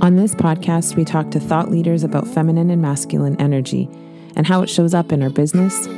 On 0.00 0.14
this 0.14 0.32
podcast, 0.32 0.94
we 0.94 1.04
talk 1.04 1.32
to 1.32 1.40
thought 1.40 1.72
leaders 1.72 2.04
about 2.04 2.28
feminine 2.28 2.70
and 2.70 2.80
masculine 2.80 3.34
energy 3.40 3.88
and 4.36 4.46
how 4.46 4.62
it 4.62 4.70
shows 4.70 4.94
up 4.94 5.10
in 5.10 5.24
our 5.24 5.28
business, 5.28 5.88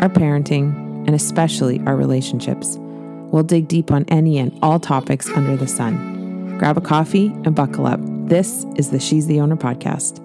our 0.00 0.08
parenting, 0.08 0.74
and 1.06 1.14
especially 1.14 1.80
our 1.80 1.96
relationships. 1.96 2.78
We'll 2.78 3.42
dig 3.42 3.68
deep 3.68 3.92
on 3.92 4.06
any 4.08 4.38
and 4.38 4.58
all 4.62 4.80
topics 4.80 5.28
under 5.32 5.54
the 5.54 5.66
sun. 5.66 6.56
Grab 6.56 6.78
a 6.78 6.80
coffee 6.80 7.26
and 7.44 7.54
buckle 7.54 7.86
up. 7.86 8.00
This 8.02 8.64
is 8.76 8.90
the 8.90 8.98
She's 8.98 9.26
the 9.26 9.38
Owner 9.38 9.56
podcast. 9.56 10.16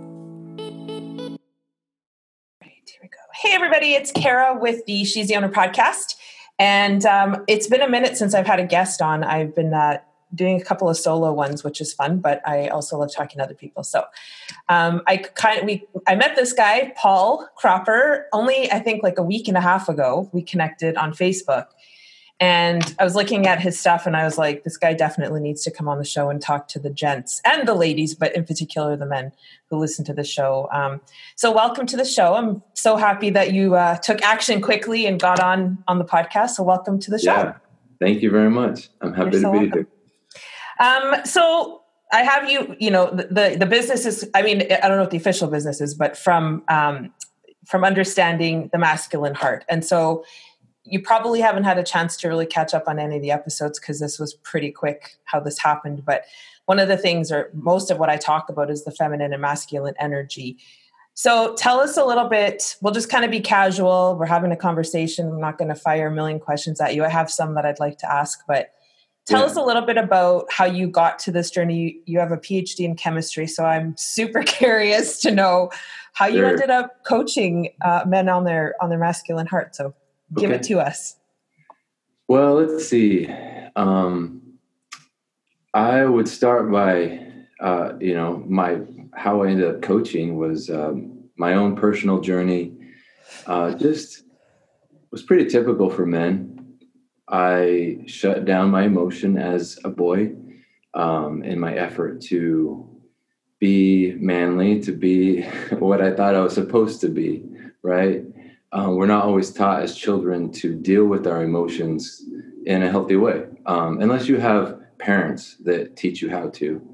here 0.58 1.38
we 3.02 3.10
go. 3.10 3.18
Hey, 3.34 3.54
everybody, 3.54 3.96
it's 3.96 4.14
Kara 4.14 4.58
with 4.58 4.86
the 4.86 5.04
She's 5.04 5.28
the 5.28 5.36
Owner 5.36 5.50
podcast. 5.50 6.16
And 6.58 7.06
um, 7.06 7.44
it's 7.50 7.68
been 7.68 7.82
a 7.82 7.90
minute 7.90 8.16
since 8.16 8.34
I've 8.34 8.48
had 8.48 8.62
a 8.62 8.66
guest 8.66 9.02
on. 9.02 9.26
I've 9.26 9.54
been 9.54 9.74
uh, 9.74 9.98
doing 10.34 10.60
a 10.60 10.64
couple 10.64 10.90
of 10.90 10.98
solo 10.98 11.32
ones, 11.32 11.64
which 11.64 11.80
is 11.80 11.94
fun, 11.94 12.20
but 12.20 12.42
I 12.48 12.68
also 12.68 12.98
love 12.98 13.14
talking 13.14 13.38
to 13.38 13.44
other 13.44 13.54
people. 13.54 13.84
So 13.84 14.06
um, 14.70 15.02
I 15.08 15.18
kind 15.18 15.60
of, 15.60 15.66
we, 15.66 15.86
I 16.08 16.16
met 16.16 16.36
this 16.36 16.54
guy, 16.54 16.94
Paul 16.98 17.48
Cropper, 17.56 18.28
only 18.34 18.72
I 18.72 18.80
think 18.80 19.04
like 19.04 19.18
a 19.18 19.24
week 19.24 19.48
and 19.48 19.58
a 19.58 19.62
half 19.62 19.88
ago. 19.90 20.30
We 20.34 20.42
connected 20.42 20.96
on 20.98 21.14
Facebook. 21.14 21.68
And 22.40 22.96
I 23.00 23.06
was 23.06 23.16
looking 23.16 23.48
at 23.48 23.62
his 23.62 23.80
stuff 23.80 24.06
and 24.06 24.18
I 24.18 24.26
was 24.26 24.38
like, 24.38 24.66
this 24.66 24.76
guy 24.76 24.94
definitely 24.94 25.40
needs 25.40 25.64
to 25.64 25.72
come 25.72 25.88
on 25.88 26.00
the 26.00 26.04
show 26.04 26.30
and 26.30 26.42
talk 26.42 26.68
to 26.70 26.80
the 26.80 26.90
gents 26.90 27.42
and 27.46 27.66
the 27.66 27.74
ladies, 27.74 28.14
but 28.14 28.36
in 28.36 28.44
particular 28.44 28.98
the 28.98 29.06
men 29.06 29.32
who 29.70 29.78
listen 29.78 30.04
to 30.06 30.14
the 30.14 30.26
show. 30.26 30.68
Um, 30.74 31.00
so, 31.38 31.50
welcome 31.54 31.86
to 31.88 31.96
the 31.96 32.04
show. 32.04 32.34
I'm 32.34 32.62
so 32.74 32.98
happy 32.98 33.30
that 33.30 33.54
you 33.54 33.76
uh, 33.76 33.96
took 33.98 34.22
action 34.22 34.62
quickly 34.62 35.06
and 35.06 35.18
got 35.18 35.40
on 35.40 35.78
on 35.88 35.98
the 35.98 36.04
podcast. 36.04 36.52
So, 36.52 36.64
welcome 36.64 37.00
to 37.00 37.12
the 37.12 37.20
show. 37.20 37.34
Yeah, 37.34 37.54
thank 38.02 38.22
you 38.22 38.30
very 38.30 38.50
much. 38.50 38.90
I'm 39.00 39.14
happy 39.14 39.32
You're 39.32 39.32
to 39.32 39.40
so 39.40 39.52
be 39.54 39.58
welcome. 39.60 39.80
here. 39.80 39.88
Um, 40.80 41.16
so, 41.26 41.82
I 42.12 42.24
have 42.24 42.50
you. 42.50 42.76
You 42.80 42.92
know, 42.92 43.10
the, 43.12 43.56
the, 43.60 43.66
business 43.66 44.06
is. 44.06 44.30
I 44.34 44.42
mean, 44.42 44.62
I 44.62 44.88
don't 44.88 44.98
know 44.98 45.02
what 45.02 45.12
the 45.12 45.18
official 45.18 45.48
business 45.48 45.82
is, 45.82 45.94
but 45.94 46.18
from 46.18 46.64
um, 46.68 47.12
from 47.66 47.84
understanding 47.84 48.70
the 48.72 48.78
masculine 48.78 49.34
heart, 49.34 49.66
and 49.68 49.84
so 49.84 50.24
you 50.86 51.02
probably 51.02 51.42
haven't 51.42 51.64
had 51.64 51.80
a 51.80 51.84
chance 51.84 52.16
to 52.18 52.28
really 52.28 52.46
catch 52.46 52.74
up 52.74 52.84
on 52.88 53.00
any 53.00 53.16
of 53.16 53.22
the 53.22 53.32
episodes 53.32 53.80
because 53.80 54.00
this 54.00 54.20
was 54.20 54.36
pretty 54.36 54.72
quick 54.72 55.18
how 55.26 55.40
this 55.40 55.58
happened. 55.58 56.06
But 56.06 56.26
one 56.66 56.80
of 56.80 56.88
the 56.88 56.98
things, 56.98 57.32
or 57.32 57.50
most 57.54 57.90
of 57.90 57.98
what 57.98 58.10
I 58.10 58.18
talk 58.18 58.50
about, 58.50 58.70
is 58.70 58.86
the 58.86 58.92
feminine 58.92 59.34
and 59.34 59.42
masculine 59.42 59.96
energy. 60.00 60.58
So 61.16 61.56
tell 61.56 61.80
us 61.80 61.98
a 61.98 62.06
little 62.06 62.30
bit. 62.30 62.76
We'll 62.82 62.94
just 62.94 63.10
kind 63.10 63.26
of 63.26 63.32
be 63.32 63.40
casual. 63.40 64.16
We're 64.20 64.26
having 64.26 64.52
a 64.52 64.58
conversation. 64.58 65.28
I'm 65.28 65.42
not 65.42 65.58
going 65.58 65.70
to 65.70 65.76
fire 65.76 66.08
a 66.08 66.12
million 66.12 66.40
questions 66.40 66.80
at 66.80 66.94
you. 66.94 67.04
I 67.04 67.10
have 67.10 67.32
some 67.32 67.56
that 67.56 67.66
I'd 67.66 67.80
like 67.80 67.98
to 68.00 68.12
ask, 68.12 68.42
but 68.48 68.75
tell 69.26 69.42
yeah. 69.42 69.46
us 69.46 69.56
a 69.56 69.62
little 69.62 69.82
bit 69.82 69.98
about 69.98 70.52
how 70.52 70.66
you 70.66 70.88
got 70.88 71.20
to 71.20 71.32
this 71.32 71.52
journey. 71.52 71.78
You, 71.78 72.02
you 72.06 72.20
have 72.20 72.32
a 72.32 72.38
PhD 72.38 72.82
in 72.82 72.96
chemistry, 72.96 73.48
so 73.48 73.66
I'm 73.66 73.96
super 73.98 74.44
curious 74.44 75.20
to 75.22 75.32
know 75.32 75.72
how 76.14 76.28
you 76.28 76.46
ended 76.46 76.70
up 76.70 77.04
coaching 77.04 77.70
uh, 77.84 78.04
men 78.08 78.30
on 78.30 78.46
their 78.46 78.76
on 78.82 78.90
their 78.90 79.00
masculine 79.00 79.48
heart. 79.48 79.76
So 79.76 79.94
Give 80.34 80.50
okay. 80.50 80.60
it 80.60 80.64
to 80.64 80.80
us. 80.80 81.18
Well, 82.28 82.56
let's 82.56 82.88
see. 82.88 83.30
Um, 83.76 84.42
I 85.74 86.06
would 86.06 86.28
start 86.28 86.72
by, 86.72 87.32
uh, 87.60 87.94
you 88.00 88.16
know, 88.16 88.44
my 88.48 88.82
how 89.14 89.44
I 89.44 89.50
ended 89.50 89.68
up 89.68 89.82
coaching 89.82 90.36
was 90.36 90.70
um, 90.70 91.24
my 91.38 91.54
own 91.54 91.76
personal 91.76 92.20
journey. 92.20 92.74
Uh, 93.46 93.74
just 93.76 94.24
was 95.12 95.22
pretty 95.22 95.46
typical 95.46 95.90
for 95.90 96.06
men. 96.06 96.55
I 97.28 98.00
shut 98.06 98.46
down 98.46 98.70
my 98.70 98.84
emotion 98.84 99.38
as 99.38 99.80
a 99.84 99.90
boy 99.90 100.34
um, 100.94 101.44
in 101.44 101.60
my 101.60 101.74
effort 101.74 102.22
to 102.24 102.90
be 103.60 104.14
manly, 104.18 104.82
to 104.82 104.92
be 104.92 105.42
what 105.80 106.02
I 106.02 106.14
thought 106.14 106.36
I 106.36 106.42
was 106.42 106.54
supposed 106.54 107.02
to 107.02 107.10
be, 107.10 107.44
right? 107.82 108.24
um, 108.76 108.98
we're 108.98 109.06
not 109.06 109.24
always 109.24 109.52
taught 109.52 109.84
as 109.84 109.96
children 109.96 110.52
to 110.52 110.76
deal 110.76 111.06
with 111.06 111.26
our 111.28 111.44
emotions 111.44 112.24
in 112.66 112.84
a 112.84 112.92
healthy 112.92 113.16
way, 113.16 113.46
um, 113.66 114.02
unless 114.02 114.28
you 114.28 114.38
have 114.38 114.82
parents 114.98 115.56
that 115.64 115.96
teach 115.96 116.22
you 116.22 116.30
how 116.30 116.50
to, 116.50 116.86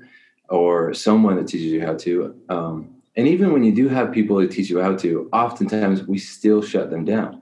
or 0.50 0.94
someone 0.94 1.38
that 1.38 1.47
teaches 1.47 1.72
you 1.72 1.84
how 1.84 1.96
to. 1.96 2.36
Um, 2.50 2.96
and 3.16 3.28
even 3.28 3.52
when 3.52 3.64
you 3.64 3.74
do 3.74 3.90
have 3.90 4.12
people 4.12 4.38
that 4.38 4.52
teach 4.52 4.70
you 4.70 4.80
how 4.80 4.96
to, 4.97 5.28
oftentimes 5.34 6.03
we 6.03 6.20
still 6.20 6.62
shut 6.62 6.91
them 6.91 7.03
down. 7.03 7.41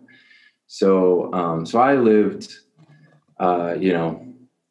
So, 0.67 1.33
um, 1.33 1.65
so 1.65 1.79
I 1.79 1.95
lived, 1.95 2.59
uh, 3.39 3.75
you 3.79 3.93
know, 3.93 4.25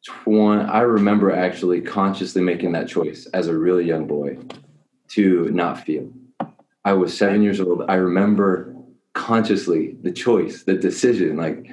20, 0.05 0.63
I 0.63 0.81
remember 0.81 1.31
actually 1.31 1.81
consciously 1.81 2.41
making 2.41 2.71
that 2.73 2.87
choice 2.87 3.25
as 3.33 3.47
a 3.47 3.57
really 3.57 3.85
young 3.85 4.07
boy 4.07 4.37
to 5.09 5.49
not 5.51 5.83
feel. 5.85 6.09
I 6.85 6.93
was 6.93 7.17
seven 7.17 7.41
years 7.41 7.59
old. 7.59 7.83
I 7.89 7.95
remember 7.95 8.75
consciously 9.13 9.97
the 10.01 10.11
choice 10.11 10.63
the 10.63 10.75
decision 10.75 11.35
like 11.35 11.67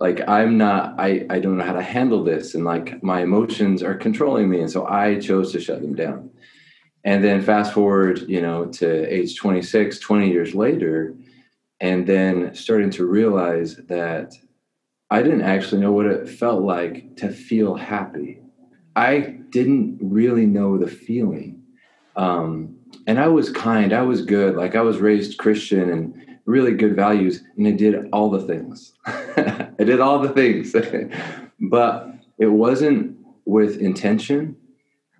like 0.00 0.20
i'm 0.26 0.56
not 0.56 0.98
i 0.98 1.26
i 1.30 1.38
don't 1.38 1.58
know 1.58 1.64
how 1.64 1.72
to 1.72 1.82
handle 1.82 2.24
this 2.24 2.54
and 2.54 2.64
like 2.64 3.00
my 3.02 3.22
emotions 3.22 3.82
are 3.82 3.94
controlling 3.94 4.48
me 4.48 4.60
and 4.60 4.70
so 4.70 4.86
i 4.86 5.18
chose 5.18 5.52
to 5.52 5.60
shut 5.60 5.82
them 5.82 5.94
down 5.94 6.30
and 7.04 7.22
then 7.22 7.42
fast 7.42 7.72
forward 7.72 8.20
you 8.26 8.40
know 8.40 8.64
to 8.66 9.06
age 9.12 9.36
26 9.36 9.98
20 9.98 10.30
years 10.30 10.54
later 10.54 11.14
and 11.80 12.06
then 12.06 12.54
starting 12.54 12.90
to 12.90 13.06
realize 13.06 13.76
that 13.88 14.32
i 15.10 15.22
didn't 15.22 15.42
actually 15.42 15.80
know 15.80 15.92
what 15.92 16.06
it 16.06 16.28
felt 16.28 16.62
like 16.62 17.16
to 17.16 17.30
feel 17.30 17.74
happy. 17.74 18.40
I 18.96 19.38
didn't 19.50 19.98
really 20.02 20.46
know 20.46 20.76
the 20.76 20.88
feeling. 20.88 21.62
Um, 22.16 22.76
and 23.06 23.20
i 23.20 23.28
was 23.28 23.50
kind 23.50 23.92
i 23.92 24.02
was 24.02 24.22
good. 24.22 24.56
Like 24.56 24.74
i 24.74 24.80
was 24.80 24.98
raised 24.98 25.38
christian 25.38 25.90
and 25.90 26.14
really 26.48 26.72
good 26.72 26.96
values 26.96 27.44
and 27.56 27.68
I 27.68 27.72
did 27.72 28.08
all 28.10 28.30
the 28.30 28.40
things. 28.40 28.94
I 29.06 29.84
did 29.84 30.00
all 30.00 30.18
the 30.18 30.30
things, 30.30 30.74
but 31.60 32.08
it 32.38 32.46
wasn't 32.46 33.18
with 33.44 33.78
intention. 33.78 34.56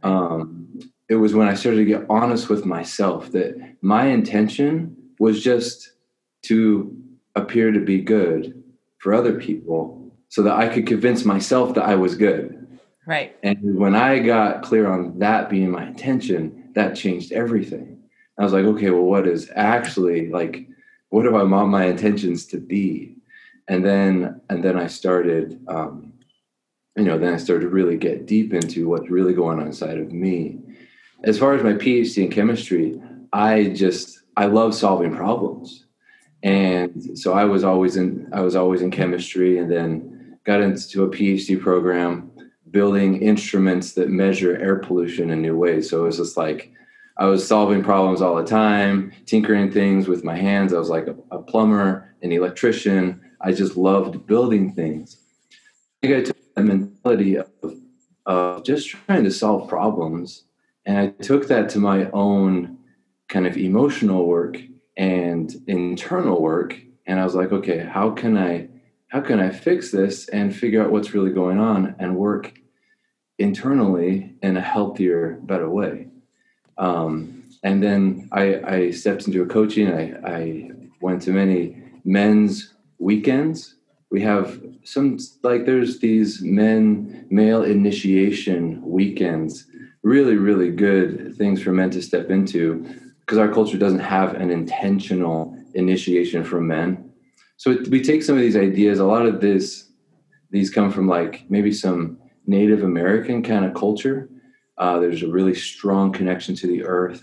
Um, 0.02 0.80
it 1.08 1.16
was 1.16 1.34
when 1.34 1.46
I 1.46 1.54
started 1.54 1.78
to 1.78 1.84
get 1.84 2.06
honest 2.08 2.48
with 2.48 2.64
myself 2.64 3.30
that 3.32 3.76
my 3.82 4.06
intention 4.06 4.96
was 5.18 5.42
just 5.42 5.92
to 6.42 6.96
appear 7.34 7.72
to 7.72 7.80
be 7.80 8.00
good 8.00 8.62
for 9.08 9.14
other 9.14 9.40
people 9.40 10.12
so 10.28 10.42
that 10.42 10.54
I 10.54 10.68
could 10.68 10.86
convince 10.86 11.24
myself 11.24 11.74
that 11.74 11.84
I 11.84 11.94
was 11.94 12.14
good. 12.14 12.78
Right. 13.06 13.34
And 13.42 13.78
when 13.78 13.94
I 13.96 14.18
got 14.18 14.62
clear 14.62 14.86
on 14.86 15.18
that 15.20 15.48
being 15.48 15.70
my 15.70 15.86
intention, 15.86 16.72
that 16.74 16.94
changed 16.94 17.32
everything. 17.32 18.02
I 18.38 18.44
was 18.44 18.52
like, 18.52 18.66
okay, 18.66 18.90
well, 18.90 19.04
what 19.04 19.26
is 19.26 19.50
actually 19.56 20.28
like 20.28 20.68
what 21.08 21.22
do 21.22 21.34
I 21.36 21.42
want 21.42 21.70
my 21.70 21.86
intentions 21.86 22.44
to 22.48 22.58
be? 22.58 23.16
And 23.66 23.82
then 23.82 24.42
and 24.50 24.62
then 24.62 24.78
I 24.78 24.88
started 24.88 25.58
um, 25.68 26.12
you 26.94 27.04
know, 27.04 27.18
then 27.18 27.32
I 27.32 27.38
started 27.38 27.62
to 27.62 27.70
really 27.70 27.96
get 27.96 28.26
deep 28.26 28.52
into 28.52 28.90
what's 28.90 29.08
really 29.08 29.32
going 29.32 29.58
on 29.58 29.68
inside 29.68 29.96
of 29.96 30.12
me. 30.12 30.58
As 31.24 31.38
far 31.38 31.54
as 31.54 31.62
my 31.64 31.72
PhD 31.72 32.24
in 32.24 32.30
chemistry, 32.30 33.00
I 33.32 33.70
just 33.74 34.20
I 34.36 34.44
love 34.44 34.74
solving 34.74 35.16
problems. 35.16 35.86
And 36.42 37.18
so 37.18 37.32
I 37.32 37.44
was 37.44 37.64
always 37.64 37.96
in 37.96 38.28
I 38.32 38.40
was 38.40 38.54
always 38.54 38.82
in 38.82 38.90
chemistry 38.90 39.58
and 39.58 39.70
then 39.70 40.38
got 40.44 40.60
into 40.60 41.02
a 41.02 41.08
PhD 41.08 41.60
program 41.60 42.30
building 42.70 43.20
instruments 43.22 43.94
that 43.94 44.08
measure 44.10 44.56
air 44.56 44.76
pollution 44.76 45.30
in 45.30 45.42
new 45.42 45.56
ways. 45.56 45.88
So 45.90 46.00
it 46.00 46.06
was 46.06 46.18
just 46.18 46.36
like 46.36 46.72
I 47.16 47.26
was 47.26 47.46
solving 47.46 47.82
problems 47.82 48.22
all 48.22 48.36
the 48.36 48.44
time, 48.44 49.12
tinkering 49.26 49.72
things 49.72 50.06
with 50.06 50.22
my 50.22 50.36
hands. 50.36 50.72
I 50.72 50.78
was 50.78 50.90
like 50.90 51.08
a, 51.08 51.16
a 51.32 51.42
plumber, 51.42 52.14
an 52.22 52.30
electrician. 52.30 53.20
I 53.40 53.52
just 53.52 53.76
loved 53.76 54.26
building 54.26 54.72
things. 54.72 55.16
I 56.02 56.06
think 56.06 56.16
I 56.18 56.22
took 56.22 56.54
that 56.54 56.62
mentality 56.62 57.36
of, 57.36 57.50
of 58.26 58.64
just 58.64 58.88
trying 58.88 59.24
to 59.24 59.32
solve 59.32 59.68
problems, 59.68 60.44
and 60.86 60.96
I 60.96 61.08
took 61.22 61.48
that 61.48 61.68
to 61.70 61.80
my 61.80 62.08
own 62.12 62.78
kind 63.28 63.46
of 63.46 63.56
emotional 63.56 64.26
work 64.26 64.58
and 64.98 65.54
internal 65.68 66.42
work. 66.42 66.78
And 67.06 67.18
I 67.18 67.24
was 67.24 67.36
like, 67.36 67.52
okay, 67.52 67.78
how 67.78 68.10
can 68.10 68.36
I 68.36 68.68
how 69.06 69.22
can 69.22 69.40
I 69.40 69.48
fix 69.48 69.90
this 69.90 70.28
and 70.28 70.54
figure 70.54 70.82
out 70.82 70.90
what's 70.90 71.14
really 71.14 71.30
going 71.30 71.58
on 71.58 71.94
and 71.98 72.16
work 72.16 72.52
internally 73.38 74.34
in 74.42 74.58
a 74.58 74.60
healthier, 74.60 75.38
better 75.44 75.70
way? 75.70 76.08
Um, 76.76 77.44
and 77.62 77.82
then 77.82 78.28
I, 78.32 78.60
I, 78.60 78.90
stepped 78.90 79.26
into 79.26 79.42
a 79.42 79.46
coaching. 79.46 79.90
I, 79.90 80.12
I 80.24 80.70
went 81.00 81.22
to 81.22 81.32
many 81.32 81.82
men's 82.04 82.74
weekends. 82.98 83.76
We 84.10 84.20
have 84.20 84.60
some 84.84 85.18
like 85.42 85.64
there's 85.64 86.00
these 86.00 86.42
men 86.42 87.26
male 87.30 87.62
initiation 87.62 88.80
weekends. 88.84 89.66
Really, 90.02 90.36
really 90.36 90.70
good 90.70 91.34
things 91.36 91.62
for 91.62 91.72
men 91.72 91.90
to 91.90 92.02
step 92.02 92.30
into 92.30 93.07
because 93.28 93.36
our 93.36 93.52
culture 93.52 93.76
doesn't 93.76 93.98
have 93.98 94.36
an 94.36 94.50
intentional 94.50 95.54
initiation 95.74 96.42
for 96.42 96.62
men. 96.62 97.12
So 97.58 97.72
it, 97.72 97.88
we 97.88 98.02
take 98.02 98.22
some 98.22 98.36
of 98.36 98.40
these 98.40 98.56
ideas. 98.56 99.00
A 99.00 99.04
lot 99.04 99.26
of 99.26 99.42
this, 99.42 99.90
these 100.50 100.70
come 100.70 100.90
from 100.90 101.06
like 101.06 101.44
maybe 101.50 101.70
some 101.70 102.18
Native 102.46 102.82
American 102.82 103.42
kind 103.42 103.66
of 103.66 103.74
culture 103.74 104.30
Uh, 104.78 104.98
there's 104.98 105.22
a 105.22 105.28
really 105.28 105.54
strong 105.54 106.10
connection 106.10 106.54
to 106.54 106.66
the 106.66 106.84
earth. 106.84 107.22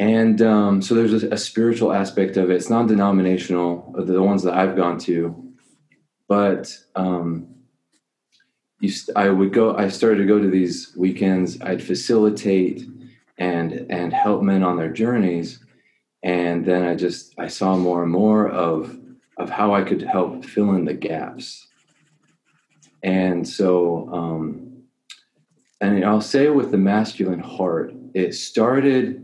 And 0.00 0.42
um, 0.42 0.82
so 0.82 0.96
there's 0.96 1.22
a, 1.22 1.28
a, 1.28 1.38
spiritual 1.38 1.92
aspect 1.92 2.36
of 2.36 2.50
it. 2.50 2.56
It's 2.56 2.68
non 2.68 2.88
denominational, 2.88 3.94
the 3.96 4.20
ones 4.20 4.42
that 4.42 4.54
I've 4.54 4.74
gone 4.74 4.98
to. 5.10 5.16
But 6.26 6.76
um, 6.96 7.54
you, 8.80 8.90
I 9.14 9.28
would 9.28 9.52
go, 9.52 9.76
I 9.76 9.90
started 9.90 10.18
to 10.18 10.26
go 10.26 10.40
to 10.40 10.50
these 10.50 10.92
weekends. 10.96 11.60
I'd 11.60 11.82
facilitate 11.82 12.82
and, 13.38 13.86
and 13.90 14.12
help 14.12 14.42
men 14.42 14.62
on 14.62 14.76
their 14.76 14.92
journeys. 14.92 15.60
And 16.22 16.64
then 16.64 16.82
I 16.82 16.94
just, 16.94 17.34
I 17.38 17.48
saw 17.48 17.76
more 17.76 18.02
and 18.02 18.12
more 18.12 18.48
of, 18.48 18.98
of 19.36 19.50
how 19.50 19.74
I 19.74 19.82
could 19.82 20.02
help 20.02 20.44
fill 20.44 20.74
in 20.74 20.84
the 20.84 20.94
gaps. 20.94 21.66
And 23.02 23.46
so, 23.46 24.08
um, 24.12 24.66
and 25.80 26.04
I'll 26.04 26.20
say 26.20 26.48
with 26.48 26.70
the 26.70 26.78
masculine 26.78 27.40
heart, 27.40 27.92
it 28.14 28.34
started. 28.34 29.22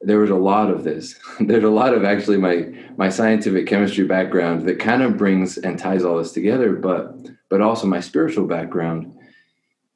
There 0.00 0.20
was 0.20 0.30
a 0.30 0.36
lot 0.36 0.70
of 0.70 0.84
this. 0.84 1.18
There's 1.40 1.64
a 1.64 1.70
lot 1.70 1.94
of 1.94 2.04
actually 2.04 2.36
my 2.36 2.72
my 2.96 3.08
scientific 3.08 3.66
chemistry 3.66 4.04
background 4.04 4.66
that 4.68 4.78
kind 4.78 5.02
of 5.02 5.16
brings 5.16 5.58
and 5.58 5.78
ties 5.78 6.04
all 6.04 6.18
this 6.18 6.32
together, 6.32 6.74
but 6.74 7.16
but 7.50 7.60
also 7.60 7.86
my 7.86 8.00
spiritual 8.00 8.46
background. 8.46 9.14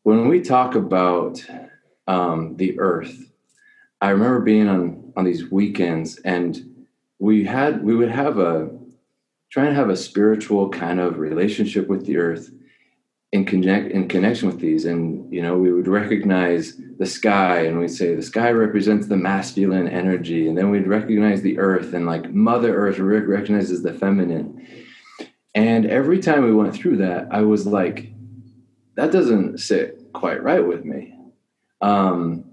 When 0.03 0.29
we 0.29 0.41
talk 0.41 0.75
about 0.75 1.45
um, 2.07 2.57
the 2.57 2.79
earth, 2.81 3.28
I 4.01 4.11
remember 4.11 4.41
being 4.41 4.69
on 4.69 5.13
on 5.17 5.25
these 5.25 5.51
weekends, 5.51 6.19
and 6.19 6.87
we 7.19 7.45
had 7.45 7.83
we 7.83 7.95
would 7.95 8.11
have 8.11 8.39
a 8.39 8.71
trying 9.51 9.69
to 9.69 9.75
have 9.75 9.89
a 9.89 9.97
spiritual 9.97 10.69
kind 10.69 11.01
of 11.01 11.19
relationship 11.19 11.89
with 11.89 12.07
the 12.07 12.19
earth 12.19 12.51
in 13.33 13.45
connect 13.45 13.91
in 13.93 14.09
connection 14.09 14.49
with 14.49 14.61
these. 14.61 14.85
And 14.85 15.33
you 15.33 15.43
know 15.43 15.57
we 15.57 15.73
would 15.73 15.89
recognize 15.89 16.81
the 16.99 17.07
sky 17.07 17.61
and 17.61 17.79
we'd 17.79 17.89
say 17.89 18.15
the 18.15 18.23
sky 18.23 18.51
represents 18.51 19.07
the 19.07 19.17
masculine 19.17 19.89
energy. 19.89 20.49
And 20.49 20.57
then 20.57 20.71
we'd 20.71 20.87
recognize 20.87 21.43
the 21.43 21.59
earth 21.59 21.93
and 21.95 22.07
like 22.07 22.31
mother 22.31 22.75
earth 22.77 22.99
recognizes 22.99 23.83
the 23.83 23.95
feminine. 23.95 24.67
And 25.55 25.87
every 25.87 26.21
time 26.21 26.45
we 26.45 26.53
went 26.53 26.75
through 26.75 26.99
that 26.99 27.29
i 27.31 27.43
was 27.43 27.67
like 27.67 28.13
that 28.97 29.13
doesn't 29.13 29.59
sit 29.59 30.13
quite 30.13 30.43
right 30.43 30.67
with 30.67 30.85
me. 30.85 31.15
Um 31.81 32.48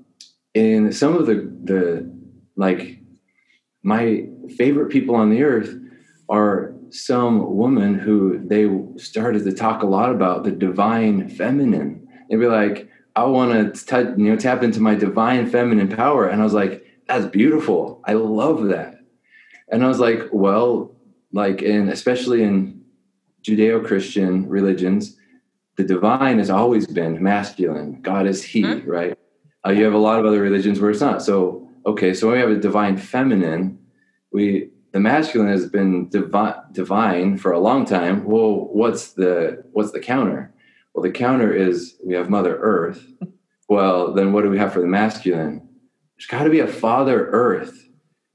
and 0.55 0.95
some 0.95 1.15
of 1.15 1.25
the 1.27 1.51
the 1.63 2.11
like 2.55 2.99
my 3.83 4.27
favorite 4.57 4.89
people 4.89 5.15
on 5.15 5.29
the 5.29 5.43
earth 5.43 5.75
are 6.29 6.73
some 6.89 7.55
woman 7.55 7.99
who 7.99 8.39
they 8.47 8.69
started 8.97 9.43
to 9.43 9.51
talk 9.51 9.83
a 9.83 9.87
lot 9.87 10.11
about 10.11 10.43
the 10.43 10.51
divine 10.51 11.29
feminine. 11.29 12.07
They'd 12.29 12.37
be 12.37 12.47
like, 12.47 12.89
I 13.15 13.25
want 13.25 13.75
to 13.75 14.15
you 14.17 14.29
know 14.29 14.37
tap 14.37 14.63
into 14.63 14.79
my 14.79 14.95
divine 14.95 15.49
feminine 15.49 15.89
power, 15.89 16.27
and 16.27 16.41
I 16.41 16.43
was 16.43 16.53
like, 16.53 16.85
that's 17.07 17.25
beautiful. 17.27 18.01
I 18.05 18.13
love 18.13 18.65
that. 18.65 18.95
And 19.69 19.83
I 19.83 19.87
was 19.87 19.99
like, 19.99 20.21
well, 20.31 20.95
like 21.31 21.61
in 21.61 21.89
especially 21.89 22.43
in 22.43 22.81
Judeo-Christian 23.43 24.47
religions, 24.47 25.17
the 25.75 25.83
divine 25.83 26.39
has 26.39 26.49
always 26.49 26.87
been 26.87 27.21
masculine. 27.21 28.01
God 28.01 28.25
is 28.25 28.43
He, 28.43 28.63
mm-hmm. 28.63 28.89
right? 28.89 29.14
Uh, 29.65 29.71
you 29.71 29.83
have 29.83 29.93
a 29.93 29.97
lot 29.97 30.19
of 30.19 30.25
other 30.25 30.41
religions 30.41 30.79
where 30.79 30.91
it's 30.91 31.01
not. 31.01 31.21
So 31.21 31.67
okay, 31.85 32.13
so 32.13 32.27
when 32.27 32.35
we 32.35 32.41
have 32.41 32.51
a 32.51 32.59
divine 32.59 32.97
feminine. 32.97 33.79
We 34.31 34.69
the 34.91 34.99
masculine 34.99 35.49
has 35.49 35.67
been 35.69 36.07
divi- 36.09 36.61
divine 36.71 37.37
for 37.37 37.51
a 37.51 37.59
long 37.59 37.85
time. 37.85 38.23
Well, 38.23 38.69
what's 38.71 39.13
the 39.13 39.63
what's 39.71 39.91
the 39.91 39.99
counter? 39.99 40.53
Well, 40.93 41.03
the 41.03 41.11
counter 41.11 41.53
is 41.53 41.97
we 42.05 42.13
have 42.13 42.29
Mother 42.29 42.57
Earth. 42.57 43.05
Well, 43.67 44.13
then 44.13 44.31
what 44.31 44.43
do 44.43 44.51
we 44.51 44.59
have 44.59 44.73
for 44.73 44.79
the 44.79 44.85
masculine? 44.85 45.67
There's 46.15 46.27
got 46.27 46.43
to 46.43 46.51
be 46.51 46.59
a 46.59 46.67
Father 46.67 47.31
Earth, 47.31 47.89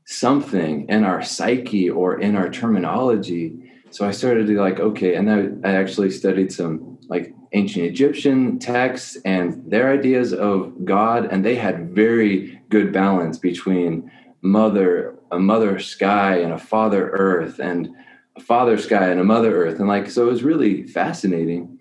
something 0.04 0.88
in 0.88 1.04
our 1.04 1.22
psyche 1.22 1.88
or 1.88 2.18
in 2.18 2.34
our 2.34 2.50
terminology. 2.50 3.70
So 3.90 4.04
I 4.04 4.10
started 4.10 4.48
to 4.48 4.60
like, 4.60 4.80
okay, 4.80 5.14
and 5.14 5.30
I, 5.30 5.68
I 5.68 5.74
actually 5.76 6.10
studied 6.10 6.52
some 6.52 6.98
like 7.08 7.32
ancient 7.52 7.85
Egyptian 7.85 8.58
texts 8.58 9.17
and 9.25 9.62
their 9.70 9.93
ideas 9.93 10.32
of 10.32 10.85
God, 10.85 11.26
and 11.31 11.44
they 11.44 11.56
had 11.56 11.91
very 11.91 12.61
good 12.69 12.93
balance 12.93 13.38
between 13.38 14.11
mother 14.43 15.17
a 15.32 15.38
mother 15.38 15.79
sky 15.79 16.38
and 16.38 16.52
a 16.52 16.58
father 16.58 17.11
earth 17.11 17.61
and 17.61 17.88
a 18.37 18.41
father 18.41 18.76
sky 18.79 19.08
and 19.11 19.20
a 19.20 19.25
mother 19.25 19.64
earth. 19.64 19.79
And 19.79 19.88
like 19.88 20.11
so 20.11 20.26
it 20.26 20.31
was 20.31 20.43
really 20.43 20.87
fascinating. 20.87 21.79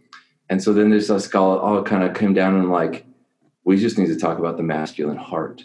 And 0.50 0.62
so 0.62 0.74
then 0.74 0.90
there's 0.90 1.10
us 1.10 1.34
all, 1.34 1.58
all 1.60 1.84
kind 1.84 2.04
of 2.04 2.16
came 2.16 2.34
down 2.34 2.56
and 2.56 2.70
like 2.70 3.06
we 3.64 3.78
just 3.78 3.98
need 3.98 4.08
to 4.08 4.18
talk 4.18 4.40
about 4.40 4.58
the 4.58 4.64
masculine 4.64 5.18
heart. 5.18 5.64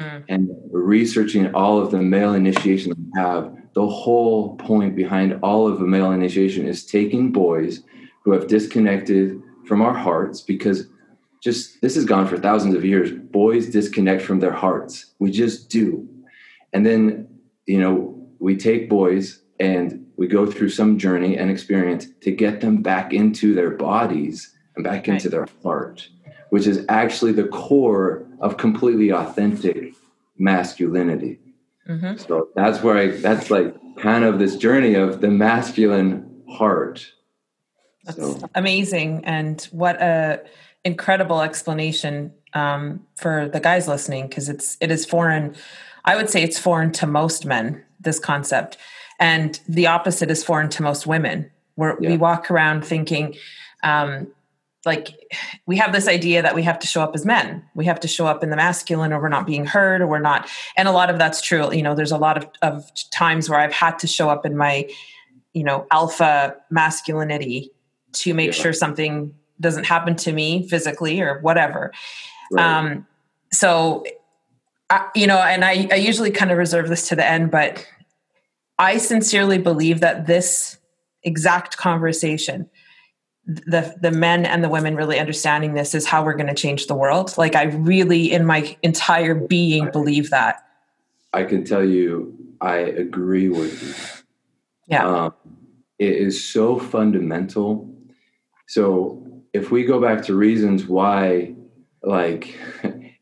Mm. 0.00 0.24
and 0.30 0.48
researching 0.70 1.54
all 1.54 1.78
of 1.78 1.90
the 1.90 1.98
male 1.98 2.32
initiation 2.32 2.94
we 2.96 3.20
have 3.20 3.54
the 3.74 3.86
whole 3.86 4.56
point 4.56 4.96
behind 4.96 5.38
all 5.42 5.68
of 5.68 5.78
the 5.80 5.86
male 5.86 6.12
initiation 6.12 6.66
is 6.66 6.86
taking 6.86 7.30
boys 7.30 7.82
who 8.24 8.32
have 8.32 8.46
disconnected 8.46 9.40
from 9.66 9.82
our 9.82 9.94
hearts 9.94 10.40
because 10.40 10.88
just 11.42 11.80
this 11.80 11.96
has 11.96 12.04
gone 12.04 12.26
for 12.26 12.38
thousands 12.38 12.74
of 12.74 12.84
years. 12.84 13.10
Boys 13.10 13.68
disconnect 13.68 14.22
from 14.22 14.40
their 14.40 14.52
hearts. 14.52 15.12
We 15.18 15.30
just 15.30 15.68
do. 15.68 16.08
And 16.72 16.86
then 16.86 17.28
you 17.66 17.80
know 17.80 18.18
we 18.38 18.56
take 18.56 18.88
boys 18.88 19.40
and 19.60 20.06
we 20.16 20.26
go 20.26 20.50
through 20.50 20.70
some 20.70 20.98
journey 20.98 21.36
and 21.36 21.50
experience 21.50 22.06
to 22.22 22.30
get 22.30 22.60
them 22.60 22.82
back 22.82 23.12
into 23.12 23.54
their 23.54 23.70
bodies 23.70 24.54
and 24.76 24.84
back 24.84 25.08
into 25.08 25.28
their 25.28 25.46
heart 25.62 26.08
which 26.52 26.66
is 26.66 26.84
actually 26.90 27.32
the 27.32 27.48
core 27.48 28.26
of 28.40 28.58
completely 28.58 29.10
authentic 29.10 29.94
masculinity. 30.36 31.38
Mm-hmm. 31.88 32.18
so 32.18 32.48
that's 32.54 32.80
where 32.80 32.96
i 32.96 33.06
that's 33.08 33.50
like 33.50 33.74
kind 33.98 34.22
of 34.22 34.38
this 34.38 34.56
journey 34.56 34.94
of 34.94 35.20
the 35.20 35.28
masculine 35.28 36.42
heart 36.48 37.10
so. 38.10 38.48
amazing 38.54 39.24
and 39.24 39.62
what 39.72 40.00
a 40.00 40.42
incredible 40.84 41.40
explanation 41.40 42.32
um, 42.54 43.06
for 43.16 43.48
the 43.48 43.60
guys 43.60 43.86
listening 43.88 44.28
because 44.28 44.48
it's 44.48 44.76
it 44.80 44.90
is 44.90 45.06
foreign 45.06 45.54
I 46.04 46.16
would 46.16 46.30
say 46.30 46.42
it's 46.42 46.58
foreign 46.58 46.92
to 46.92 47.06
most 47.06 47.46
men, 47.46 47.82
this 48.00 48.18
concept. 48.18 48.76
And 49.18 49.60
the 49.68 49.86
opposite 49.86 50.30
is 50.30 50.42
foreign 50.42 50.68
to 50.70 50.82
most 50.82 51.06
women, 51.06 51.50
where 51.76 51.96
yeah. 52.00 52.10
we 52.10 52.16
walk 52.16 52.50
around 52.50 52.84
thinking, 52.84 53.36
um, 53.82 54.28
like 54.84 55.10
we 55.66 55.76
have 55.76 55.92
this 55.92 56.08
idea 56.08 56.42
that 56.42 56.56
we 56.56 56.62
have 56.64 56.78
to 56.80 56.88
show 56.88 57.02
up 57.02 57.14
as 57.14 57.24
men 57.24 57.64
we 57.76 57.84
have 57.84 58.00
to 58.00 58.08
show 58.08 58.26
up 58.26 58.42
in 58.42 58.50
the 58.50 58.56
masculine 58.56 59.12
or 59.12 59.20
we're 59.20 59.28
not 59.28 59.46
being 59.46 59.64
heard 59.64 60.00
or 60.00 60.08
we're 60.08 60.18
not 60.18 60.50
and 60.76 60.88
a 60.88 60.90
lot 60.90 61.08
of 61.08 61.18
that's 61.18 61.40
true 61.40 61.72
you 61.72 61.84
know 61.84 61.94
there's 61.94 62.10
a 62.10 62.16
lot 62.16 62.36
of, 62.36 62.48
of 62.62 62.90
times 63.12 63.48
where 63.48 63.60
i've 63.60 63.72
had 63.72 63.96
to 63.96 64.08
show 64.08 64.28
up 64.28 64.44
in 64.44 64.56
my 64.56 64.84
you 65.52 65.62
know 65.62 65.86
alpha 65.92 66.56
masculinity 66.68 67.70
to 68.12 68.34
make 68.34 68.48
yeah. 68.48 68.62
sure 68.62 68.72
something 68.72 69.34
doesn't 69.60 69.84
happen 69.84 70.16
to 70.16 70.32
me 70.32 70.66
physically 70.68 71.20
or 71.20 71.38
whatever 71.40 71.92
right. 72.50 72.64
um, 72.64 73.06
so 73.52 74.04
you 75.14 75.26
know, 75.26 75.38
and 75.38 75.64
I, 75.64 75.88
I 75.90 75.96
usually 75.96 76.30
kind 76.30 76.50
of 76.50 76.58
reserve 76.58 76.88
this 76.88 77.08
to 77.08 77.16
the 77.16 77.26
end, 77.26 77.50
but 77.50 77.86
I 78.78 78.98
sincerely 78.98 79.58
believe 79.58 80.00
that 80.00 80.26
this 80.26 80.78
exact 81.22 81.76
conversation, 81.76 82.68
the 83.44 83.94
the 84.00 84.10
men 84.10 84.44
and 84.44 84.62
the 84.62 84.68
women 84.68 84.94
really 84.94 85.18
understanding 85.18 85.74
this 85.74 85.94
is 85.94 86.06
how 86.06 86.24
we're 86.24 86.34
going 86.34 86.48
to 86.48 86.54
change 86.54 86.86
the 86.86 86.94
world. 86.94 87.36
Like 87.36 87.54
I 87.56 87.64
really, 87.64 88.32
in 88.32 88.46
my 88.46 88.76
entire 88.82 89.34
being, 89.34 89.90
believe 89.90 90.30
that. 90.30 90.64
I 91.32 91.44
can 91.44 91.64
tell 91.64 91.84
you, 91.84 92.36
I 92.60 92.76
agree 92.76 93.48
with 93.48 93.82
you. 93.82 93.94
Yeah, 94.88 95.06
um, 95.06 95.34
it 95.98 96.12
is 96.12 96.44
so 96.44 96.78
fundamental. 96.78 97.91
So 98.72 99.22
if 99.52 99.70
we 99.70 99.84
go 99.84 100.00
back 100.00 100.22
to 100.22 100.34
reasons 100.34 100.86
why, 100.86 101.54
like 102.02 102.58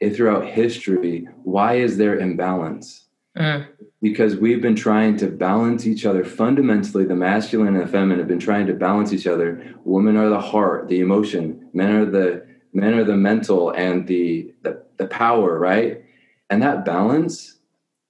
throughout 0.14 0.47
history, 0.47 1.26
why 1.42 1.75
is 1.75 1.97
there 1.97 2.21
imbalance? 2.21 3.07
Mm. 3.37 3.66
Because 4.00 4.37
we've 4.37 4.62
been 4.62 4.76
trying 4.76 5.16
to 5.16 5.26
balance 5.26 5.88
each 5.88 6.07
other. 6.07 6.25
Fundamentally, 6.25 7.04
the 7.04 7.16
masculine 7.16 7.75
and 7.75 7.85
the 7.85 7.90
feminine 7.90 8.21
have 8.21 8.28
been 8.28 8.38
trying 8.38 8.69
to 8.69 8.75
balance 8.75 9.12
each 9.12 9.26
other. 9.26 9.75
Women 9.83 10.16
are 10.16 10.28
the 10.28 10.40
heart, 10.40 10.87
the 10.87 11.00
emotion. 11.00 11.69
Men 11.73 11.97
are 11.97 12.07
the 12.07 12.47
men 12.73 12.95
are 12.95 13.02
the 13.02 13.16
mental 13.16 13.71
and 13.71 14.07
the, 14.07 14.54
the, 14.62 14.80
the 14.99 15.09
power, 15.09 15.59
right? 15.59 16.04
And 16.49 16.62
that 16.62 16.85
balance 16.85 17.57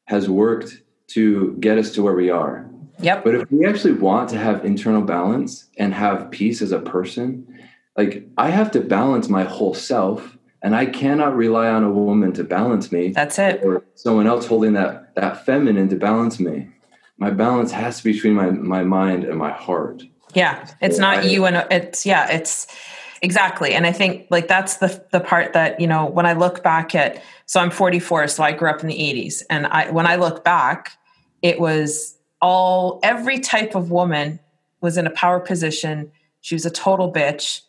has 0.08 0.28
worked 0.28 0.82
to 1.12 1.56
get 1.58 1.78
us 1.78 1.92
to 1.92 2.02
where 2.02 2.14
we 2.14 2.28
are. 2.28 2.69
Yep. 3.02 3.24
But 3.24 3.34
if 3.34 3.50
we 3.50 3.66
actually 3.66 3.94
want 3.94 4.28
to 4.30 4.38
have 4.38 4.64
internal 4.64 5.02
balance 5.02 5.66
and 5.78 5.94
have 5.94 6.30
peace 6.30 6.62
as 6.62 6.72
a 6.72 6.80
person, 6.80 7.58
like 7.96 8.26
I 8.36 8.50
have 8.50 8.70
to 8.72 8.80
balance 8.80 9.28
my 9.28 9.44
whole 9.44 9.74
self 9.74 10.36
and 10.62 10.76
I 10.76 10.86
cannot 10.86 11.34
rely 11.36 11.68
on 11.68 11.84
a 11.84 11.90
woman 11.90 12.32
to 12.34 12.44
balance 12.44 12.92
me. 12.92 13.10
That's 13.10 13.38
it. 13.38 13.62
Or 13.64 13.84
someone 13.94 14.26
else 14.26 14.46
holding 14.46 14.74
that 14.74 15.14
that 15.16 15.44
feminine 15.44 15.88
to 15.88 15.96
balance 15.96 16.38
me. 16.38 16.68
My 17.18 17.30
balance 17.30 17.72
has 17.72 17.98
to 17.98 18.04
be 18.04 18.12
between 18.12 18.34
my 18.34 18.50
my 18.50 18.82
mind 18.84 19.24
and 19.24 19.38
my 19.38 19.52
heart. 19.52 20.02
Yeah, 20.34 20.68
it's 20.80 20.96
so 20.96 21.02
not 21.02 21.18
I, 21.18 21.22
you 21.22 21.44
and 21.46 21.56
it's 21.70 22.06
yeah, 22.06 22.30
it's 22.30 22.66
exactly 23.22 23.74
and 23.74 23.86
i 23.86 23.92
think 23.92 24.26
like 24.30 24.48
that's 24.48 24.78
the 24.78 25.04
the 25.12 25.20
part 25.20 25.52
that 25.52 25.78
you 25.78 25.86
know 25.86 26.06
when 26.06 26.24
i 26.24 26.32
look 26.32 26.62
back 26.62 26.94
at 26.94 27.22
so 27.44 27.60
i'm 27.60 27.70
44 27.70 28.28
so 28.28 28.42
i 28.42 28.52
grew 28.52 28.70
up 28.70 28.80
in 28.80 28.88
the 28.88 28.94
80s 28.94 29.42
and 29.50 29.66
i 29.66 29.90
when 29.90 30.06
i 30.06 30.16
look 30.16 30.42
back 30.42 30.92
it 31.42 31.60
was 31.60 32.16
all 32.40 33.00
every 33.02 33.38
type 33.38 33.74
of 33.74 33.90
woman 33.90 34.40
was 34.80 34.96
in 34.96 35.06
a 35.06 35.10
power 35.10 35.40
position. 35.40 36.10
She 36.40 36.54
was 36.54 36.64
a 36.64 36.70
total 36.70 37.12
bitch. 37.12 37.60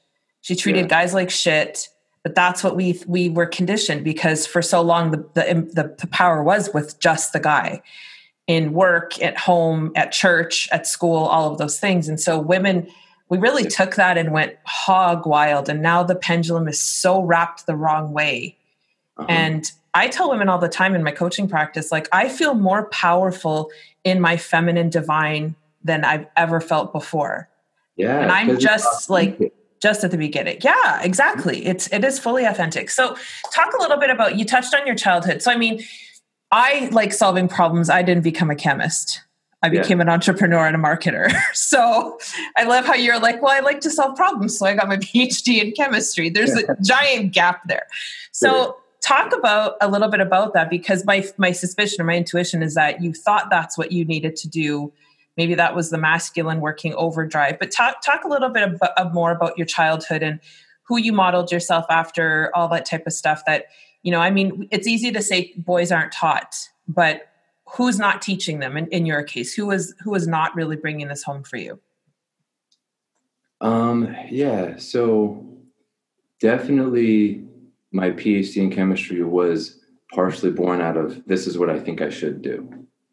She 0.42 0.56
treated 0.56 0.84
yeah. 0.84 0.88
guys 0.88 1.14
like 1.14 1.30
shit 1.30 1.90
but 2.24 2.36
that's 2.36 2.64
what 2.64 2.76
we 2.76 3.00
we 3.08 3.30
were 3.30 3.46
conditioned 3.46 4.04
because 4.04 4.46
for 4.46 4.62
so 4.62 4.82
long 4.82 5.12
the, 5.12 5.18
the 5.34 5.96
the 5.98 6.08
power 6.08 6.44
was 6.44 6.70
with 6.74 7.00
just 7.00 7.34
the 7.34 7.40
guy 7.40 7.82
in 8.48 8.74
work 8.74 9.22
at 9.22 9.38
home 9.38 9.92
at 9.96 10.12
church 10.12 10.70
at 10.72 10.86
school 10.86 11.26
all 11.26 11.52
of 11.52 11.58
those 11.58 11.80
things. 11.80 12.08
And 12.08 12.20
so 12.20 12.40
women 12.40 12.88
we 13.30 13.38
really 13.38 13.64
took 13.64 13.96
that 13.96 14.18
and 14.18 14.34
went 14.34 14.58
hog 14.66 15.26
wild. 15.26 15.70
And 15.70 15.82
now 15.82 16.04
the 16.04 16.16
pendulum 16.16 16.68
is 16.68 16.80
so 16.80 17.22
wrapped 17.22 17.66
the 17.66 17.76
wrong 17.76 18.12
way. 18.12 18.58
Uh-huh. 19.18 19.28
and 19.30 19.72
i 19.94 20.08
tell 20.08 20.30
women 20.30 20.50
all 20.50 20.58
the 20.58 20.70
time 20.70 20.96
in 20.96 21.04
my 21.04 21.12
coaching 21.12 21.48
practice 21.48 21.92
like 21.92 22.08
i 22.12 22.28
feel 22.28 22.54
more 22.54 22.86
powerful 22.90 23.70
in 24.04 24.20
my 24.20 24.38
feminine 24.38 24.90
divine 24.90 25.56
than 25.84 26.04
i've 26.04 26.26
ever 26.38 26.60
felt 26.60 26.92
before 26.92 27.50
yeah 27.96 28.22
and 28.22 28.32
i'm 28.32 28.60
just 28.60 29.10
like 29.10 29.54
just 29.82 30.04
at 30.04 30.12
the 30.12 30.18
beginning 30.18 30.58
yeah 30.62 31.02
exactly 31.02 31.66
it's 31.66 31.92
it 31.92 32.04
is 32.04 32.20
fully 32.20 32.46
authentic 32.46 32.90
so 32.90 33.16
talk 33.54 33.74
a 33.74 33.82
little 33.82 33.98
bit 33.98 34.10
about 34.10 34.38
you 34.38 34.46
touched 34.46 34.74
on 34.74 34.86
your 34.86 34.96
childhood 34.96 35.42
so 35.42 35.52
i 35.52 35.58
mean 35.58 35.82
i 36.52 36.90
like 36.92 37.14
solving 37.14 37.48
problems 37.48 37.90
i 37.90 38.02
didn't 38.02 38.24
become 38.24 38.50
a 38.50 38.56
chemist 38.56 39.22
I 39.64 39.70
became 39.70 40.00
yeah. 40.00 40.04
an 40.04 40.10
entrepreneur 40.10 40.66
and 40.66 40.76
a 40.76 40.80
marketer. 40.80 41.32
So 41.54 42.18
I 42.58 42.64
love 42.64 42.86
how 42.86 42.96
you're 42.96 43.20
like, 43.20 43.42
well, 43.42 43.52
I 43.52 43.60
like 43.60 43.82
to 43.82 43.90
solve 43.90 44.16
problems. 44.16 44.58
So 44.58 44.66
I 44.66 44.76
got 44.76 44.88
my 44.88 44.98
PhD 44.98 45.62
in 45.62 45.72
chemistry. 45.72 46.30
There's 46.30 46.54
a 46.54 46.76
giant 46.82 47.34
gap 47.34 47.68
there. 47.68 47.88
So 48.32 48.78
talk 49.02 49.34
about 49.36 49.76
a 49.82 49.90
little 49.90 50.10
bit 50.10 50.20
about 50.20 50.54
that 50.54 50.70
because 50.70 51.06
my 51.06 51.28
my 51.38 51.52
suspicion 51.52 52.02
or 52.02 52.06
my 52.06 52.16
intuition 52.16 52.64
is 52.64 52.76
that 52.76 53.02
you 53.02 53.14
thought 53.14 53.50
that's 53.50 53.78
what 53.78 53.92
you 53.92 54.06
needed 54.06 54.36
to 54.38 54.48
do. 54.48 54.94
Maybe 55.38 55.56
that 55.56 55.76
was 55.76 55.90
the 55.90 55.98
masculine 55.98 56.62
working 56.62 56.94
overdrive. 56.96 57.60
But 57.60 57.72
talk 57.72 58.02
talk 58.02 58.24
a 58.24 58.28
little 58.28 58.50
bit 58.50 58.64
about, 58.64 59.14
more 59.14 59.32
about 59.32 59.58
your 59.58 59.66
childhood 59.66 60.24
and 60.24 60.40
who 60.84 60.98
you 60.98 61.14
modeled 61.14 61.52
yourself 61.52 61.86
after, 61.90 62.52
all 62.56 62.68
that 62.70 62.86
type 62.86 63.08
of 63.08 63.14
stuff. 63.14 63.44
That 63.46 63.66
you 64.04 64.12
know, 64.12 64.20
I 64.20 64.30
mean, 64.30 64.68
it's 64.72 64.88
easy 64.88 65.12
to 65.12 65.22
say 65.22 65.54
boys 65.58 65.92
aren't 65.92 66.12
taught, 66.12 66.56
but 66.88 67.32
who's 67.66 67.98
not 67.98 68.22
teaching 68.22 68.60
them 68.60 68.78
in, 68.78 68.88
in 68.88 69.06
your 69.06 69.24
case 69.24 69.54
who 69.54 69.72
is 69.72 69.96
who 70.04 70.14
is 70.16 70.28
not 70.28 70.56
really 70.56 70.76
bringing 70.76 71.08
this 71.08 71.24
home 71.24 71.44
for 71.44 71.58
you 71.58 71.80
um 73.62 74.14
yeah 74.30 74.76
so 74.78 75.46
definitely 76.40 77.48
my 77.92 78.10
phd 78.12 78.58
in 78.58 78.70
chemistry 78.72 79.24
was 79.24 79.80
partially 80.14 80.52
born 80.52 80.82
out 80.82 80.98
of 80.98 81.24
this 81.26 81.48
is 81.48 81.58
what 81.58 81.70
i 81.70 81.80
think 81.80 82.02
i 82.02 82.10
should 82.10 82.42
do 82.42 82.58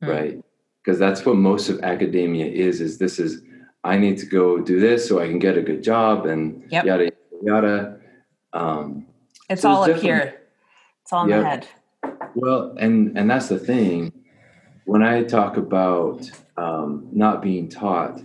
hmm. 0.02 0.08
right 0.08 0.44
because 0.82 0.98
that's 0.98 1.24
what 1.24 1.36
most 1.36 1.68
of 1.68 1.80
academia 1.82 2.46
is 2.46 2.80
is 2.80 2.98
this 2.98 3.18
is 3.18 3.42
i 3.84 3.96
need 3.96 4.18
to 4.18 4.26
go 4.26 4.58
do 4.58 4.80
this 4.80 5.06
so 5.08 5.20
i 5.20 5.26
can 5.26 5.38
get 5.38 5.56
a 5.56 5.62
good 5.62 5.82
job 5.82 6.26
and 6.26 6.64
yep. 6.70 6.84
yada 6.84 7.10
yada 7.42 7.98
um 8.52 9.06
it's 9.48 9.62
so 9.62 9.70
all 9.70 9.90
up 9.90 10.00
here 10.00 10.40
it's 11.02 11.12
all 11.12 11.24
in 11.24 11.30
yep. 11.30 11.40
the 11.40 11.48
head 11.48 11.68
well 12.34 12.74
and 12.78 13.16
and 13.16 13.30
that's 13.30 13.48
the 13.48 13.58
thing 13.58 14.12
when 14.88 15.02
I 15.02 15.22
talk 15.22 15.58
about 15.58 16.30
um, 16.56 17.08
not 17.12 17.42
being 17.42 17.68
taught, 17.68 18.22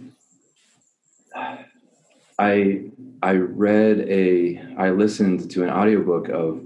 I 2.39 2.85
I 3.23 3.35
read 3.35 4.01
a 4.09 4.61
I 4.77 4.89
listened 4.89 5.49
to 5.51 5.63
an 5.63 5.69
audiobook 5.69 6.27
of 6.27 6.61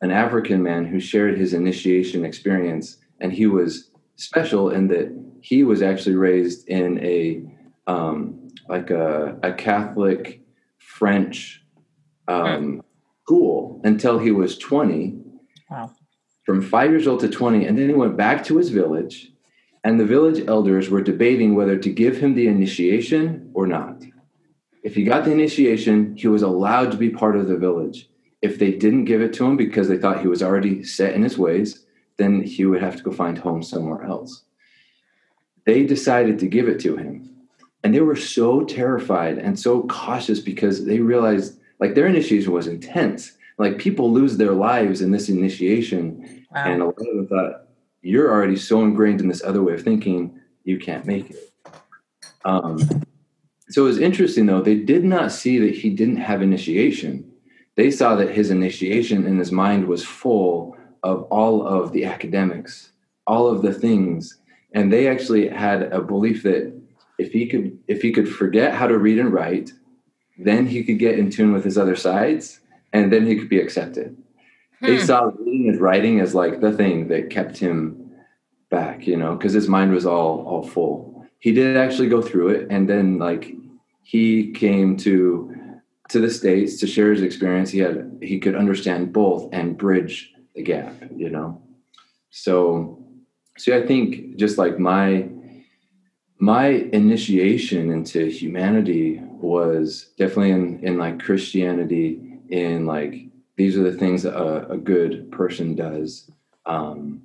an 0.00 0.12
African 0.12 0.62
man 0.62 0.84
who 0.84 1.00
shared 1.00 1.36
his 1.36 1.52
initiation 1.52 2.24
experience, 2.24 2.98
and 3.20 3.32
he 3.32 3.46
was 3.46 3.90
special 4.14 4.70
in 4.70 4.86
that 4.88 5.08
he 5.40 5.64
was 5.64 5.82
actually 5.82 6.14
raised 6.14 6.68
in 6.68 7.04
a 7.04 7.42
um, 7.88 8.48
like 8.68 8.90
a, 8.90 9.36
a 9.42 9.52
Catholic 9.52 10.42
French 10.78 11.64
um, 12.28 12.82
school 13.24 13.80
until 13.82 14.20
he 14.20 14.30
was 14.30 14.56
20. 14.58 15.18
Wow. 15.68 15.90
From 16.44 16.62
five 16.62 16.90
years 16.90 17.08
old 17.08 17.18
to 17.20 17.28
20. 17.28 17.66
And 17.66 17.76
then 17.76 17.88
he 17.88 17.94
went 17.94 18.16
back 18.16 18.44
to 18.44 18.58
his 18.58 18.70
village 18.70 19.32
and 19.82 19.98
the 20.00 20.04
village 20.04 20.46
elders 20.46 20.88
were 20.88 21.00
debating 21.00 21.54
whether 21.54 21.76
to 21.76 21.90
give 21.90 22.18
him 22.18 22.34
the 22.34 22.46
initiation 22.46 23.50
or 23.54 23.66
not. 23.66 24.02
If 24.86 24.94
he 24.94 25.02
got 25.02 25.24
the 25.24 25.32
initiation, 25.32 26.14
he 26.16 26.28
was 26.28 26.42
allowed 26.42 26.92
to 26.92 26.96
be 26.96 27.10
part 27.10 27.36
of 27.36 27.48
the 27.48 27.56
village. 27.56 28.08
If 28.40 28.60
they 28.60 28.70
didn't 28.70 29.06
give 29.06 29.20
it 29.20 29.32
to 29.32 29.44
him 29.44 29.56
because 29.56 29.88
they 29.88 29.98
thought 29.98 30.20
he 30.20 30.28
was 30.28 30.44
already 30.44 30.84
set 30.84 31.14
in 31.14 31.24
his 31.24 31.36
ways, 31.36 31.84
then 32.18 32.40
he 32.40 32.66
would 32.66 32.80
have 32.80 32.94
to 32.94 33.02
go 33.02 33.10
find 33.10 33.36
home 33.36 33.64
somewhere 33.64 34.04
else. 34.04 34.44
They 35.64 35.82
decided 35.82 36.38
to 36.38 36.46
give 36.46 36.68
it 36.68 36.78
to 36.82 36.96
him. 36.96 37.28
And 37.82 37.92
they 37.92 38.00
were 38.00 38.14
so 38.14 38.62
terrified 38.62 39.38
and 39.38 39.58
so 39.58 39.82
cautious 39.88 40.38
because 40.38 40.84
they 40.84 41.00
realized 41.00 41.58
like 41.80 41.96
their 41.96 42.06
initiation 42.06 42.52
was 42.52 42.68
intense. 42.68 43.32
Like 43.58 43.78
people 43.78 44.12
lose 44.12 44.36
their 44.36 44.52
lives 44.52 45.02
in 45.02 45.10
this 45.10 45.28
initiation. 45.28 46.44
Wow. 46.54 46.64
And 46.64 46.82
a 46.82 46.84
lot 46.84 46.94
of 47.00 47.16
them 47.16 47.26
thought, 47.26 47.66
you're 48.02 48.30
already 48.30 48.54
so 48.54 48.82
ingrained 48.82 49.20
in 49.20 49.26
this 49.26 49.42
other 49.42 49.64
way 49.64 49.74
of 49.74 49.82
thinking, 49.82 50.38
you 50.62 50.78
can't 50.78 51.06
make 51.06 51.30
it. 51.30 51.52
Um, 52.44 52.78
so 53.68 53.82
it 53.82 53.88
was 53.88 53.98
interesting 53.98 54.46
though, 54.46 54.60
they 54.60 54.76
did 54.76 55.04
not 55.04 55.32
see 55.32 55.58
that 55.58 55.74
he 55.74 55.90
didn't 55.90 56.18
have 56.18 56.42
initiation. 56.42 57.30
They 57.74 57.90
saw 57.90 58.14
that 58.16 58.30
his 58.30 58.50
initiation 58.50 59.26
in 59.26 59.38
his 59.38 59.52
mind 59.52 59.86
was 59.86 60.04
full 60.04 60.76
of 61.02 61.22
all 61.24 61.66
of 61.66 61.92
the 61.92 62.04
academics, 62.04 62.90
all 63.26 63.48
of 63.48 63.62
the 63.62 63.74
things. 63.74 64.38
And 64.72 64.92
they 64.92 65.08
actually 65.08 65.48
had 65.48 65.82
a 65.92 66.00
belief 66.00 66.42
that 66.44 66.72
if 67.18 67.32
he 67.32 67.46
could 67.46 67.78
if 67.88 68.02
he 68.02 68.12
could 68.12 68.28
forget 68.28 68.74
how 68.74 68.86
to 68.86 68.98
read 68.98 69.18
and 69.18 69.32
write, 69.32 69.72
then 70.38 70.66
he 70.66 70.84
could 70.84 70.98
get 70.98 71.18
in 71.18 71.30
tune 71.30 71.52
with 71.52 71.64
his 71.64 71.78
other 71.78 71.96
sides 71.96 72.60
and 72.92 73.12
then 73.12 73.26
he 73.26 73.36
could 73.36 73.48
be 73.48 73.60
accepted. 73.60 74.16
Hmm. 74.80 74.86
They 74.86 74.98
saw 74.98 75.30
reading 75.38 75.68
and 75.68 75.80
writing 75.80 76.20
as 76.20 76.34
like 76.34 76.60
the 76.60 76.72
thing 76.72 77.08
that 77.08 77.30
kept 77.30 77.58
him 77.58 78.10
back, 78.70 79.06
you 79.06 79.16
know, 79.16 79.34
because 79.34 79.52
his 79.52 79.68
mind 79.68 79.92
was 79.92 80.06
all 80.06 80.44
all 80.46 80.66
full. 80.66 81.15
He 81.46 81.52
did 81.52 81.76
actually 81.76 82.08
go 82.08 82.20
through 82.20 82.48
it, 82.48 82.66
and 82.70 82.88
then 82.88 83.20
like 83.20 83.54
he 84.02 84.50
came 84.50 84.96
to 84.96 85.54
to 86.08 86.18
the 86.18 86.28
states 86.28 86.80
to 86.80 86.88
share 86.88 87.12
his 87.12 87.22
experience. 87.22 87.70
He 87.70 87.78
had 87.78 88.18
he 88.20 88.40
could 88.40 88.56
understand 88.56 89.12
both 89.12 89.48
and 89.52 89.78
bridge 89.78 90.34
the 90.56 90.62
gap, 90.62 90.96
you 91.14 91.30
know. 91.30 91.62
So, 92.30 92.98
so 93.56 93.78
I 93.78 93.86
think 93.86 94.34
just 94.34 94.58
like 94.58 94.80
my 94.80 95.28
my 96.40 96.66
initiation 96.92 97.92
into 97.92 98.26
humanity 98.26 99.20
was 99.22 100.10
definitely 100.18 100.50
in 100.50 100.80
in 100.82 100.98
like 100.98 101.22
Christianity 101.22 102.40
in 102.48 102.86
like 102.86 103.28
these 103.54 103.78
are 103.78 103.84
the 103.84 103.96
things 103.96 104.24
a, 104.24 104.66
a 104.68 104.76
good 104.76 105.30
person 105.30 105.76
does. 105.76 106.28
Um, 106.64 107.22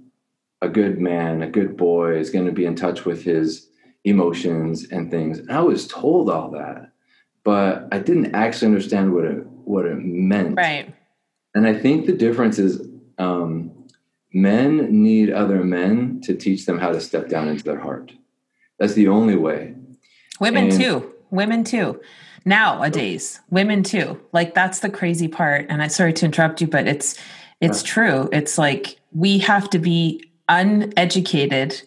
a 0.61 0.69
good 0.69 0.99
man, 0.99 1.41
a 1.41 1.49
good 1.49 1.75
boy 1.75 2.19
is 2.19 2.29
going 2.29 2.45
to 2.45 2.51
be 2.51 2.65
in 2.65 2.75
touch 2.75 3.03
with 3.03 3.23
his 3.23 3.70
emotions 4.03 4.87
and 4.91 5.11
things. 5.11 5.39
And 5.39 5.51
I 5.51 5.61
was 5.61 5.87
told 5.87 6.29
all 6.29 6.51
that, 6.51 6.91
but 7.43 7.87
I 7.91 7.99
didn't 7.99 8.33
actually 8.35 8.67
understand 8.67 9.13
what 9.13 9.25
it 9.25 9.45
what 9.45 9.85
it 9.85 9.97
meant. 9.97 10.57
Right. 10.57 10.93
And 11.53 11.67
I 11.67 11.77
think 11.77 12.05
the 12.05 12.13
difference 12.13 12.57
is 12.57 12.87
um, 13.17 13.71
men 14.33 15.03
need 15.03 15.31
other 15.31 15.63
men 15.63 16.21
to 16.21 16.35
teach 16.35 16.65
them 16.65 16.79
how 16.79 16.91
to 16.91 17.01
step 17.01 17.29
down 17.29 17.47
into 17.47 17.63
their 17.63 17.79
heart. 17.79 18.11
That's 18.79 18.93
the 18.93 19.07
only 19.07 19.35
way. 19.35 19.75
Women 20.39 20.69
and, 20.69 20.81
too. 20.81 21.13
Women 21.29 21.63
too 21.63 22.01
nowadays 22.45 23.39
women 23.49 23.83
too 23.83 24.19
like 24.33 24.55
that's 24.55 24.79
the 24.79 24.89
crazy 24.89 25.27
part 25.27 25.65
and 25.69 25.81
i 25.81 25.87
sorry 25.87 26.11
to 26.11 26.25
interrupt 26.25 26.59
you 26.59 26.67
but 26.67 26.87
it's 26.87 27.15
it's 27.59 27.83
true 27.83 28.27
it's 28.31 28.57
like 28.57 28.99
we 29.11 29.37
have 29.37 29.69
to 29.69 29.77
be 29.77 30.23
uneducated 30.49 31.79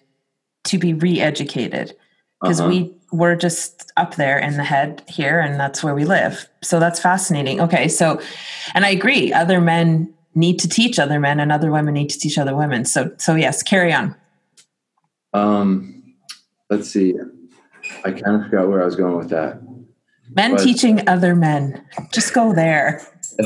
to 0.62 0.78
be 0.78 0.94
re-educated 0.94 1.96
because 2.44 2.60
uh-huh. 2.60 2.70
we 2.70 2.94
we're 3.10 3.36
just 3.36 3.92
up 3.96 4.14
there 4.16 4.38
in 4.38 4.56
the 4.56 4.64
head 4.64 5.02
here 5.08 5.40
and 5.40 5.58
that's 5.58 5.82
where 5.82 5.94
we 5.94 6.04
live 6.04 6.48
so 6.62 6.78
that's 6.78 7.00
fascinating 7.00 7.60
okay 7.60 7.88
so 7.88 8.20
and 8.74 8.84
i 8.84 8.88
agree 8.88 9.32
other 9.32 9.60
men 9.60 10.12
need 10.34 10.58
to 10.58 10.68
teach 10.68 10.98
other 10.98 11.20
men 11.20 11.40
and 11.40 11.50
other 11.52 11.70
women 11.70 11.94
need 11.94 12.10
to 12.10 12.18
teach 12.18 12.38
other 12.38 12.56
women 12.56 12.84
so 12.84 13.12
so 13.18 13.34
yes 13.34 13.62
carry 13.62 13.92
on 13.92 14.14
um 15.32 16.02
let's 16.70 16.90
see 16.90 17.14
i 18.04 18.10
kind 18.10 18.36
of 18.36 18.44
forgot 18.44 18.68
where 18.68 18.82
i 18.82 18.84
was 18.84 18.96
going 18.96 19.16
with 19.16 19.30
that 19.30 19.60
Men 20.30 20.56
but, 20.56 20.62
teaching 20.62 21.08
other 21.08 21.34
men. 21.34 21.84
Just 22.12 22.34
go 22.34 22.54
there. 22.54 23.02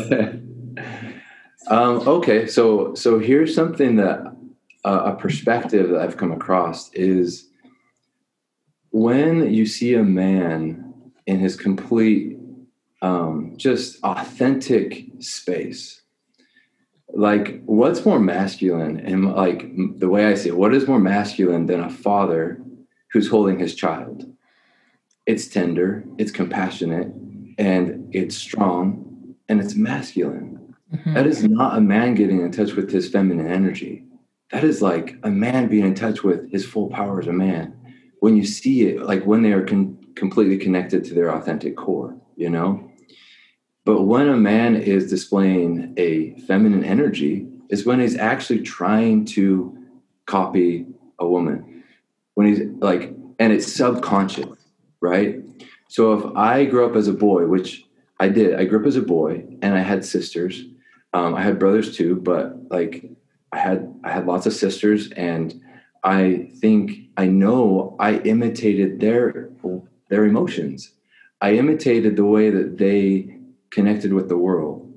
um, 1.69 2.09
okay, 2.09 2.47
so 2.47 2.95
so 2.95 3.19
here's 3.19 3.55
something 3.55 3.97
that 3.97 4.21
uh, 4.85 5.13
a 5.13 5.17
perspective 5.17 5.91
that 5.91 6.01
I've 6.01 6.17
come 6.17 6.33
across 6.33 6.93
is 6.93 7.49
when 8.91 9.53
you 9.53 9.67
see 9.67 9.95
a 9.95 10.03
man 10.03 10.93
in 11.27 11.39
his 11.39 11.57
complete 11.57 12.39
um, 13.03 13.55
just 13.57 14.03
authentic 14.03 15.07
space. 15.21 16.03
Like, 17.11 17.63
what's 17.65 18.05
more 18.05 18.21
masculine? 18.21 19.01
And 19.01 19.33
like 19.35 19.71
the 19.99 20.09
way 20.09 20.27
I 20.27 20.35
see 20.35 20.51
it, 20.51 20.57
what 20.57 20.75
is 20.75 20.87
more 20.87 20.99
masculine 20.99 21.67
than 21.67 21.81
a 21.81 21.91
father 21.91 22.61
who's 23.13 23.29
holding 23.29 23.59
his 23.59 23.75
child? 23.75 24.25
It's 25.27 25.47
tender, 25.47 26.05
it's 26.19 26.31
compassionate, 26.31 27.09
and 27.59 28.09
it's 28.15 28.37
strong, 28.37 29.35
and 29.49 29.61
it's 29.61 29.75
masculine. 29.75 30.75
Mm-hmm. 30.93 31.15
That 31.15 31.27
is 31.27 31.45
not 31.45 31.77
a 31.77 31.81
man 31.81 32.15
getting 32.15 32.41
in 32.41 32.51
touch 32.51 32.73
with 32.73 32.91
his 32.91 33.09
feminine 33.11 33.47
energy. 33.47 34.05
That 34.53 34.65
is 34.65 34.81
like 34.81 35.17
a 35.23 35.31
man 35.31 35.69
being 35.69 35.85
in 35.85 35.95
touch 35.95 36.23
with 36.23 36.51
his 36.51 36.65
full 36.65 36.89
power 36.89 37.21
as 37.21 37.27
a 37.27 37.33
man. 37.33 37.78
When 38.21 38.37
you 38.37 38.45
see 38.45 38.89
it, 38.89 39.03
like 39.03 39.25
when 39.25 39.43
they 39.43 39.53
are 39.53 39.65
con- 39.65 39.99
completely 40.15 40.59
connected 40.59 41.05
to 41.05 41.15
their 41.15 41.35
authentic 41.35 41.77
core, 41.77 42.17
you 42.37 42.51
know? 42.51 42.91
But 43.85 44.03
when 44.03 44.29
a 44.29 44.37
man 44.37 44.77
is 44.77 45.09
displaying 45.09 45.95
a 45.97 46.35
feminine 46.41 46.85
energy, 46.85 47.47
is 47.69 47.87
when 47.87 48.01
he's 48.01 48.17
actually 48.17 48.63
trying 48.63 49.25
to 49.25 49.77
copy 50.27 50.87
a 51.19 51.27
woman. 51.27 51.85
When 52.35 52.47
he's 52.47 52.61
like, 52.79 53.15
and 53.39 53.53
it's 53.53 53.73
subconscious, 53.73 54.59
right? 55.01 55.41
So 55.89 56.13
if 56.13 56.37
I 56.37 56.65
grew 56.65 56.85
up 56.85 56.97
as 56.97 57.09
a 57.09 57.13
boy, 57.13 57.47
which 57.47 57.85
I 58.21 58.29
did, 58.29 58.55
I 58.55 58.65
grew 58.65 58.81
up 58.81 58.87
as 58.87 58.97
a 58.97 59.03
boy 59.03 59.45
and 59.63 59.75
I 59.75 59.81
had 59.81 60.05
sisters. 60.05 60.65
Um, 61.15 61.35
I 61.35 61.43
had 61.43 61.59
brothers 61.59 61.97
too, 61.97 62.17
but 62.17 62.71
like 62.71 63.05
I 63.53 63.59
had 63.59 63.95
I 64.05 64.11
had 64.11 64.27
lots 64.27 64.47
of 64.47 64.53
sisters 64.53 65.11
and 65.13 65.61
I 66.05 66.51
think 66.61 67.09
I 67.17 67.27
know 67.27 67.97
I 67.99 68.19
imitated 68.19 69.01
their 69.01 69.51
their 70.09 70.25
emotions. 70.25 70.93
I 71.41 71.55
imitated 71.55 72.17
the 72.17 72.25
way 72.25 72.51
that 72.51 72.79
they 72.79 73.37
connected 73.71 74.13
with 74.13 74.29
the 74.29 74.39
world. 74.39 74.93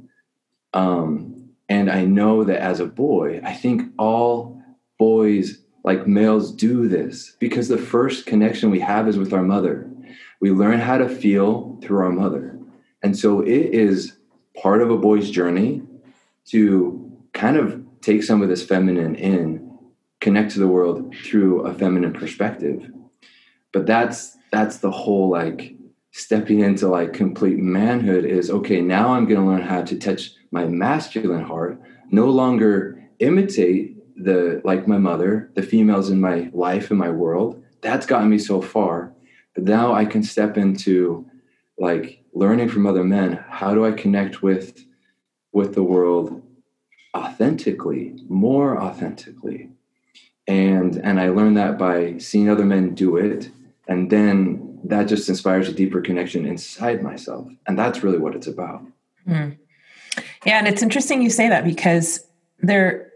Um, 0.74 1.50
and 1.70 1.92
I 1.92 2.06
know 2.06 2.44
that 2.44 2.62
as 2.62 2.80
a 2.80 2.86
boy, 2.86 3.42
I 3.44 3.54
think 3.54 3.92
all 3.98 4.62
boys, 4.98 5.62
like 5.84 6.08
males, 6.08 6.52
do 6.52 6.88
this 6.88 7.36
because 7.40 7.68
the 7.68 7.78
first 7.78 8.26
connection 8.26 8.72
we 8.72 8.80
have 8.80 9.08
is 9.08 9.18
with 9.18 9.34
our 9.34 9.44
mother. 9.44 9.90
We 10.40 10.52
learn 10.52 10.80
how 10.80 10.98
to 10.98 11.10
feel 11.10 11.80
through 11.82 12.00
our 12.00 12.12
mother. 12.12 12.58
And 13.04 13.18
so 13.18 13.42
it 13.42 13.74
is 13.74 14.14
part 14.62 14.82
of 14.82 14.90
a 14.90 14.98
boy's 14.98 15.30
journey 15.30 15.82
to 16.46 17.12
kind 17.34 17.58
of 17.58 17.84
take 18.02 18.24
some 18.24 18.42
of 18.42 18.50
this 18.50 18.66
feminine 18.66 19.16
in, 19.16 19.71
connect 20.22 20.52
to 20.52 20.60
the 20.60 20.68
world 20.68 21.14
through 21.26 21.62
a 21.62 21.74
feminine 21.74 22.14
perspective. 22.14 22.90
But 23.74 23.86
that's 23.86 24.38
that's 24.52 24.78
the 24.78 24.92
whole 24.92 25.30
like 25.30 25.76
stepping 26.12 26.60
into 26.60 26.88
like 26.88 27.14
complete 27.14 27.58
manhood 27.58 28.26
is 28.26 28.50
okay, 28.50 28.82
now 28.82 29.10
I'm 29.14 29.26
going 29.26 29.40
to 29.40 29.46
learn 29.46 29.62
how 29.62 29.82
to 29.82 29.98
touch 29.98 30.32
my 30.52 30.66
masculine 30.66 31.44
heart, 31.44 31.82
no 32.12 32.26
longer 32.26 33.02
imitate 33.20 33.98
the 34.24 34.62
like 34.64 34.88
my 34.88 34.98
mother, 34.98 35.52
the 35.56 35.64
females 35.64 36.10
in 36.10 36.22
my 36.22 36.50
life 36.54 36.92
and 36.92 37.00
my 37.00 37.10
world. 37.10 37.64
That's 37.82 38.06
gotten 38.06 38.30
me 38.30 38.38
so 38.38 38.62
far. 38.62 39.14
But 39.56 39.64
now 39.64 39.94
I 39.94 40.06
can 40.06 40.24
step 40.24 40.58
into 40.58 41.26
like 41.78 42.24
learning 42.34 42.70
from 42.70 42.86
other 42.86 43.04
men, 43.04 43.44
how 43.50 43.74
do 43.74 43.86
I 43.86 43.92
connect 43.92 44.44
with 44.44 44.86
with 45.52 45.74
the 45.74 45.84
world 45.84 46.42
authentically, 47.16 48.16
more 48.30 48.80
authentically? 48.80 49.70
And 50.48 50.96
and 50.98 51.20
I 51.20 51.30
learned 51.30 51.58
that 51.58 51.78
by 51.78 52.18
seeing 52.18 52.50
other 52.50 52.66
men 52.66 52.94
do 52.96 53.18
it. 53.18 53.50
And 53.88 54.10
then 54.10 54.80
that 54.84 55.08
just 55.08 55.30
inspires 55.30 55.68
a 55.68 55.74
deeper 55.74 56.02
connection 56.02 56.46
inside 56.46 57.04
myself. 57.04 57.48
And 57.68 57.78
that's 57.78 58.04
really 58.04 58.18
what 58.18 58.36
it's 58.36 58.48
about. 58.48 58.84
Mm. 59.28 59.56
yeah 60.48 60.58
and 60.58 60.68
it's 60.68 60.82
interesting 60.82 61.22
you 61.22 61.30
say 61.30 61.48
that 61.48 61.64
because 61.64 62.26
they're 62.60 63.12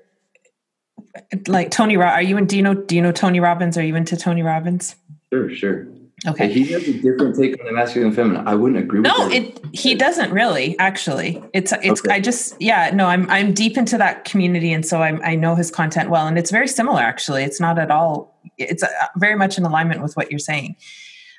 like 1.47 1.71
tony 1.71 1.95
are 1.95 2.21
you 2.21 2.37
in 2.37 2.45
do 2.45 2.55
you 2.55 2.61
know 2.61 2.75
do 2.75 2.95
you 2.95 3.01
know 3.01 3.11
tony 3.11 3.39
robbins? 3.39 3.75
Are 3.75 3.83
you 3.83 3.95
into 3.95 4.15
tony 4.15 4.43
robbins? 4.43 4.95
Sure 5.33 5.49
sure 5.49 5.87
Okay. 6.27 6.51
He 6.51 6.71
has 6.71 6.87
a 6.87 6.93
different 6.93 7.35
take 7.35 7.59
on 7.59 7.65
the 7.65 7.73
masculine 7.73 8.07
and 8.07 8.15
feminine. 8.15 8.47
I 8.47 8.55
wouldn't 8.55 8.83
agree 8.83 8.99
with 8.99 9.07
No, 9.07 9.29
it 9.29 9.59
he 9.73 9.95
doesn't 9.95 10.31
really 10.31 10.77
actually. 10.79 11.43
It's 11.53 11.71
it's 11.83 12.01
okay. 12.01 12.15
I 12.15 12.19
just 12.19 12.59
yeah, 12.59 12.91
no, 12.93 13.07
I'm 13.07 13.29
I'm 13.29 13.53
deep 13.53 13.77
into 13.77 13.97
that 13.97 14.25
community 14.25 14.71
and 14.73 14.85
so 14.85 15.01
I 15.01 15.09
I 15.23 15.35
know 15.35 15.55
his 15.55 15.71
content 15.71 16.09
well 16.09 16.27
and 16.27 16.37
it's 16.37 16.51
very 16.51 16.67
similar 16.67 17.01
actually. 17.01 17.43
It's 17.43 17.59
not 17.59 17.77
at 17.77 17.91
all 17.91 18.35
it's 18.57 18.83
uh, 18.83 18.87
very 19.17 19.35
much 19.35 19.57
in 19.57 19.65
alignment 19.65 20.01
with 20.01 20.15
what 20.15 20.31
you're 20.31 20.39
saying. 20.39 20.75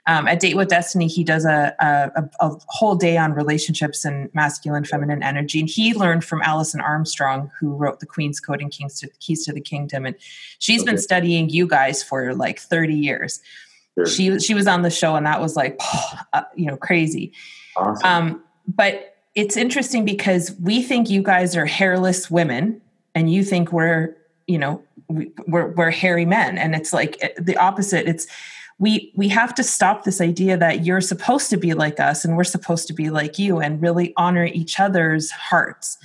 Um, 0.09 0.29
at 0.29 0.38
Date 0.38 0.57
with 0.57 0.68
Destiny, 0.68 1.09
he 1.09 1.25
does 1.25 1.44
a, 1.44 1.75
a, 1.81 2.22
a, 2.38 2.53
whole 2.68 2.94
day 2.94 3.16
on 3.16 3.33
relationships 3.33 4.05
and 4.05 4.33
masculine, 4.35 4.85
feminine 4.85 5.20
energy. 5.20 5.59
And 5.59 5.68
he 5.68 5.94
learned 5.94 6.25
from 6.25 6.42
Alison 6.42 6.81
Armstrong, 6.81 7.51
who 7.59 7.75
wrote 7.75 7.99
The 7.99 8.07
Queen's 8.07 8.38
Code 8.38 8.62
and 8.62 8.70
Keys 8.70 9.01
to, 9.01 9.11
Keys 9.18 9.44
to 9.46 9.53
the 9.53 9.61
Kingdom. 9.61 10.07
And 10.07 10.14
she's 10.61 10.83
okay. 10.83 10.92
been 10.92 10.99
studying 10.99 11.49
you 11.49 11.66
guys 11.66 12.05
for 12.05 12.35
like 12.35 12.61
30 12.61 12.94
years. 12.94 13.40
Sure. 13.97 14.07
She 14.07 14.39
she 14.39 14.55
was 14.55 14.67
on 14.67 14.83
the 14.83 14.91
show, 14.91 15.17
and 15.17 15.27
that 15.27 15.41
was 15.41 15.57
like, 15.57 15.81
uh, 16.33 16.43
you 16.55 16.67
know, 16.67 16.77
crazy. 16.77 17.33
Awesome. 17.77 18.07
Um, 18.07 18.45
but 18.67 19.17
it's 19.35 19.57
interesting 19.57 20.05
because 20.05 20.55
we 20.61 20.83
think 20.83 21.09
you 21.09 21.23
guys 21.23 21.57
are 21.57 21.67
hairless 21.67 22.31
women, 22.31 22.81
and 23.15 23.33
you 23.33 23.43
think 23.45 23.73
we're, 23.73 24.17
you 24.47 24.59
know, 24.59 24.83
we, 25.09 25.31
we're 25.47 25.69
we're 25.69 25.91
hairy 25.91 26.27
men, 26.27 26.59
and 26.59 26.75
it's 26.75 26.93
like 26.93 27.17
eh, 27.23 27.31
the 27.39 27.57
opposite. 27.57 28.07
It's 28.07 28.27
we 28.79 29.13
we 29.17 29.29
have 29.29 29.55
to 29.55 29.63
stop 29.63 30.05
this 30.05 30.21
idea 30.21 30.59
that 30.59 30.85
you're 30.85 31.01
supposed 31.01 31.49
to 31.51 31.57
be 31.57 31.73
like 31.73 31.99
us 31.99 32.25
and 32.25 32.37
we're 32.37 32.45
supposed 32.45 32.87
to 32.89 32.93
be 32.93 33.09
like 33.09 33.39
you, 33.39 33.61
and 33.61 33.81
really 33.81 34.13
honor 34.17 34.45
each 34.45 34.79
other's 34.79 35.31
hearts. 35.31 35.97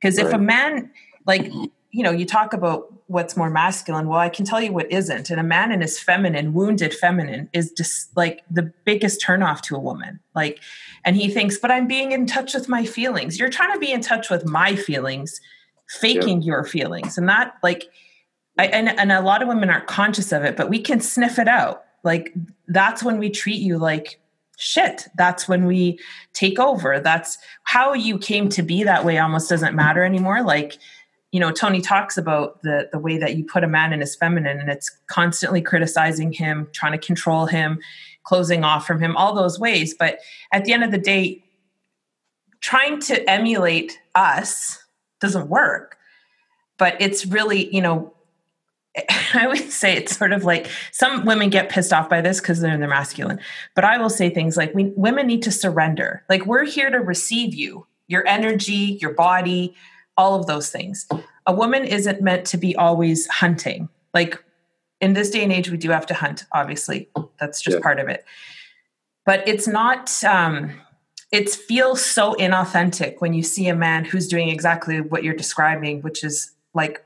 Because 0.00 0.18
right. 0.18 0.26
if 0.26 0.32
a 0.32 0.38
man 0.38 0.90
like 1.26 1.52
you 1.90 2.02
know, 2.02 2.10
you 2.10 2.26
talk 2.26 2.52
about 2.52 2.92
what's 3.06 3.36
more 3.36 3.48
masculine. 3.48 4.08
Well, 4.08 4.18
I 4.18 4.28
can 4.28 4.44
tell 4.44 4.60
you 4.60 4.72
what 4.72 4.92
isn't. 4.92 5.30
And 5.30 5.40
a 5.40 5.44
man 5.44 5.72
in 5.72 5.80
his 5.80 5.98
feminine, 5.98 6.52
wounded 6.52 6.92
feminine, 6.92 7.48
is 7.54 7.72
just 7.72 8.14
like 8.16 8.42
the 8.50 8.70
biggest 8.84 9.22
turnoff 9.24 9.62
to 9.62 9.76
a 9.76 9.80
woman. 9.80 10.20
Like, 10.34 10.60
and 11.04 11.16
he 11.16 11.30
thinks, 11.30 11.56
but 11.56 11.70
I'm 11.70 11.86
being 11.86 12.12
in 12.12 12.26
touch 12.26 12.52
with 12.52 12.68
my 12.68 12.84
feelings. 12.84 13.38
You're 13.38 13.48
trying 13.48 13.72
to 13.72 13.78
be 13.78 13.90
in 13.90 14.02
touch 14.02 14.28
with 14.28 14.44
my 14.44 14.76
feelings, 14.76 15.40
faking 15.88 16.42
your 16.42 16.64
feelings. 16.64 17.16
And 17.16 17.28
that, 17.30 17.54
like, 17.62 17.86
I, 18.58 18.66
and, 18.66 18.88
and 18.88 19.10
a 19.10 19.22
lot 19.22 19.40
of 19.40 19.48
women 19.48 19.70
aren't 19.70 19.86
conscious 19.86 20.30
of 20.32 20.44
it, 20.44 20.56
but 20.56 20.68
we 20.68 20.80
can 20.80 21.00
sniff 21.00 21.38
it 21.38 21.48
out. 21.48 21.84
Like, 22.04 22.34
that's 22.66 23.02
when 23.02 23.18
we 23.18 23.30
treat 23.30 23.60
you 23.60 23.78
like 23.78 24.20
shit. 24.58 25.06
That's 25.16 25.48
when 25.48 25.64
we 25.64 25.98
take 26.34 26.58
over. 26.58 27.00
That's 27.00 27.38
how 27.62 27.94
you 27.94 28.18
came 28.18 28.48
to 28.50 28.62
be 28.62 28.82
that 28.82 29.04
way 29.04 29.18
almost 29.18 29.48
doesn't 29.48 29.74
matter 29.74 30.02
anymore. 30.04 30.42
Like, 30.42 30.76
you 31.32 31.40
know 31.40 31.50
tony 31.50 31.80
talks 31.80 32.16
about 32.16 32.62
the 32.62 32.88
the 32.92 32.98
way 32.98 33.18
that 33.18 33.36
you 33.36 33.44
put 33.44 33.64
a 33.64 33.68
man 33.68 33.92
in 33.92 34.00
his 34.00 34.14
feminine 34.14 34.58
and 34.58 34.70
it's 34.70 34.90
constantly 35.06 35.60
criticizing 35.60 36.32
him 36.32 36.68
trying 36.72 36.92
to 36.92 36.98
control 36.98 37.46
him 37.46 37.78
closing 38.24 38.64
off 38.64 38.86
from 38.86 39.00
him 39.00 39.16
all 39.16 39.34
those 39.34 39.58
ways 39.58 39.94
but 39.94 40.18
at 40.52 40.64
the 40.64 40.72
end 40.72 40.84
of 40.84 40.90
the 40.90 40.98
day 40.98 41.42
trying 42.60 43.00
to 43.00 43.28
emulate 43.30 44.00
us 44.14 44.82
doesn't 45.20 45.48
work 45.48 45.96
but 46.78 46.96
it's 47.00 47.26
really 47.26 47.74
you 47.74 47.82
know 47.82 48.12
I 49.34 49.46
would 49.46 49.70
say 49.70 49.96
it's 49.96 50.16
sort 50.16 50.32
of 50.32 50.44
like 50.44 50.68
some 50.92 51.24
women 51.24 51.50
get 51.50 51.68
pissed 51.68 51.92
off 51.92 52.08
by 52.08 52.20
this 52.20 52.40
because 52.40 52.60
they're 52.60 52.72
in 52.72 52.80
their 52.80 52.88
masculine. 52.88 53.40
But 53.74 53.84
I 53.84 53.98
will 53.98 54.10
say 54.10 54.30
things 54.30 54.56
like 54.56 54.74
we 54.74 54.92
women 54.96 55.26
need 55.26 55.42
to 55.42 55.52
surrender. 55.52 56.22
Like 56.28 56.46
we're 56.46 56.64
here 56.64 56.90
to 56.90 56.98
receive 56.98 57.54
you, 57.54 57.86
your 58.06 58.26
energy, 58.26 58.98
your 59.00 59.12
body, 59.12 59.74
all 60.18 60.34
of 60.34 60.46
those 60.46 60.68
things. 60.70 61.08
A 61.46 61.54
woman 61.54 61.84
isn't 61.84 62.20
meant 62.20 62.44
to 62.48 62.58
be 62.58 62.76
always 62.76 63.26
hunting. 63.28 63.88
Like 64.12 64.42
in 65.00 65.14
this 65.14 65.30
day 65.30 65.42
and 65.42 65.52
age, 65.52 65.70
we 65.70 65.78
do 65.78 65.90
have 65.90 66.04
to 66.06 66.14
hunt, 66.14 66.44
obviously. 66.52 67.08
That's 67.38 67.62
just 67.62 67.76
yeah. 67.76 67.82
part 67.82 68.00
of 68.00 68.08
it. 68.08 68.24
But 69.24 69.46
it's 69.46 69.68
not, 69.68 70.12
um, 70.24 70.72
it 71.30 71.48
feels 71.48 72.04
so 72.04 72.34
inauthentic 72.34 73.20
when 73.20 73.32
you 73.32 73.42
see 73.42 73.68
a 73.68 73.76
man 73.76 74.04
who's 74.04 74.26
doing 74.26 74.48
exactly 74.48 75.00
what 75.00 75.22
you're 75.22 75.34
describing, 75.34 76.02
which 76.02 76.24
is 76.24 76.50
like, 76.74 77.04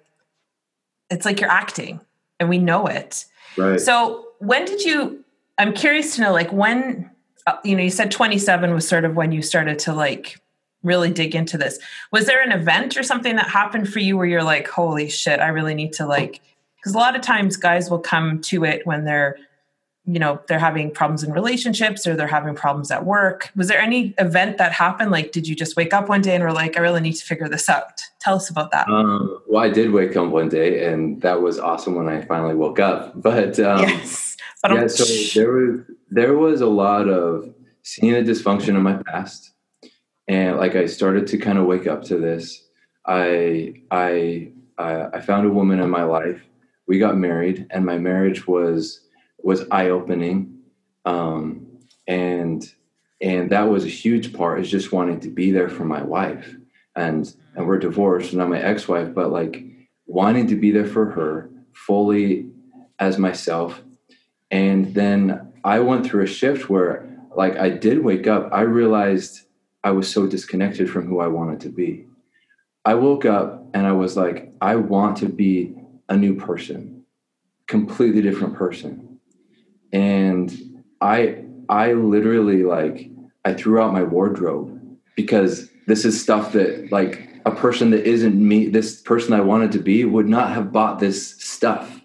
it's 1.10 1.26
like 1.26 1.40
you're 1.40 1.50
acting 1.50 2.00
and 2.40 2.48
we 2.48 2.58
know 2.58 2.86
it. 2.86 3.26
Right. 3.56 3.80
So 3.80 4.28
when 4.38 4.64
did 4.64 4.82
you, 4.82 5.24
I'm 5.58 5.74
curious 5.74 6.16
to 6.16 6.22
know, 6.22 6.32
like 6.32 6.50
when, 6.52 7.10
uh, 7.46 7.56
you 7.64 7.76
know, 7.76 7.82
you 7.82 7.90
said 7.90 8.10
27 8.10 8.72
was 8.72 8.88
sort 8.88 9.04
of 9.04 9.16
when 9.16 9.32
you 9.32 9.42
started 9.42 9.78
to 9.80 9.92
like 9.92 10.40
really 10.82 11.10
dig 11.10 11.34
into 11.34 11.56
this. 11.56 11.78
Was 12.10 12.26
there 12.26 12.42
an 12.42 12.52
event 12.52 12.96
or 12.96 13.02
something 13.02 13.36
that 13.36 13.48
happened 13.48 13.88
for 13.88 14.00
you 14.00 14.16
where 14.16 14.26
you're 14.26 14.42
like, 14.42 14.68
holy 14.68 15.08
shit, 15.08 15.40
I 15.40 15.48
really 15.48 15.74
need 15.74 15.92
to 15.94 16.06
like, 16.06 16.40
because 16.76 16.94
a 16.94 16.98
lot 16.98 17.14
of 17.14 17.22
times 17.22 17.56
guys 17.56 17.90
will 17.90 18.00
come 18.00 18.40
to 18.42 18.64
it 18.64 18.86
when 18.86 19.04
they're, 19.04 19.36
you 20.04 20.18
know, 20.18 20.40
they're 20.48 20.58
having 20.58 20.90
problems 20.90 21.22
in 21.22 21.32
relationships 21.32 22.08
or 22.08 22.16
they're 22.16 22.26
having 22.26 22.56
problems 22.56 22.90
at 22.90 23.06
work. 23.06 23.50
Was 23.54 23.68
there 23.68 23.78
any 23.78 24.14
event 24.18 24.58
that 24.58 24.72
happened? 24.72 25.12
Like, 25.12 25.30
did 25.30 25.46
you 25.46 25.54
just 25.54 25.76
wake 25.76 25.94
up 25.94 26.08
one 26.08 26.22
day 26.22 26.34
and 26.34 26.42
were 26.42 26.52
like, 26.52 26.76
I 26.76 26.80
really 26.80 27.00
need 27.00 27.12
to 27.12 27.24
figure 27.24 27.48
this 27.48 27.68
out? 27.68 28.02
Tell 28.20 28.34
us 28.34 28.50
about 28.50 28.72
that. 28.72 28.88
Um, 28.88 29.40
well, 29.46 29.62
I 29.62 29.68
did 29.68 29.92
wake 29.92 30.16
up 30.16 30.28
one 30.30 30.48
day 30.48 30.86
and 30.86 31.22
that 31.22 31.40
was 31.40 31.60
awesome 31.60 31.94
when 31.94 32.08
I 32.08 32.22
finally 32.22 32.56
woke 32.56 32.80
up. 32.80 33.12
But 33.22 33.60
um, 33.60 33.82
yes, 33.82 34.36
but 34.60 34.72
yeah, 34.72 34.86
so 34.88 35.04
there 35.40 35.52
was 35.52 35.80
there 36.10 36.36
was 36.36 36.60
a 36.60 36.66
lot 36.66 37.08
of 37.08 37.54
seeing 37.82 38.14
a 38.14 38.22
dysfunction 38.22 38.70
in 38.70 38.82
my 38.82 39.00
past 39.04 39.51
and 40.32 40.56
like 40.56 40.74
I 40.76 40.86
started 40.86 41.26
to 41.28 41.36
kind 41.36 41.58
of 41.58 41.66
wake 41.66 41.86
up 41.86 42.04
to 42.04 42.16
this. 42.16 42.64
I 43.06 43.82
I 43.90 44.52
I 44.78 45.20
found 45.20 45.46
a 45.46 45.50
woman 45.50 45.78
in 45.78 45.90
my 45.90 46.04
life. 46.04 46.40
We 46.86 46.98
got 46.98 47.18
married, 47.18 47.66
and 47.70 47.84
my 47.84 47.98
marriage 47.98 48.46
was 48.46 49.00
was 49.42 49.66
eye 49.70 49.90
opening, 49.90 50.60
um, 51.04 51.66
and 52.08 52.64
and 53.20 53.50
that 53.50 53.68
was 53.68 53.84
a 53.84 53.88
huge 53.88 54.32
part. 54.32 54.60
Is 54.60 54.70
just 54.70 54.90
wanting 54.90 55.20
to 55.20 55.28
be 55.28 55.50
there 55.50 55.68
for 55.68 55.84
my 55.84 56.02
wife, 56.02 56.56
and 56.96 57.30
and 57.54 57.66
we're 57.66 57.78
divorced, 57.78 58.32
not 58.32 58.48
my 58.48 58.60
ex 58.60 58.88
wife, 58.88 59.14
but 59.14 59.30
like 59.30 59.62
wanting 60.06 60.46
to 60.46 60.56
be 60.56 60.70
there 60.70 60.86
for 60.86 61.10
her 61.10 61.50
fully 61.74 62.46
as 62.98 63.18
myself. 63.18 63.82
And 64.50 64.94
then 64.94 65.52
I 65.64 65.80
went 65.80 66.06
through 66.06 66.24
a 66.24 66.26
shift 66.26 66.68
where, 66.68 67.08
like, 67.34 67.56
I 67.56 67.70
did 67.70 68.04
wake 68.04 68.26
up. 68.26 68.50
I 68.52 68.62
realized 68.62 69.46
I 69.84 69.90
was 69.90 70.08
so 70.10 70.26
disconnected 70.26 70.90
from 70.90 71.06
who 71.06 71.20
I 71.20 71.26
wanted 71.26 71.60
to 71.60 71.68
be. 71.68 72.06
I 72.84 72.94
woke 72.94 73.24
up 73.24 73.68
and 73.74 73.86
I 73.86 73.92
was 73.92 74.16
like, 74.16 74.52
I 74.60 74.76
want 74.76 75.16
to 75.18 75.28
be 75.28 75.74
a 76.08 76.16
new 76.16 76.36
person, 76.36 77.04
completely 77.66 78.22
different 78.22 78.54
person. 78.54 79.20
And 79.92 80.52
I 81.00 81.44
I 81.68 81.92
literally 81.92 82.64
like 82.64 83.10
I 83.44 83.54
threw 83.54 83.80
out 83.80 83.92
my 83.92 84.02
wardrobe 84.02 84.80
because 85.16 85.70
this 85.86 86.04
is 86.04 86.20
stuff 86.20 86.52
that 86.52 86.90
like 86.92 87.28
a 87.44 87.50
person 87.50 87.90
that 87.90 88.04
isn't 88.04 88.36
me, 88.36 88.68
this 88.68 89.00
person 89.00 89.32
I 89.32 89.40
wanted 89.40 89.72
to 89.72 89.78
be 89.78 90.04
would 90.04 90.28
not 90.28 90.50
have 90.52 90.72
bought 90.72 91.00
this 91.00 91.36
stuff. 91.42 92.00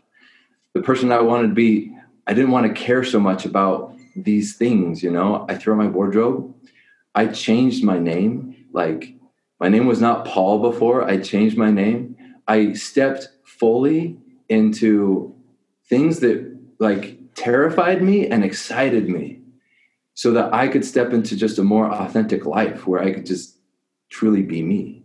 The 0.73 0.81
person 0.81 1.11
I 1.11 1.21
wanted 1.21 1.49
to 1.49 1.53
be, 1.53 1.95
I 2.25 2.33
didn't 2.33 2.51
want 2.51 2.67
to 2.67 2.81
care 2.81 3.03
so 3.03 3.19
much 3.19 3.45
about 3.45 3.93
these 4.15 4.55
things, 4.55 5.03
you 5.03 5.11
know. 5.11 5.45
I 5.47 5.55
threw 5.55 5.73
out 5.73 5.77
my 5.77 5.87
wardrobe. 5.87 6.53
I 7.17 7.25
changed 7.25 7.83
my 7.83 7.97
name. 7.97 8.55
Like 8.71 9.15
my 9.59 9.69
name 9.69 9.87
was 9.87 9.99
not 9.99 10.25
Paul 10.25 10.59
before. 10.59 11.03
I 11.03 11.17
changed 11.17 11.57
my 11.57 11.71
name. 11.71 12.15
I 12.47 12.73
stepped 12.73 13.27
fully 13.43 14.17
into 14.49 15.35
things 15.89 16.19
that 16.19 16.55
like 16.79 17.17
terrified 17.33 18.03
me 18.03 18.27
and 18.27 18.43
excited 18.43 19.09
me 19.09 19.41
so 20.13 20.31
that 20.31 20.53
I 20.53 20.67
could 20.67 20.85
step 20.85 21.11
into 21.11 21.35
just 21.35 21.57
a 21.57 21.63
more 21.63 21.91
authentic 21.91 22.45
life 22.45 22.85
where 22.85 23.01
I 23.01 23.11
could 23.11 23.25
just 23.25 23.57
truly 24.11 24.43
be 24.43 24.61
me. 24.61 25.03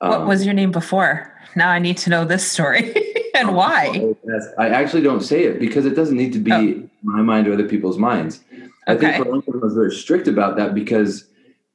What 0.00 0.22
um, 0.22 0.28
was 0.28 0.44
your 0.44 0.54
name 0.54 0.72
before? 0.72 1.32
Now 1.54 1.70
I 1.70 1.78
need 1.78 1.98
to 1.98 2.10
know 2.10 2.24
this 2.24 2.50
story 2.50 2.92
and 3.36 3.50
oh, 3.50 3.52
why. 3.52 4.14
I 4.58 4.70
actually 4.70 5.02
don't 5.02 5.22
say 5.22 5.44
it 5.44 5.60
because 5.60 5.86
it 5.86 5.94
doesn't 5.94 6.16
need 6.16 6.32
to 6.32 6.40
be 6.40 6.52
oh. 6.52 6.90
my 7.04 7.22
mind 7.22 7.46
or 7.46 7.52
other 7.52 7.68
people's 7.68 7.98
minds. 7.98 8.40
I 8.86 8.94
okay. 8.94 9.12
think 9.12 9.44
for 9.44 9.56
I 9.56 9.58
was 9.58 9.74
very 9.74 9.94
strict 9.94 10.28
about 10.28 10.56
that 10.56 10.74
because 10.74 11.28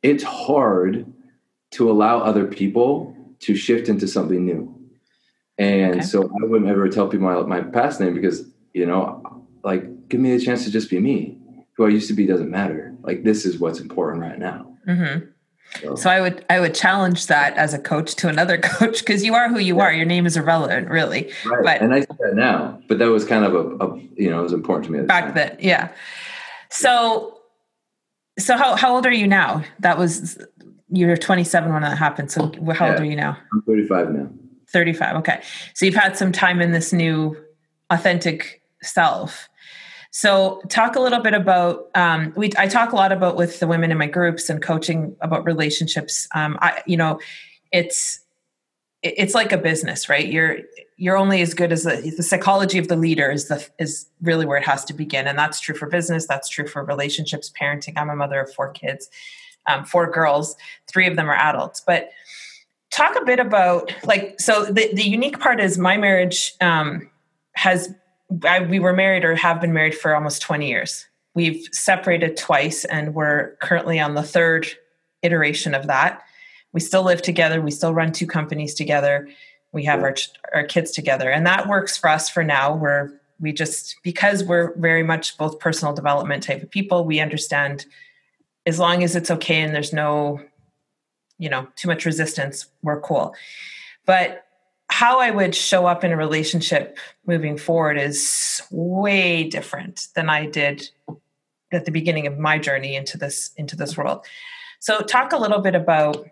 it's 0.04 0.24
hard 0.24 1.12
to 1.72 1.92
allow 1.92 2.20
other 2.20 2.46
people 2.46 3.16
to 3.40 3.56
shift 3.56 3.90
into 3.90 4.08
something 4.08 4.46
new. 4.46 4.74
And 5.58 5.96
okay. 5.96 6.02
so 6.02 6.24
I 6.24 6.46
wouldn't 6.46 6.70
ever 6.70 6.88
tell 6.90 7.08
people 7.08 7.28
my, 7.28 7.62
my 7.62 7.62
past 7.62 8.00
name 8.00 8.14
because, 8.14 8.44
you 8.74 8.86
know, 8.86 9.46
like 9.64 10.10
give 10.10 10.20
me 10.20 10.32
a 10.34 10.40
chance 10.40 10.64
to 10.66 10.72
just 10.72 10.90
be 10.90 11.00
me. 11.00 11.38
Who 11.74 11.86
I 11.86 11.90
used 11.90 12.08
to 12.08 12.14
be 12.14 12.26
doesn't 12.26 12.50
matter. 12.50 12.96
Like 13.02 13.24
this 13.24 13.46
is 13.46 13.60
what's 13.60 13.80
important 13.80 14.22
right 14.22 14.40
now. 14.40 14.76
Mm-hmm. 14.88 15.26
So. 15.82 15.96
so. 15.96 16.10
I 16.10 16.22
would 16.22 16.46
I 16.50 16.60
would 16.60 16.74
challenge 16.74 17.28
that 17.28 17.56
as 17.58 17.74
a 17.74 17.80
coach 17.80 18.16
to 18.16 18.30
another 18.30 18.58
coach 18.62 19.00
because 19.00 19.24
you 19.24 19.36
are 19.36 19.50
who 19.50 19.60
you 19.60 19.78
yeah. 19.78 19.84
are. 19.84 19.94
Your 19.94 20.06
name 20.06 20.26
is 20.26 20.38
irrelevant, 20.38 20.90
really. 20.90 21.32
Right. 21.46 21.64
But, 21.64 21.82
and 21.82 21.94
I 21.94 22.02
say 22.02 22.08
that 22.20 22.36
now, 22.36 22.82
but 22.88 23.00
that 23.00 23.10
was 23.10 23.26
kind 23.26 23.46
of 23.46 23.54
a, 23.54 23.86
a 23.86 24.00
you 24.16 24.30
know 24.30 24.40
it 24.40 24.44
was 24.44 24.54
important 24.54 24.86
to 24.86 24.92
me 24.92 25.04
back 25.04 25.36
then. 25.36 25.58
Yeah. 25.60 25.90
So 26.70 27.40
so 28.40 28.58
how 28.58 28.76
how 28.76 28.96
old 28.96 29.06
are 29.06 29.12
you 29.12 29.28
now? 29.28 29.64
That 29.80 29.98
was 29.98 30.38
you 30.90 31.08
were 31.08 31.18
27 31.18 31.74
when 31.74 31.82
that 31.82 31.98
happened. 31.98 32.32
So 32.32 32.52
how 32.74 32.86
yeah. 32.86 32.92
old 32.92 33.02
are 33.02 33.06
you 33.06 33.16
now? 33.16 33.38
I'm 33.52 33.62
35 33.64 34.12
now. 34.12 34.30
35. 34.70 35.16
Okay. 35.18 35.42
So 35.74 35.86
you've 35.86 35.96
had 35.96 36.18
some 36.18 36.32
time 36.32 36.62
in 36.62 36.72
this 36.72 36.94
new 36.94 37.38
authentic 37.90 38.62
self. 38.82 39.50
So, 40.12 40.62
talk 40.70 40.96
a 40.96 41.00
little 41.00 41.20
bit 41.20 41.34
about. 41.34 41.90
Um, 41.94 42.34
we 42.36 42.52
I 42.58 42.68
talk 42.68 42.92
a 42.92 42.96
lot 42.96 43.12
about 43.12 43.36
with 43.36 43.60
the 43.60 43.68
women 43.68 43.92
in 43.92 43.98
my 43.98 44.08
groups 44.08 44.50
and 44.50 44.62
coaching 44.62 45.16
about 45.22 45.46
relationships. 45.46 46.28
Um, 46.34 46.58
I, 46.62 46.82
you 46.88 46.98
know, 46.98 47.20
it's 47.72 48.22
it's 49.04 49.36
like 49.36 49.52
a 49.52 49.58
business, 49.58 50.10
right? 50.10 50.26
You're 50.26 50.60
you're 50.98 51.18
only 51.18 51.42
as 51.42 51.54
good 51.54 51.72
as 51.72 51.84
the, 51.84 52.14
the 52.18 52.24
psychology 52.24 52.80
of 52.80 52.88
the 52.88 52.96
leader 52.96 53.30
is 53.30 53.48
the 53.48 53.66
is 53.78 54.08
really 54.22 54.46
where 54.46 54.58
it 54.58 54.66
has 54.66 54.84
to 54.86 54.94
begin, 54.94 55.28
and 55.28 55.38
that's 55.38 55.60
true 55.60 55.76
for 55.76 55.88
business. 55.88 56.28
That's 56.28 56.50
true 56.50 56.68
for 56.68 56.84
relationships, 56.84 57.52
parenting. 57.60 57.94
I'm 57.98 58.10
a 58.10 58.16
mother 58.16 58.42
of 58.42 58.54
four 58.54 58.72
kids, 58.72 59.10
um, 59.68 59.86
four 59.86 60.12
girls. 60.12 60.56
Three 60.88 61.08
of 61.08 61.16
them 61.16 61.30
are 61.30 61.36
adults, 61.36 61.82
but 61.86 62.10
talk 62.90 63.16
a 63.16 63.24
bit 63.24 63.40
about 63.40 63.94
like 64.06 64.40
so 64.40 64.66
the, 64.66 64.90
the 64.94 65.04
unique 65.04 65.40
part 65.40 65.60
is 65.62 65.78
my 65.78 65.98
marriage 65.98 66.56
um, 66.62 67.10
has 67.54 67.94
I, 68.44 68.62
we 68.62 68.80
were 68.80 68.94
married 68.94 69.24
or 69.24 69.36
have 69.36 69.62
been 69.62 69.74
married 69.74 69.96
for 69.96 70.16
almost 70.16 70.42
20 70.42 70.68
years. 70.68 71.06
We've 71.34 71.68
separated 71.72 72.36
twice 72.36 72.86
and 72.86 73.14
we're 73.14 73.56
currently 73.58 74.00
on 74.00 74.16
the 74.16 74.24
third 74.24 74.68
iteration 75.22 75.74
of 75.76 75.88
that. 75.88 76.24
We 76.74 76.80
still 76.80 77.04
live 77.04 77.22
together. 77.22 77.62
We 77.62 77.72
still 77.72 77.94
run 77.94 78.12
two 78.12 78.28
companies 78.28 78.74
together. 78.74 79.30
We 79.72 79.84
have 79.86 80.02
our, 80.02 80.16
our 80.54 80.64
kids 80.64 80.92
together. 80.92 81.30
And 81.30 81.46
that 81.46 81.68
works 81.68 81.98
for 81.98 82.10
us 82.10 82.30
for 82.30 82.44
now. 82.44 82.76
We're, 82.76 83.12
we 83.40 83.52
just, 83.54 83.98
because 84.04 84.44
we're 84.44 84.76
very 84.78 85.04
much 85.04 85.38
both 85.38 85.60
personal 85.60 85.94
development 85.94 86.44
type 86.44 86.64
of 86.64 86.72
people, 86.72 87.04
we 87.04 87.20
understand 87.20 87.86
as 88.66 88.80
long 88.80 89.04
as 89.04 89.16
it's 89.16 89.32
okay 89.32 89.62
and 89.62 89.74
there's 89.74 89.94
no, 89.94 90.42
you 91.38 91.50
know, 91.50 91.68
too 91.76 91.88
much 91.88 92.06
resistance, 92.06 92.66
we're 92.82 93.00
cool. 93.02 93.36
But 94.06 94.44
how 94.90 95.20
I 95.20 95.32
would 95.32 95.54
show 95.54 95.86
up 95.86 96.04
in 96.04 96.12
a 96.12 96.18
relationship 96.18 96.98
moving 97.26 97.58
forward 97.58 97.98
is 97.98 98.62
way 98.72 99.44
different 99.44 100.08
than 100.16 100.30
I 100.30 100.46
did 100.46 100.90
at 101.72 101.86
the 101.86 101.92
beginning 101.92 102.26
of 102.26 102.38
my 102.38 102.58
journey 102.58 102.96
into 102.96 103.18
this 103.18 103.52
into 103.58 103.76
this 103.76 103.98
world. 103.98 104.26
So 104.80 105.02
talk 105.02 105.34
a 105.34 105.38
little 105.38 105.60
bit 105.60 105.76
about 105.76 106.26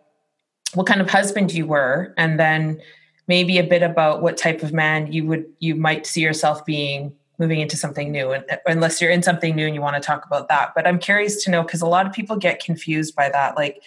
what 0.74 0.88
kind 0.88 1.02
of 1.02 1.10
husband 1.10 1.54
you 1.54 1.66
were 1.66 2.14
and 2.18 2.40
then 2.40 2.82
maybe 3.28 3.58
a 3.58 3.64
bit 3.64 3.84
about 3.84 4.22
what 4.22 4.38
type 4.38 4.64
of 4.64 4.74
man 4.74 5.12
you 5.12 5.26
would 5.26 5.46
you 5.60 5.76
might 5.76 6.06
see 6.06 6.22
yourself 6.22 6.66
being 6.66 7.14
moving 7.38 7.60
into 7.60 7.76
something 7.76 8.12
new 8.12 8.32
and 8.32 8.46
unless 8.66 9.02
you're 9.02 9.12
in 9.12 9.22
something 9.22 9.56
new 9.56 9.66
and 9.66 9.76
you 9.76 9.82
want 9.82 9.96
to 9.96 10.02
talk 10.02 10.26
about 10.26 10.48
that 10.48 10.72
but 10.74 10.88
i'm 10.88 11.00
curious 11.00 11.44
to 11.44 11.52
know 11.52 11.64
because 11.64 11.82
a 11.82 11.88
lot 11.88 12.06
of 12.06 12.14
people 12.14 12.38
get 12.38 12.64
confused 12.64 13.16
by 13.16 13.30
that 13.30 13.56
like 13.56 13.82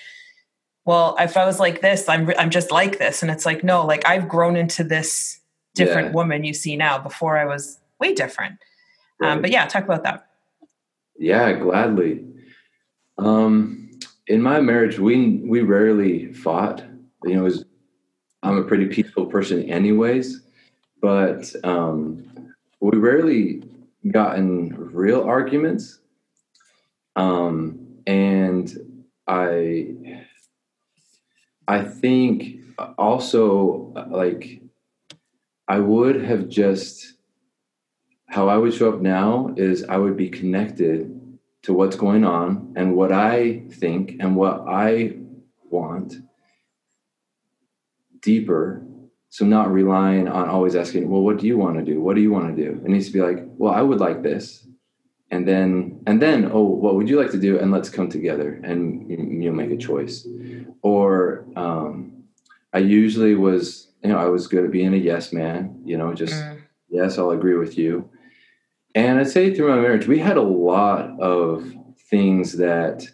well, 0.88 1.16
if 1.20 1.37
I 1.37 1.44
was 1.44 1.61
like 1.61 1.83
this, 1.83 2.09
I'm 2.09 2.33
I'm 2.38 2.48
just 2.48 2.70
like 2.70 2.98
this, 2.98 3.20
and 3.20 3.31
it's 3.31 3.44
like 3.44 3.62
no, 3.62 3.85
like 3.85 4.07
I've 4.07 4.27
grown 4.27 4.57
into 4.57 4.83
this 4.83 5.38
different 5.74 6.09
yeah. 6.09 6.14
woman 6.14 6.44
you 6.44 6.55
see 6.55 6.77
now. 6.77 6.98
Before 6.98 7.37
I 7.37 7.44
was 7.44 7.79
way 8.01 8.14
different. 8.14 8.53
Um, 8.53 8.59
right. 9.20 9.33
Um, 9.33 9.42
but 9.42 9.51
yeah, 9.51 9.66
talk 9.66 9.85
about 9.85 10.03
that. 10.05 10.29
Yeah, 11.18 11.53
gladly. 11.53 12.24
Um, 13.18 13.90
in 14.29 14.40
my 14.40 14.62
marriage, 14.62 14.98
we 14.98 15.42
we 15.44 15.61
rarely 15.61 16.33
fought. 16.33 16.83
You 17.24 17.35
know, 17.35 17.40
it 17.40 17.44
was, 17.44 17.64
I'm 18.42 18.59
a 18.59 18.64
pretty 18.64 18.87
peaceful 18.87 19.27
person, 19.27 19.68
anyways. 19.68 20.42
But 21.01 21.55
um, 21.64 22.55
we 22.81 22.98
rarely 22.98 23.62
got 24.11 24.38
in 24.38 24.74
real 24.92 25.22
arguments. 25.22 25.98
Um, 27.16 27.88
and 28.07 29.05
I 29.27 30.24
I 31.66 31.83
think 31.83 32.61
also 32.96 33.92
like 34.09 34.62
I 35.68 35.79
would 35.81 36.22
have 36.22 36.48
just 36.48 37.14
how 38.27 38.48
I 38.48 38.57
would 38.57 38.72
show 38.72 38.92
up 38.92 39.01
now 39.01 39.55
is 39.57 39.85
I 39.85 39.96
would 39.96 40.16
be 40.16 40.29
connected 40.29 41.14
to 41.62 41.72
what's 41.72 41.96
going 41.96 42.24
on 42.24 42.72
and 42.77 42.94
what 42.94 43.12
I 43.12 43.62
think 43.72 44.16
and 44.20 44.37
what 44.37 44.64
I 44.68 45.16
want 45.70 46.14
deeper. 48.20 48.83
So 49.31 49.44
not 49.44 49.70
relying 49.70 50.26
on 50.26 50.48
always 50.48 50.74
asking, 50.74 51.09
well, 51.11 51.20
what 51.20 51.38
do 51.38 51.46
you 51.46 51.59
want 51.59 51.76
to 51.76 51.85
do? 51.85 52.00
What 52.00 52.16
do 52.16 52.22
you 52.22 52.33
want 52.33 52.54
to 52.54 52.64
do? 52.64 52.81
It 52.83 52.88
needs 52.88 53.07
to 53.07 53.12
be 53.12 53.20
like, 53.20 53.44
well, 53.59 53.74
I 53.74 53.83
would 53.83 54.00
like 54.00 54.22
this. 54.22 54.66
And 55.31 55.46
then, 55.46 56.00
and 56.07 56.22
then, 56.22 56.50
oh, 56.50 56.62
what 56.62 56.94
would 56.94 57.11
you 57.11 57.20
like 57.20 57.31
to 57.33 57.38
do? 57.38 57.59
And 57.59 57.70
let's 57.70 57.90
come 57.90 58.09
together 58.09 58.59
and 58.64 59.42
you'll 59.42 59.54
make 59.54 59.70
a 59.70 59.76
choice 59.76 60.26
or 60.83 61.46
um, 61.57 62.24
I 62.72 62.78
usually 62.78 63.35
was, 63.35 63.88
you 64.02 64.11
know, 64.11 64.18
I 64.18 64.26
was 64.26 64.46
good 64.46 64.64
at 64.64 64.70
being 64.70 64.94
a 64.94 64.98
yes 64.98 65.33
man, 65.33 65.81
you 65.85 65.96
know, 65.96 66.14
just 66.14 66.35
mm. 66.35 66.61
yes, 66.88 67.18
I'll 67.18 67.31
agree 67.31 67.57
with 67.57 67.78
you. 67.78 68.09
And 68.94 69.18
I'd 69.18 69.28
say 69.28 69.54
through 69.54 69.68
my 69.68 69.81
marriage, 69.81 70.07
we 70.07 70.18
had 70.18 70.37
a 70.37 70.42
lot 70.42 71.18
of 71.20 71.72
things 72.11 72.57
that 72.59 73.07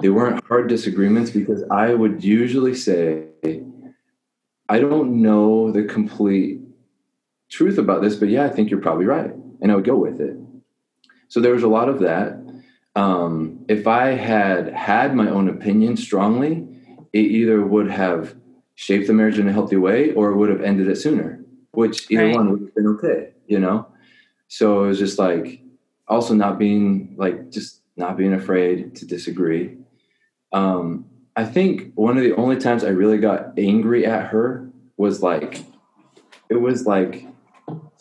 they 0.00 0.10
weren't 0.10 0.44
hard 0.46 0.68
disagreements 0.68 1.30
because 1.30 1.64
I 1.70 1.94
would 1.94 2.22
usually 2.22 2.74
say, 2.74 3.26
I 4.68 4.80
don't 4.80 5.22
know 5.22 5.70
the 5.70 5.84
complete 5.84 6.60
truth 7.50 7.78
about 7.78 8.02
this, 8.02 8.16
but 8.16 8.28
yeah, 8.28 8.44
I 8.44 8.48
think 8.48 8.70
you're 8.70 8.80
probably 8.80 9.06
right. 9.06 9.32
And 9.60 9.70
I 9.70 9.74
would 9.76 9.84
go 9.84 9.96
with 9.96 10.20
it. 10.20 10.36
So 11.28 11.40
there 11.40 11.52
was 11.52 11.62
a 11.62 11.68
lot 11.68 11.88
of 11.88 12.00
that. 12.00 12.42
um, 12.96 13.64
if 13.68 13.86
I 13.86 14.12
had 14.12 14.72
had 14.72 15.14
my 15.14 15.28
own 15.28 15.48
opinion 15.48 15.96
strongly, 15.96 16.66
it 17.12 17.26
either 17.26 17.64
would 17.64 17.90
have 17.90 18.34
shaped 18.74 19.06
the 19.06 19.12
marriage 19.12 19.38
in 19.38 19.46
a 19.46 19.52
healthy 19.52 19.76
way 19.76 20.12
or 20.12 20.30
it 20.30 20.36
would 20.36 20.48
have 20.48 20.62
ended 20.62 20.88
it 20.88 20.96
sooner, 20.96 21.44
which 21.72 22.10
either 22.10 22.26
right. 22.26 22.34
one 22.34 22.50
would 22.50 22.60
have 22.62 22.74
been 22.74 22.86
okay, 22.86 23.32
you 23.46 23.60
know? 23.60 23.86
So 24.48 24.84
it 24.84 24.88
was 24.88 24.98
just 24.98 25.18
like 25.18 25.60
also 26.08 26.34
not 26.34 26.58
being 26.58 27.14
like, 27.18 27.50
just 27.50 27.82
not 27.96 28.16
being 28.16 28.32
afraid 28.32 28.96
to 28.96 29.06
disagree. 29.06 29.76
Um, 30.52 31.06
I 31.36 31.44
think 31.44 31.92
one 31.94 32.16
of 32.16 32.24
the 32.24 32.34
only 32.36 32.56
times 32.56 32.82
I 32.82 32.88
really 32.88 33.18
got 33.18 33.58
angry 33.58 34.06
at 34.06 34.28
her 34.28 34.70
was 34.96 35.22
like, 35.22 35.64
it 36.48 36.60
was 36.60 36.86
like 36.86 37.26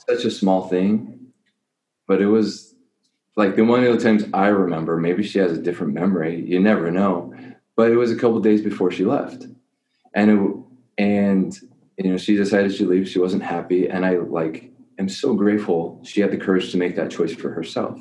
such 0.07 0.23
a 0.23 0.31
small 0.31 0.69
thing, 0.69 1.33
but 2.07 2.21
it 2.21 2.27
was 2.27 2.75
like 3.35 3.57
the 3.57 3.65
one 3.65 3.83
of 3.83 3.93
the 3.93 4.03
times 4.03 4.23
I 4.33 4.47
remember, 4.47 4.97
maybe 4.97 5.23
she 5.23 5.39
has 5.39 5.51
a 5.51 5.61
different 5.61 5.93
memory. 5.93 6.41
You 6.45 6.59
never 6.59 6.89
know. 6.91 7.33
But 7.75 7.91
it 7.91 7.97
was 7.97 8.11
a 8.11 8.15
couple 8.15 8.39
days 8.39 8.61
before 8.61 8.89
she 8.89 9.03
left, 9.03 9.47
and 10.13 10.31
it, 10.31 11.03
and 11.03 11.53
you 11.97 12.11
know 12.11 12.17
she 12.17 12.37
decided 12.37 12.73
to 12.77 12.87
leave. 12.87 13.09
She 13.09 13.19
wasn't 13.19 13.43
happy, 13.43 13.89
and 13.89 14.05
I 14.05 14.15
like 14.15 14.71
am 14.97 15.09
so 15.09 15.33
grateful 15.33 15.99
she 16.05 16.21
had 16.21 16.31
the 16.31 16.37
courage 16.37 16.71
to 16.71 16.77
make 16.77 16.95
that 16.95 17.11
choice 17.11 17.35
for 17.35 17.49
herself. 17.49 17.99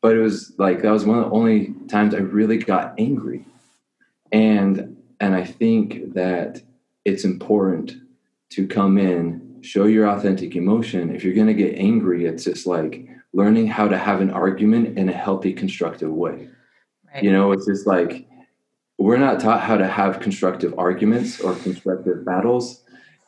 But 0.00 0.14
it 0.14 0.20
was 0.20 0.52
like 0.56 0.82
that 0.82 0.92
was 0.92 1.04
one 1.04 1.18
of 1.18 1.24
the 1.24 1.30
only 1.32 1.74
times 1.88 2.14
I 2.14 2.18
really 2.18 2.58
got 2.58 2.94
angry, 2.96 3.44
and 4.32 4.96
and 5.20 5.34
I 5.36 5.44
think 5.44 6.14
that 6.14 6.62
it's 7.04 7.24
important 7.24 7.92
to 8.50 8.66
come 8.66 8.98
in, 8.98 9.58
show 9.62 9.84
your 9.84 10.08
authentic 10.08 10.56
emotion. 10.56 11.14
If 11.14 11.22
you're 11.22 11.34
going 11.34 11.46
to 11.46 11.54
get 11.54 11.76
angry, 11.76 12.26
it's 12.26 12.44
just 12.44 12.66
like 12.66 13.08
learning 13.32 13.68
how 13.68 13.88
to 13.88 13.96
have 13.96 14.20
an 14.20 14.30
argument 14.30 14.98
in 14.98 15.08
a 15.08 15.12
healthy, 15.12 15.52
constructive 15.52 16.10
way. 16.10 16.48
Right. 17.12 17.22
You 17.22 17.32
know, 17.32 17.52
it's 17.52 17.66
just 17.66 17.86
like 17.86 18.26
we're 18.98 19.18
not 19.18 19.40
taught 19.40 19.60
how 19.60 19.76
to 19.76 19.86
have 19.86 20.20
constructive 20.20 20.78
arguments 20.78 21.40
or 21.40 21.54
constructive 21.56 22.24
battles. 22.24 22.82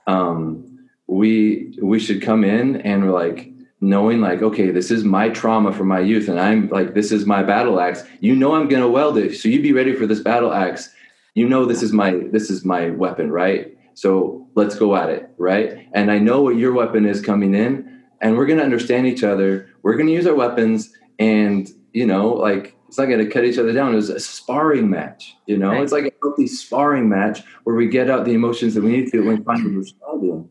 Um, 0.07 0.89
we 1.07 1.79
we 1.83 1.99
should 1.99 2.23
come 2.23 2.45
in 2.45 2.81
and 2.81 3.05
we're 3.05 3.13
like 3.13 3.54
knowing 3.85 4.21
like 4.21 4.43
okay 4.43 4.71
this 4.71 4.91
is 4.91 5.05
my 5.05 5.29
trauma 5.29 5.73
from 5.73 5.89
my 5.89 6.01
youth 6.01 6.29
and 6.29 6.41
i'm 6.41 6.69
like 6.69 6.95
this 6.95 7.13
is 7.13 7.27
my 7.27 7.43
battle 7.43 7.81
axe 7.81 8.03
you 8.21 8.35
know 8.35 8.55
i'm 8.55 8.69
gonna 8.69 8.89
weld 8.89 9.19
it 9.19 9.37
so 9.37 9.49
you 9.49 9.61
be 9.61 9.73
ready 9.73 9.95
for 9.95 10.07
this 10.07 10.21
battle 10.21 10.53
axe 10.53 10.91
you 11.35 11.49
know 11.49 11.65
this 11.65 11.83
is 11.83 11.93
my 11.93 12.13
this 12.33 12.51
is 12.51 12.65
my 12.65 12.91
weapon 12.91 13.31
right 13.31 13.77
so 13.95 14.47
let's 14.55 14.77
go 14.77 14.97
at 14.97 15.11
it 15.11 15.31
right 15.39 15.87
and 15.93 16.11
i 16.11 16.19
know 16.19 16.41
what 16.41 16.57
your 16.57 16.73
weapon 16.73 17.05
is 17.05 17.21
coming 17.21 17.55
in 17.55 17.95
and 18.25 18.39
we're 18.39 18.47
going 18.47 18.59
to 18.59 18.65
understand 18.65 19.07
each 19.07 19.23
other. 19.23 19.69
We're 19.83 19.97
going 19.97 20.07
to 20.07 20.13
use 20.13 20.27
our 20.27 20.35
weapons, 20.35 20.93
and 21.19 21.69
you 21.93 22.07
know, 22.07 22.29
like 22.31 22.75
it's 22.89 22.99
not 22.99 23.07
going 23.07 23.25
to 23.25 23.31
cut 23.31 23.45
each 23.45 23.59
other 23.59 23.73
down. 23.73 23.95
It's 23.95 24.09
a 24.09 24.19
sparring 24.19 24.91
match. 24.91 25.37
You 25.47 25.59
know, 25.59 25.69
right. 25.69 25.83
it's 25.83 25.93
like 25.93 26.07
a 26.07 26.13
healthy 26.23 26.47
sparring 26.47 27.09
match 27.09 27.43
where 27.65 27.77
we 27.77 27.87
get 27.87 28.11
out 28.11 28.25
the 28.25 28.33
emotions 28.33 28.75
that 28.75 28.83
we 28.83 28.93
need 28.93 29.13
to 29.13 29.21
when 29.21 29.45
responding. 29.77 30.49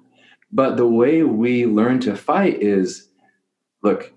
But 0.52 0.78
the 0.78 0.88
way 0.88 1.24
we 1.24 1.66
learn 1.66 2.00
to 2.02 2.16
fight 2.16 2.62
is, 2.62 3.10
look, 3.84 4.12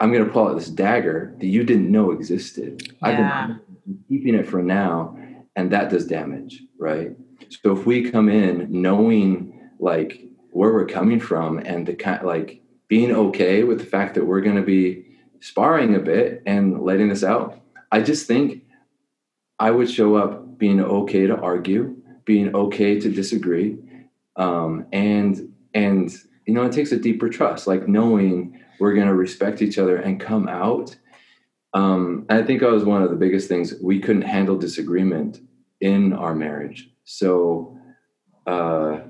I'm 0.00 0.12
going 0.12 0.24
to 0.24 0.30
pull 0.30 0.48
out 0.48 0.56
this 0.56 0.68
dagger 0.68 1.34
that 1.38 1.46
you 1.46 1.64
didn't 1.64 1.90
know 1.90 2.12
existed. 2.12 2.88
Yeah. 3.02 3.48
I've 3.48 3.56
been 3.86 4.04
keeping 4.08 4.34
it 4.34 4.46
for 4.46 4.62
now, 4.62 5.18
and 5.56 5.72
that 5.72 5.90
does 5.90 6.06
damage, 6.06 6.62
right? 6.78 7.16
So 7.62 7.76
if 7.76 7.86
we 7.86 8.10
come 8.10 8.28
in 8.28 8.68
knowing 8.70 9.70
like 9.80 10.28
where 10.50 10.72
we're 10.72 10.86
coming 10.86 11.20
from 11.20 11.58
and 11.58 11.86
the 11.86 11.94
kind 11.94 12.22
like 12.24 12.62
being 12.88 13.12
okay 13.12 13.64
with 13.64 13.78
the 13.78 13.86
fact 13.86 14.14
that 14.14 14.24
we're 14.24 14.40
going 14.40 14.56
to 14.56 14.62
be 14.62 15.04
sparring 15.40 15.94
a 15.94 16.00
bit 16.00 16.42
and 16.46 16.82
letting 16.82 17.08
this 17.08 17.22
out. 17.22 17.60
I 17.92 18.00
just 18.00 18.26
think 18.26 18.64
I 19.58 19.70
would 19.70 19.90
show 19.90 20.16
up 20.16 20.58
being 20.58 20.80
okay 20.80 21.26
to 21.26 21.36
argue, 21.36 21.96
being 22.24 22.54
okay 22.54 22.98
to 22.98 23.10
disagree, 23.10 23.78
um, 24.36 24.86
and 24.92 25.54
and 25.74 26.10
you 26.46 26.54
know 26.54 26.64
it 26.64 26.72
takes 26.72 26.92
a 26.92 26.98
deeper 26.98 27.28
trust, 27.28 27.66
like 27.66 27.88
knowing 27.88 28.57
we're 28.78 28.94
going 28.94 29.06
to 29.06 29.14
respect 29.14 29.62
each 29.62 29.78
other 29.78 29.96
and 29.96 30.20
come 30.20 30.48
out. 30.48 30.96
Um, 31.74 32.26
I 32.28 32.42
think 32.42 32.60
that 32.60 32.70
was 32.70 32.84
one 32.84 33.02
of 33.02 33.10
the 33.10 33.16
biggest 33.16 33.48
things. 33.48 33.74
We 33.82 34.00
couldn't 34.00 34.22
handle 34.22 34.56
disagreement 34.56 35.40
in 35.80 36.12
our 36.12 36.34
marriage, 36.34 36.90
so 37.04 37.78
uh, 38.46 39.00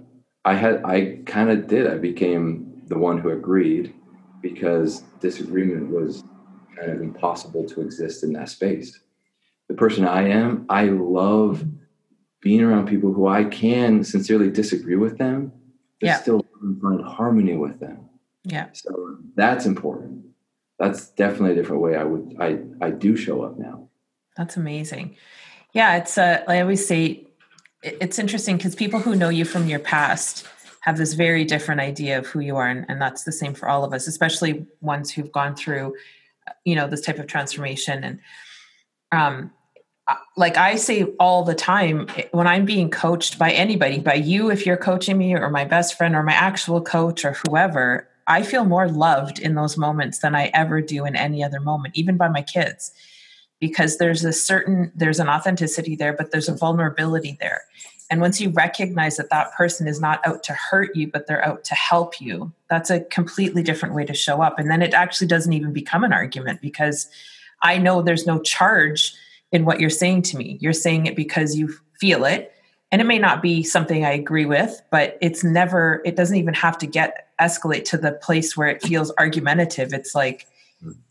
I 0.45 0.55
had 0.55 0.83
I 0.85 1.21
kind 1.25 1.51
of 1.51 1.67
did. 1.67 1.87
I 1.87 1.99
became 1.99 2.83
the 2.89 2.99
one 2.99 3.19
who 3.19 3.31
agreed 3.31 3.95
because 4.43 5.03
disagreement 5.21 5.91
was 5.91 6.25
kind 6.77 6.91
of 6.91 7.01
impossible 7.01 7.65
to 7.69 7.81
exist 7.81 8.25
in 8.25 8.33
that 8.33 8.49
space. 8.49 8.99
The 9.69 9.75
person 9.75 10.07
I 10.07 10.29
am, 10.29 10.65
I 10.69 10.85
love 10.85 11.65
being 12.41 12.63
around 12.63 12.87
people 12.89 13.13
who 13.13 13.27
I 13.27 13.45
can 13.45 14.05
sincerely 14.05 14.51
disagree 14.51 14.97
with 14.97 15.19
them, 15.19 15.53
but 16.01 16.07
yeah. 16.07 16.17
still 16.17 16.45
find 16.81 17.05
harmony 17.05 17.57
with 17.57 17.81
them. 17.81 18.08
Yeah. 18.45 18.69
So 18.73 19.19
that's 19.35 19.67
important. 19.67 20.25
That's 20.79 21.11
definitely 21.11 21.53
a 21.53 21.55
different 21.55 21.83
way 21.83 21.97
I 21.97 22.05
would 22.05 22.37
I 22.41 22.59
I 22.81 22.91
do 22.91 23.17
show 23.17 23.43
up 23.43 23.59
now. 23.59 23.89
That's 24.37 24.57
amazing. 24.57 25.17
Yeah, 25.73 25.97
it's 25.97 26.17
uh, 26.17 26.45
I 26.47 26.61
always 26.61 26.87
say 26.87 27.27
it's 27.83 28.19
interesting 28.19 28.57
because 28.57 28.75
people 28.75 29.01
who 29.01 29.15
know 29.15 29.29
you 29.29 29.45
from 29.45 29.69
your 29.69 29.79
past 29.79 30.47
have 30.81 30.97
this 30.97 31.15
very 31.15 31.45
different 31.45 31.81
idea 31.81 32.19
of 32.19 32.27
who 32.27 32.41
you 32.41 32.57
are 32.57 32.69
and, 32.69 32.87
and, 32.89 33.01
that's 33.01 33.25
the 33.25 33.33
same 33.33 33.55
for 33.55 33.69
all 33.69 33.85
of 33.85 33.93
us 33.93 34.07
especially 34.07 34.67
ones 34.81 35.11
who've 35.11 35.31
gone 35.31 35.55
through 35.55 35.95
you 36.65 36.75
know 36.75 36.89
this 36.89 37.01
type 37.01 37.19
of 37.19 37.27
transformation 37.27 38.03
and 38.05 38.21
um 39.13 39.53
like 40.37 40.57
i 40.57 40.77
say 40.77 41.03
all 41.21 41.45
the 41.45 41.55
time 41.55 42.09
when 42.33 42.47
i'm 42.47 42.65
being 42.65 42.91
coached 42.91 43.39
by 43.39 43.51
anybody 43.53 43.99
by 43.99 44.15
you 44.15 44.51
if 44.51 44.65
you're 44.65 44.77
coaching 44.77 45.19
me 45.19 45.35
or 45.35 45.51
my 45.51 45.65
best 45.65 45.97
friend 45.97 46.15
or 46.15 46.23
my 46.23 46.33
actual 46.33 46.81
coach 46.81 47.25
or 47.25 47.37
whoever 47.47 48.08
i 48.29 48.43
feel 48.43 48.65
more 48.65 48.89
loved 48.89 49.39
in 49.39 49.55
those 49.55 49.77
moments 49.77 50.19
than 50.19 50.35
i 50.35 50.51
ever 50.55 50.81
do 50.81 51.05
in 51.05 51.17
any 51.17 51.43
other 51.43 51.61
moment 51.61 51.97
even 51.97 52.17
by 52.17 52.29
my 52.29 52.43
kids. 52.43 52.93
Because 53.61 53.99
there's 53.99 54.25
a 54.25 54.33
certain 54.33 54.93
there's 54.95 55.19
an 55.19 55.29
authenticity 55.29 55.97
there 55.97 56.13
but 56.13 56.31
there's 56.31 56.49
a 56.49 56.55
vulnerability 56.55 57.37
there. 57.41 57.63
And 58.11 58.21
once 58.21 58.41
you 58.41 58.51
recognize 58.51 59.17
that 59.17 59.29
that 59.31 59.53
person 59.53 59.87
is 59.87 60.01
not 60.01 60.25
out 60.25 60.45
to 60.45 60.53
hurt 60.53 60.95
you 60.95 61.11
but 61.11 61.27
they're 61.27 61.45
out 61.45 61.65
to 61.65 61.75
help 61.75 62.21
you 62.21 62.53
that's 62.71 62.91
a 62.91 63.01
completely 63.01 63.65
different 63.65 63.97
way 63.97 64.05
to 64.05 64.15
show 64.15 64.43
up. 64.43 64.59
And 64.59 64.71
then 64.71 64.83
it 64.83 64.95
actually 64.95 65.27
doesn't 65.27 65.53
even 65.53 65.73
become 65.73 66.05
an 66.05 66.13
argument 66.13 66.61
because 66.61 67.09
i 67.63 67.79
know 67.79 68.01
there's 68.01 68.27
no 68.27 68.41
charge 68.41 69.13
in 69.51 69.65
what 69.65 69.81
you're 69.81 69.91
saying 69.91 70.23
to 70.23 70.37
me. 70.37 70.59
You're 70.61 70.73
saying 70.73 71.07
it 71.07 71.17
because 71.17 71.57
you 71.57 71.75
feel 71.99 72.25
it 72.25 72.53
and 72.91 73.01
it 73.01 73.05
may 73.05 73.19
not 73.19 73.43
be 73.43 73.63
something 73.63 74.05
i 74.05 74.13
agree 74.13 74.47
with 74.47 74.83
but 74.91 75.19
it's 75.21 75.45
never 75.45 76.01
it 76.05 76.17
doesn't 76.17 76.37
even 76.37 76.55
have 76.55 76.77
to 76.79 76.87
get 76.87 77.29
escalate 77.41 77.85
to 77.85 77.97
the 77.97 78.13
place 78.13 78.57
where 78.57 78.69
it 78.69 78.83
feels 78.83 79.13
argumentative 79.19 79.93
it's 79.93 80.15
like 80.15 80.47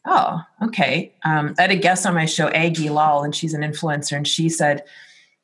oh, 0.05 0.41
okay. 0.63 1.13
Um, 1.23 1.55
I 1.57 1.63
had 1.63 1.71
a 1.71 1.75
guest 1.75 2.05
on 2.05 2.13
my 2.13 2.25
show, 2.25 2.47
Aggie 2.49 2.89
Lal, 2.89 3.23
and 3.23 3.35
she's 3.35 3.53
an 3.53 3.61
influencer, 3.61 4.15
and 4.15 4.27
she 4.27 4.49
said 4.49 4.83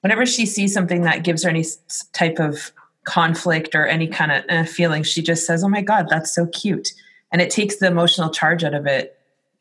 whenever 0.02 0.26
she 0.26 0.46
sees 0.46 0.74
something 0.74 1.04
that 1.04 1.24
gives 1.24 1.44
her 1.44 1.50
any 1.50 1.66
type 2.14 2.40
of 2.40 2.72
conflict 3.06 3.76
or 3.76 3.86
any 3.86 4.08
kind 4.08 4.32
of 4.32 4.44
uh, 4.50 4.64
feeling, 4.64 5.04
she 5.04 5.22
just 5.22 5.46
says, 5.46 5.64
"Oh 5.64 5.70
my 5.70 5.82
God, 5.82 6.08
that's 6.10 6.34
so 6.34 6.48
cute," 6.48 6.94
and 7.32 7.42
it 7.42 7.50
takes 7.50 7.78
the 7.78 7.88
emotional 7.88 8.30
charge 8.30 8.64
out 8.64 8.74
of 8.74 8.86
it. 8.86 9.18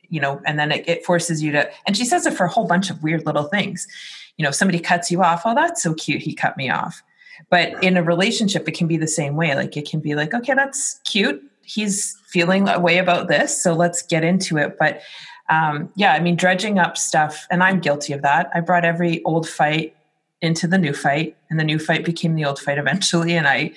You 0.09 0.21
know, 0.21 0.43
and 0.45 0.59
then 0.59 0.73
it, 0.73 0.87
it 0.87 1.05
forces 1.07 1.43
you 1.43 1.53
to. 1.53 1.71
And 1.87 1.97
she 1.97 2.05
says 2.05 2.27
it 2.27 2.35
for 2.35 2.45
a 2.45 2.51
whole 2.51 2.67
bunch 2.67 2.91
of 2.91 3.03
weird 3.03 3.25
little 3.25 3.45
things. 3.45 3.87
You 4.37 4.45
know, 4.45 4.51
somebody 4.51 4.79
cuts 4.79 5.11
you 5.11 5.23
off. 5.23 5.43
Oh, 5.45 5.55
that's 5.55 5.83
so 5.83 5.95
cute. 5.95 6.23
He 6.23 6.35
cut 6.35 6.57
me 6.57 6.71
off. 6.71 7.03
But 7.51 7.83
in 7.83 7.97
a 7.97 8.03
relationship, 8.03 8.69
it 8.69 8.77
can 8.77 8.87
be 8.87 8.97
the 8.97 9.09
same 9.09 9.37
way. 9.37 9.55
Like 9.55 9.77
it 9.77 9.89
can 9.89 10.01
be 10.01 10.15
like, 10.15 10.33
okay, 10.35 10.55
that's 10.55 11.01
cute 11.05 11.43
he's 11.65 12.17
feeling 12.27 12.69
a 12.69 12.79
way 12.79 12.99
about 12.99 13.29
this 13.29 13.61
so 13.61 13.73
let's 13.73 14.03
get 14.03 14.25
into 14.25 14.59
it 14.59 14.77
but 14.79 15.01
um, 15.49 15.91
yeah 15.97 16.13
i 16.13 16.21
mean 16.21 16.37
dredging 16.37 16.79
up 16.79 16.97
stuff 16.97 17.47
and 17.51 17.63
i'm 17.63 17.81
guilty 17.81 18.13
of 18.13 18.23
that 18.23 18.51
i 18.55 18.61
brought 18.61 18.85
every 18.85 19.23
old 19.25 19.49
fight 19.49 19.95
into 20.41 20.67
the 20.67 20.79
new 20.79 20.93
fight 20.93 21.37
and 21.51 21.59
the 21.59 21.65
new 21.65 21.79
fight 21.79 22.05
became 22.05 22.35
the 22.35 22.45
old 22.45 22.59
fight 22.59 22.79
eventually 22.79 23.35
and 23.35 23.47
i 23.47 23.73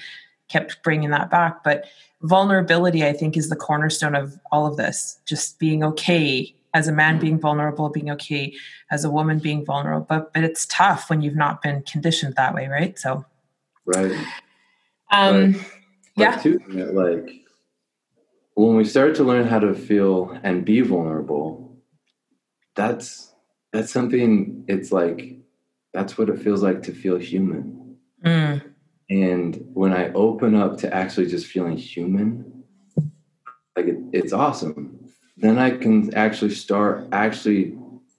kept 0.48 0.82
bringing 0.84 1.10
that 1.10 1.30
back 1.30 1.64
but 1.64 1.86
vulnerability 2.22 3.06
i 3.06 3.14
think 3.14 3.38
is 3.38 3.50
the 3.50 3.56
cornerstone 3.56 4.16
of 4.16 4.40
all 4.52 4.66
of 4.66 4.78
this 4.78 5.20
just 5.26 5.60
being 5.60 5.84
okay 5.84 6.54
as 6.76 6.90
a 6.90 6.92
man 6.92 7.18
being 7.18 7.40
vulnerable 7.40 7.90
being 7.90 8.12
okay 8.12 8.54
as 8.92 9.06
a 9.06 9.10
woman 9.10 9.40
being 9.40 9.66
vulnerable 9.66 10.06
but 10.08 10.32
but 10.34 10.44
it's 10.44 10.68
tough 10.68 11.10
when 11.10 11.22
you've 11.22 11.36
not 11.36 11.62
been 11.62 11.82
conditioned 11.84 12.36
that 12.36 12.54
way 12.54 12.68
right? 12.68 13.00
So 13.00 13.26
right. 13.86 14.12
um 15.10 15.56
yeah. 16.18 16.38
too, 16.38 16.60
like 16.68 17.42
when 18.54 18.76
we 18.76 18.86
start 18.86 19.16
to 19.16 19.24
learn 19.24 19.48
how 19.48 19.60
to 19.60 19.74
feel 19.74 20.38
and 20.44 20.66
be 20.66 20.82
vulnerable 20.82 21.78
that's 22.76 23.34
that's 23.72 23.92
something 23.92 24.66
it's 24.68 24.92
like 24.92 25.38
that's 25.94 26.18
what 26.18 26.30
it 26.30 26.40
feels 26.40 26.62
like 26.62 26.84
to 26.84 26.92
feel 26.92 27.18
human. 27.18 27.96
Mm. 28.26 28.62
and 29.10 29.66
when 29.74 29.94
i 29.94 30.12
open 30.14 30.56
up 30.56 30.78
to 30.80 30.92
actually 30.94 31.28
just 31.28 31.46
feeling 31.46 31.78
human 31.78 32.64
like 33.76 33.86
it, 33.86 33.98
it's 34.14 34.34
awesome 34.34 35.05
then 35.38 35.58
i 35.58 35.70
can 35.70 36.14
actually 36.14 36.54
start 36.54 37.08
actually 37.12 37.76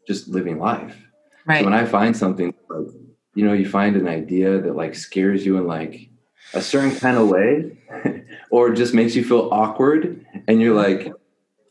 just 0.06 0.28
living 0.28 0.58
life. 0.58 0.96
Right. 1.44 1.60
So 1.60 1.64
when 1.64 1.74
I 1.74 1.84
find 1.84 2.16
something 2.16 2.54
like, 2.68 2.86
you 3.34 3.44
know, 3.44 3.52
you 3.52 3.68
find 3.68 3.96
an 3.96 4.08
idea 4.08 4.60
that 4.60 4.76
like 4.76 4.94
scares 4.94 5.44
you 5.44 5.58
in 5.58 5.66
like 5.66 6.08
a 6.54 6.62
certain 6.62 6.96
kind 6.96 7.16
of 7.16 7.28
way, 7.28 7.76
or 8.50 8.72
just 8.72 8.94
makes 8.94 9.14
you 9.14 9.24
feel 9.24 9.48
awkward, 9.52 10.24
and 10.48 10.60
you're 10.60 10.74
like, 10.74 11.12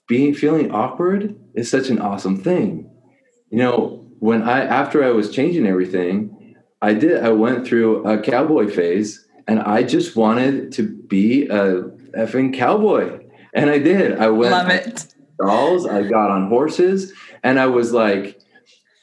being 0.08 0.36
feeling 0.36 0.72
awkward 0.72 1.36
is 1.56 1.70
such 1.70 1.90
an 1.90 2.00
awesome 2.00 2.38
thing. 2.38 2.90
You 3.50 3.58
know, 3.58 4.06
when 4.20 4.44
I 4.44 4.64
after 4.64 5.04
I 5.04 5.10
was 5.10 5.32
changing 5.32 5.66
everything, 5.66 6.56
I 6.82 6.94
did 6.94 7.24
I 7.24 7.30
went 7.30 7.66
through 7.66 8.06
a 8.06 8.22
cowboy 8.22 8.70
phase 8.70 9.26
and 9.48 9.60
I 9.60 9.84
just 9.84 10.16
wanted 10.16 10.72
to 10.74 10.84
be 10.84 11.48
a 11.48 11.84
effing 12.16 12.54
cowboy. 12.54 13.22
And 13.54 13.70
I 13.70 13.80
did. 13.80 14.20
I 14.20 14.28
went 14.30 14.52
Love 14.52 14.70
it. 14.70 15.15
Dolls, 15.38 15.86
I 15.86 16.04
got 16.04 16.30
on 16.32 16.50
horses, 16.50 17.14
and 17.44 17.60
I 17.60 17.68
was 17.68 17.92
like 17.92 18.40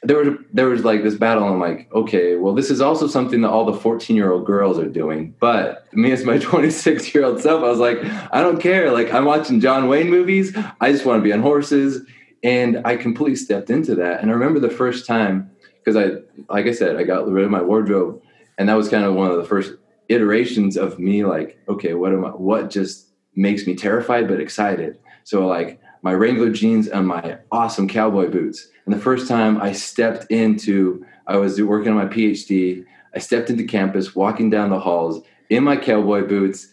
there 0.03 0.17
was 0.17 0.37
there 0.53 0.69
was 0.69 0.85
like 0.85 1.03
this 1.03 1.15
battle. 1.15 1.45
I'm 1.45 1.61
like, 1.61 1.89
okay, 1.93 2.37
well, 2.37 2.55
this 2.55 2.71
is 2.71 2.81
also 2.81 3.07
something 3.07 3.43
that 3.43 3.51
all 3.51 3.65
the 3.65 3.79
14 3.79 4.17
year 4.17 4.33
old 4.33 4.45
girls 4.45 4.79
are 4.79 4.89
doing. 4.89 5.35
But 5.39 5.87
me 5.93 6.11
as 6.11 6.25
my 6.25 6.39
26 6.41 7.15
year 7.15 7.25
old 7.25 7.41
self, 7.41 7.63
I 7.63 7.69
was 7.69 7.79
like, 7.79 7.99
I 8.33 8.43
don't 8.43 8.61
care. 8.61 8.91
Like 8.91 9.13
I'm 9.13 9.25
watching 9.25 9.61
John 9.61 9.89
Wayne 9.89 10.11
movies. 10.11 10.57
I 10.81 10.91
just 10.91 11.07
want 11.07 11.21
to 11.21 11.23
be 11.23 11.33
on 11.33 11.41
horses, 11.41 12.05
and 12.43 12.83
I 12.85 12.97
completely 12.97 13.37
stepped 13.37 13.71
into 13.71 13.95
that. 13.97 14.21
And 14.21 14.31
I 14.31 14.35
remember 14.35 14.59
the 14.59 14.71
first 14.71 15.07
time 15.07 15.51
because 15.85 15.97
I, 15.97 16.23
like 16.53 16.67
I 16.67 16.73
said, 16.73 16.97
I 16.97 17.05
got 17.05 17.29
rid 17.29 17.45
of 17.45 17.51
my 17.51 17.63
wardrobe, 17.63 18.21
and 18.59 18.69
that 18.69 18.75
was 18.75 18.89
kind 18.89 19.05
of 19.05 19.15
one 19.15 19.31
of 19.31 19.37
the 19.37 19.45
first 19.45 19.73
iterations 20.09 20.77
of 20.77 20.99
me. 20.99 21.25
Like, 21.25 21.61
okay, 21.69 21.95
what 21.95 22.13
am 22.13 22.25
I? 22.25 22.31
What 22.31 22.71
just 22.71 23.07
makes 23.37 23.69
me 23.69 23.77
terrified 23.77 24.27
but 24.27 24.41
excited? 24.41 24.99
So 25.23 25.47
like 25.47 25.81
my 26.03 26.13
Wrangler 26.13 26.51
jeans 26.51 26.89
and 26.89 27.07
my 27.07 27.39
awesome 27.51 27.89
cowboy 27.89 28.29
boots. 28.29 28.69
And 28.85 28.95
the 28.95 29.01
first 29.01 29.29
time 29.29 29.61
I 29.61 29.73
stepped 29.73 30.31
into, 30.31 31.07
I 31.27 31.37
was 31.37 31.61
working 31.63 31.93
on 31.93 31.97
my 31.97 32.07
PhD. 32.07 32.85
I 33.15 33.19
stepped 33.19 33.51
into 33.51 33.65
campus, 33.65 34.15
walking 34.15 34.51
down 34.51 34.71
the 34.71 34.81
halls 34.81 35.23
in 35.49 35.65
my 35.65 35.77
cowboy 35.77 36.27
boots, 36.27 36.69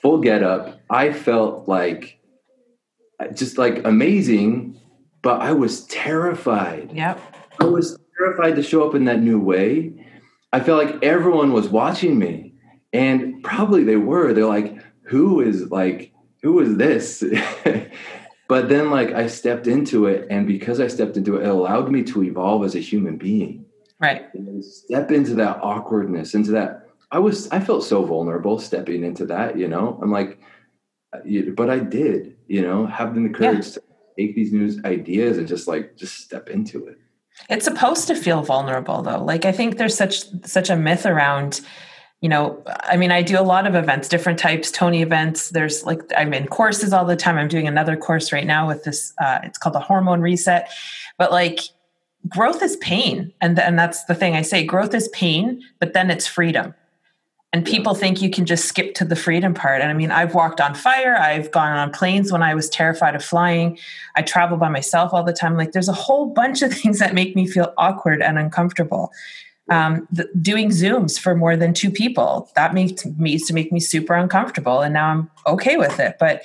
full 0.00 0.18
get 0.18 0.42
up. 0.42 0.80
I 0.90 1.12
felt 1.12 1.66
like 1.68 2.20
just 3.34 3.58
like 3.58 3.84
amazing, 3.84 4.80
but 5.22 5.40
I 5.40 5.52
was 5.52 5.84
terrified. 5.86 6.92
Yep. 6.92 7.20
I 7.60 7.64
was 7.64 7.98
terrified 8.18 8.56
to 8.56 8.62
show 8.62 8.86
up 8.86 8.94
in 8.94 9.06
that 9.06 9.22
new 9.22 9.40
way. 9.40 9.92
I 10.52 10.60
felt 10.60 10.84
like 10.84 11.02
everyone 11.02 11.52
was 11.52 11.68
watching 11.68 12.18
me, 12.18 12.54
and 12.92 13.42
probably 13.42 13.82
they 13.84 13.96
were. 13.96 14.32
They're 14.32 14.46
like, 14.46 14.76
"Who 15.08 15.40
is 15.40 15.70
like, 15.70 16.12
who 16.42 16.60
is 16.60 16.76
this?" 16.76 17.24
but 18.48 18.68
then, 18.68 18.90
like, 18.90 19.12
I 19.12 19.26
stepped 19.26 19.66
into 19.66 20.06
it, 20.06 20.26
and 20.30 20.46
because 20.46 20.80
I 20.80 20.86
stepped 20.86 21.16
into 21.16 21.36
it, 21.36 21.44
it 21.44 21.48
allowed 21.48 21.90
me 21.90 22.02
to 22.04 22.22
evolve 22.22 22.64
as 22.64 22.74
a 22.74 22.80
human 22.80 23.16
being. 23.16 23.64
Right. 23.98 24.32
And 24.34 24.64
step 24.64 25.10
into 25.10 25.34
that 25.34 25.58
awkwardness, 25.62 26.34
into 26.34 26.52
that. 26.52 26.88
I 27.10 27.18
was, 27.18 27.48
I 27.50 27.60
felt 27.60 27.84
so 27.84 28.04
vulnerable 28.04 28.58
stepping 28.58 29.04
into 29.04 29.26
that. 29.26 29.58
You 29.58 29.68
know, 29.68 29.98
I'm 30.02 30.10
like, 30.10 30.40
uh, 31.12 31.20
but 31.54 31.70
I 31.70 31.78
did. 31.78 32.36
You 32.48 32.62
know, 32.62 32.86
having 32.86 33.24
the 33.24 33.36
courage 33.36 33.66
yeah. 33.66 33.72
to 33.72 33.82
take 34.18 34.36
these 34.36 34.52
new 34.52 34.80
ideas 34.84 35.38
and 35.38 35.48
just 35.48 35.66
like 35.66 35.96
just 35.96 36.18
step 36.18 36.48
into 36.48 36.86
it. 36.86 36.98
It's 37.50 37.64
supposed 37.64 38.06
to 38.08 38.14
feel 38.14 38.42
vulnerable 38.42 39.02
though. 39.02 39.22
Like 39.22 39.44
I 39.44 39.52
think 39.52 39.76
there's 39.76 39.96
such 39.96 40.24
such 40.44 40.70
a 40.70 40.76
myth 40.76 41.06
around 41.06 41.60
you 42.26 42.30
know 42.30 42.60
i 42.80 42.96
mean 42.96 43.12
i 43.12 43.22
do 43.22 43.38
a 43.38 43.46
lot 43.54 43.68
of 43.68 43.76
events 43.76 44.08
different 44.08 44.36
types 44.36 44.72
tony 44.72 45.00
events 45.00 45.50
there's 45.50 45.84
like 45.84 46.00
i'm 46.16 46.34
in 46.34 46.44
courses 46.48 46.92
all 46.92 47.04
the 47.04 47.14
time 47.14 47.38
i'm 47.38 47.46
doing 47.46 47.68
another 47.68 47.96
course 47.96 48.32
right 48.32 48.48
now 48.48 48.66
with 48.66 48.82
this 48.82 49.12
uh, 49.22 49.38
it's 49.44 49.56
called 49.58 49.76
the 49.76 49.80
hormone 49.80 50.20
reset 50.20 50.68
but 51.18 51.30
like 51.30 51.60
growth 52.26 52.64
is 52.64 52.74
pain 52.78 53.32
and 53.40 53.56
and 53.60 53.78
that's 53.78 54.06
the 54.06 54.14
thing 54.14 54.34
i 54.34 54.42
say 54.42 54.64
growth 54.64 54.92
is 54.92 55.06
pain 55.10 55.62
but 55.78 55.92
then 55.92 56.10
it's 56.10 56.26
freedom 56.26 56.74
and 57.52 57.64
people 57.64 57.94
think 57.94 58.20
you 58.20 58.28
can 58.28 58.44
just 58.44 58.66
skip 58.66 58.94
to 58.96 59.04
the 59.04 59.16
freedom 59.16 59.54
part. 59.54 59.80
And 59.80 59.88
I 59.88 59.94
mean, 59.94 60.10
I've 60.10 60.34
walked 60.34 60.60
on 60.60 60.74
fire. 60.74 61.16
I've 61.16 61.50
gone 61.52 61.74
on 61.74 61.90
planes 61.90 62.30
when 62.30 62.42
I 62.42 62.54
was 62.54 62.68
terrified 62.68 63.14
of 63.14 63.24
flying. 63.24 63.78
I 64.14 64.20
travel 64.20 64.58
by 64.58 64.68
myself 64.68 65.14
all 65.14 65.22
the 65.22 65.32
time. 65.32 65.56
Like, 65.56 65.72
there's 65.72 65.88
a 65.88 65.94
whole 65.94 66.26
bunch 66.26 66.60
of 66.60 66.70
things 66.74 66.98
that 66.98 67.14
make 67.14 67.34
me 67.34 67.46
feel 67.46 67.72
awkward 67.78 68.20
and 68.20 68.36
uncomfortable. 68.36 69.10
Um, 69.68 70.06
the, 70.12 70.28
doing 70.40 70.68
Zooms 70.68 71.18
for 71.18 71.34
more 71.34 71.56
than 71.56 71.74
two 71.74 71.90
people 71.90 72.50
that 72.54 72.72
makes 72.72 73.04
me 73.04 73.32
used 73.32 73.48
to 73.48 73.54
make 73.54 73.72
me 73.72 73.80
super 73.80 74.14
uncomfortable, 74.14 74.80
and 74.80 74.94
now 74.94 75.08
I'm 75.08 75.30
okay 75.46 75.76
with 75.76 75.98
it. 75.98 76.16
But 76.20 76.42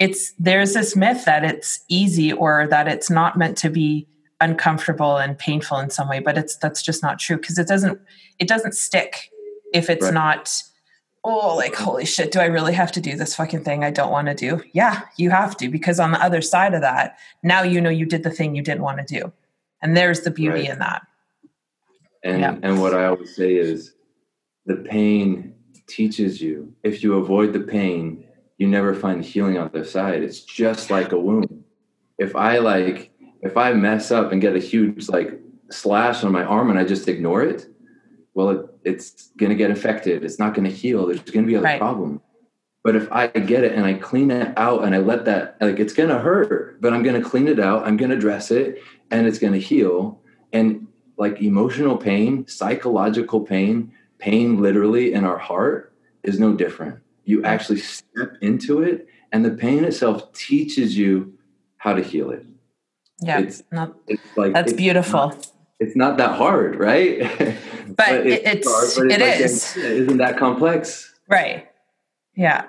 it's 0.00 0.32
there's 0.38 0.74
this 0.74 0.96
myth 0.96 1.24
that 1.24 1.44
it's 1.44 1.84
easy 1.88 2.32
or 2.32 2.66
that 2.68 2.88
it's 2.88 3.10
not 3.10 3.38
meant 3.38 3.56
to 3.58 3.70
be 3.70 4.08
uncomfortable 4.40 5.16
and 5.18 5.38
painful 5.38 5.78
in 5.78 5.90
some 5.90 6.08
way. 6.08 6.18
But 6.18 6.36
it's 6.36 6.56
that's 6.56 6.82
just 6.82 7.02
not 7.02 7.20
true 7.20 7.36
because 7.36 7.58
it 7.58 7.68
doesn't 7.68 8.00
it 8.40 8.48
doesn't 8.48 8.74
stick 8.74 9.30
if 9.72 9.90
it's 9.90 10.04
right. 10.04 10.14
not 10.14 10.62
oh 11.24 11.56
like 11.56 11.74
holy 11.74 12.04
shit 12.04 12.30
do 12.30 12.38
i 12.38 12.44
really 12.44 12.72
have 12.72 12.92
to 12.92 13.00
do 13.00 13.16
this 13.16 13.34
fucking 13.34 13.64
thing 13.64 13.82
i 13.82 13.90
don't 13.90 14.12
want 14.12 14.28
to 14.28 14.34
do 14.34 14.62
yeah 14.72 15.02
you 15.16 15.30
have 15.30 15.56
to 15.56 15.68
because 15.68 15.98
on 15.98 16.12
the 16.12 16.22
other 16.22 16.40
side 16.40 16.74
of 16.74 16.82
that 16.82 17.18
now 17.42 17.62
you 17.62 17.80
know 17.80 17.90
you 17.90 18.06
did 18.06 18.22
the 18.22 18.30
thing 18.30 18.54
you 18.54 18.62
didn't 18.62 18.82
want 18.82 18.98
to 18.98 19.20
do 19.20 19.32
and 19.82 19.96
there's 19.96 20.20
the 20.20 20.30
beauty 20.30 20.60
right. 20.60 20.70
in 20.70 20.78
that 20.78 21.02
and 22.24 22.40
yeah. 22.40 22.56
and 22.62 22.80
what 22.80 22.94
i 22.94 23.04
always 23.06 23.34
say 23.34 23.54
is 23.54 23.94
the 24.66 24.76
pain 24.76 25.54
teaches 25.86 26.40
you 26.40 26.72
if 26.82 27.02
you 27.02 27.14
avoid 27.14 27.52
the 27.52 27.60
pain 27.60 28.26
you 28.58 28.66
never 28.66 28.94
find 28.94 29.24
healing 29.24 29.56
on 29.56 29.70
the 29.72 29.80
other 29.80 29.84
side 29.84 30.22
it's 30.22 30.40
just 30.40 30.90
like 30.90 31.12
a 31.12 31.18
wound 31.18 31.62
if 32.18 32.34
i 32.34 32.58
like 32.58 33.12
if 33.42 33.56
i 33.56 33.72
mess 33.72 34.10
up 34.10 34.32
and 34.32 34.40
get 34.40 34.56
a 34.56 34.58
huge 34.58 35.08
like 35.08 35.38
slash 35.70 36.24
on 36.24 36.32
my 36.32 36.42
arm 36.42 36.70
and 36.70 36.78
i 36.78 36.84
just 36.84 37.06
ignore 37.06 37.42
it 37.42 37.66
well, 38.34 38.50
it, 38.50 38.66
it's 38.84 39.30
going 39.36 39.50
to 39.50 39.56
get 39.56 39.70
infected. 39.70 40.24
It's 40.24 40.38
not 40.38 40.54
going 40.54 40.68
to 40.68 40.74
heal. 40.74 41.06
There's 41.06 41.20
going 41.20 41.46
to 41.46 41.50
be 41.50 41.56
other 41.56 41.64
right. 41.64 41.78
problems. 41.78 42.20
But 42.82 42.96
if 42.96 43.10
I 43.10 43.28
get 43.28 43.64
it 43.64 43.72
and 43.72 43.86
I 43.86 43.94
clean 43.94 44.30
it 44.30 44.52
out 44.58 44.84
and 44.84 44.94
I 44.94 44.98
let 44.98 45.24
that, 45.24 45.56
like, 45.60 45.78
it's 45.78 45.94
going 45.94 46.10
to 46.10 46.18
hurt, 46.18 46.82
but 46.82 46.92
I'm 46.92 47.02
going 47.02 47.20
to 47.20 47.26
clean 47.26 47.48
it 47.48 47.58
out. 47.58 47.86
I'm 47.86 47.96
going 47.96 48.10
to 48.10 48.18
dress 48.18 48.50
it 48.50 48.82
and 49.10 49.26
it's 49.26 49.38
going 49.38 49.54
to 49.54 49.60
heal. 49.60 50.20
And 50.52 50.83
like 51.16 51.40
emotional 51.40 51.96
pain, 51.96 52.46
psychological 52.46 53.40
pain, 53.40 53.92
pain 54.18 54.60
literally 54.60 55.12
in 55.12 55.24
our 55.24 55.38
heart 55.38 55.92
is 56.22 56.38
no 56.38 56.54
different. 56.54 57.00
You 57.24 57.44
actually 57.44 57.78
step 57.78 58.36
into 58.40 58.82
it 58.82 59.08
and 59.32 59.44
the 59.44 59.50
pain 59.50 59.84
itself 59.84 60.32
teaches 60.32 60.96
you 60.96 61.36
how 61.76 61.94
to 61.94 62.02
heal 62.02 62.30
it. 62.30 62.46
Yeah. 63.20 63.40
It's 63.40 63.62
not, 63.70 63.96
it's 64.06 64.22
like, 64.36 64.52
that's 64.52 64.72
it's 64.72 64.76
beautiful. 64.76 65.28
Not, 65.28 65.46
it's 65.80 65.96
not 65.96 66.16
that 66.18 66.36
hard, 66.36 66.76
right? 66.76 67.58
But, 67.86 67.96
but 67.96 68.26
it's, 68.26 68.66
it's 68.66 68.96
hard, 68.96 69.10
but 69.10 69.20
it's 69.20 69.20
it 69.20 69.20
like, 69.20 69.40
is. 69.40 69.76
Isn't 69.76 70.16
that 70.16 70.38
complex? 70.38 71.14
Right. 71.28 71.68
Yeah. 72.34 72.64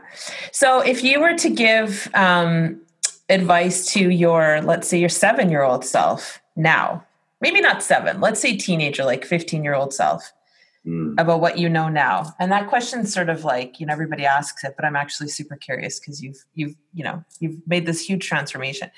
So 0.52 0.82
if 0.82 1.06
you 1.06 1.22
were 1.22 1.36
to 1.38 1.50
give 1.50 2.10
um, 2.14 2.82
advice 3.30 3.94
to 3.94 4.10
your, 4.10 4.62
let's 4.62 4.90
say, 4.90 5.00
your 5.00 5.10
seven 5.10 5.50
year 5.50 5.64
old 5.64 5.86
self 5.86 6.42
now, 6.58 7.05
maybe 7.42 7.62
not 7.62 7.84
seven, 7.84 8.22
let's 8.22 8.40
say 8.40 8.58
teenager, 8.58 9.04
like 9.04 9.26
15 9.26 9.64
year 9.64 9.76
old 9.76 9.94
self, 9.94 10.32
mm. 10.86 11.20
about 11.20 11.42
what 11.42 11.58
you 11.58 11.70
know 11.70 11.90
now. 11.90 12.34
And 12.40 12.52
that 12.52 12.68
question's 12.68 13.14
sort 13.14 13.30
of 13.30 13.44
like, 13.44 13.80
you 13.80 13.86
know, 13.86 13.94
everybody 13.94 14.26
asks 14.26 14.64
it, 14.64 14.74
but 14.76 14.86
I'm 14.86 14.96
actually 14.96 15.30
super 15.30 15.56
curious 15.56 16.00
because 16.00 16.22
you've, 16.22 16.44
you've, 16.54 16.76
you 16.94 17.04
know, 17.04 17.24
you've 17.40 17.58
made 17.68 17.86
this 17.86 18.02
huge 18.02 18.28
transformation. 18.28 18.90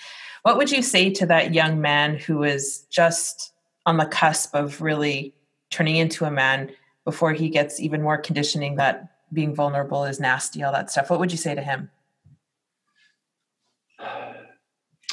What 0.44 0.58
would 0.58 0.72
you 0.72 0.82
say 0.82 1.10
to 1.12 1.26
that 1.26 1.54
young 1.54 1.82
man 1.82 2.18
who 2.18 2.44
is 2.44 2.86
just 2.90 3.54
on 3.86 3.98
the 3.98 4.06
cusp 4.06 4.54
of 4.54 4.82
really 4.82 5.34
turning 5.70 5.96
into 5.96 6.26
a 6.26 6.32
man 6.32 6.72
before 7.06 7.34
he 7.34 7.50
gets 7.50 7.80
even 7.80 8.02
more 8.02 8.18
conditioning 8.18 8.76
that 8.76 9.12
being 9.34 9.54
vulnerable 9.54 10.06
is 10.06 10.20
nasty, 10.20 10.64
all 10.64 10.72
that 10.72 10.92
stuff. 10.92 11.10
What 11.10 11.20
would 11.20 11.32
you 11.32 11.38
say 11.38 11.56
to 11.56 11.62
him? 11.62 11.90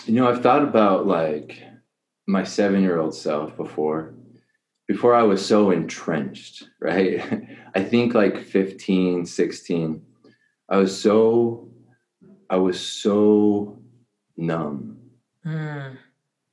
You 0.07 0.15
know, 0.15 0.29
I've 0.29 0.43
thought 0.43 0.63
about 0.63 1.07
like 1.07 1.63
my 2.27 2.45
seven 2.45 2.83
year 2.83 2.99
old 2.99 3.15
self 3.15 3.57
before, 3.57 4.15
before 4.87 5.15
I 5.15 5.23
was 5.23 5.45
so 5.45 5.71
entrenched, 5.71 6.65
right? 6.81 7.23
I 7.75 7.83
think 7.83 8.15
like 8.15 8.39
15, 8.39 9.27
16, 9.27 10.03
I 10.69 10.77
was 10.77 10.99
so, 10.99 11.69
I 12.49 12.57
was 12.57 12.81
so 12.81 13.79
numb. 14.37 14.99
Mm. 15.45 15.97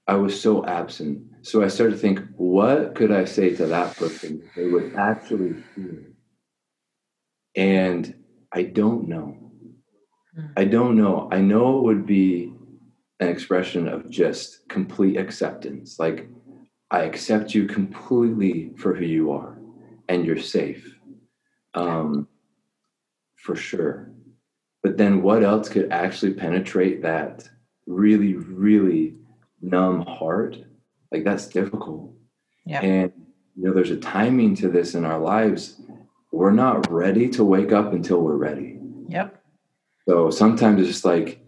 I 0.08 0.16
was 0.16 0.40
so 0.40 0.66
absent 0.66 1.32
so 1.44 1.64
I 1.64 1.68
started 1.70 1.94
to 1.94 1.98
think, 1.98 2.22
what 2.38 2.96
could 2.96 3.12
I 3.12 3.26
say 3.26 3.56
to 3.56 3.66
that 3.68 3.98
person 3.98 4.48
they 4.56 4.68
would 4.68 4.96
actually 4.96 5.56
hear? 5.76 6.14
And 7.56 8.24
I 8.52 8.64
don't 8.64 9.08
know. 9.08 9.38
Hmm. 10.36 10.46
I 10.56 10.66
don't 10.66 10.96
know. 10.96 11.28
I 11.32 11.42
know 11.42 11.80
it 11.80 11.84
would 11.84 12.06
be 12.06 12.54
an 13.22 13.30
expression 13.30 13.88
of 13.88 14.10
just 14.10 14.68
complete 14.68 15.18
acceptance. 15.18 15.98
Like, 16.00 16.28
I 16.90 17.04
accept 17.04 17.56
you 17.56 17.66
completely 17.68 18.74
for 18.76 18.94
who 18.94 19.06
you 19.06 19.32
are, 19.32 19.58
and 20.10 20.26
you're 20.26 20.38
safe. 20.38 20.98
Um, 21.74 22.28
for 23.38 23.56
sure. 23.56 24.12
But 24.84 24.98
then 24.98 25.22
what 25.22 25.44
else 25.44 25.70
could 25.70 25.90
actually 25.92 26.34
penetrate 26.34 27.02
that 27.04 27.48
really, 27.88 28.34
really 28.34 29.16
numb 29.62 30.02
heart? 30.02 30.58
like 31.12 31.24
that's 31.24 31.48
difficult. 31.48 32.14
Yeah. 32.66 32.82
And 32.82 33.12
you 33.56 33.68
know, 33.68 33.74
there's 33.74 33.92
a 33.92 33.98
timing 33.98 34.56
to 34.56 34.70
this 34.70 34.96
in 34.96 35.06
our 35.06 35.20
lives. 35.20 35.82
We're 36.32 36.52
not 36.52 36.90
ready 36.90 37.28
to 37.30 37.44
wake 37.44 37.72
up 37.72 37.94
until 37.94 38.22
we're 38.22 38.38
ready. 38.38 38.80
Yep. 39.10 39.44
So 40.08 40.30
sometimes 40.30 40.80
it's 40.80 40.90
just 40.90 41.06
like 41.06 41.44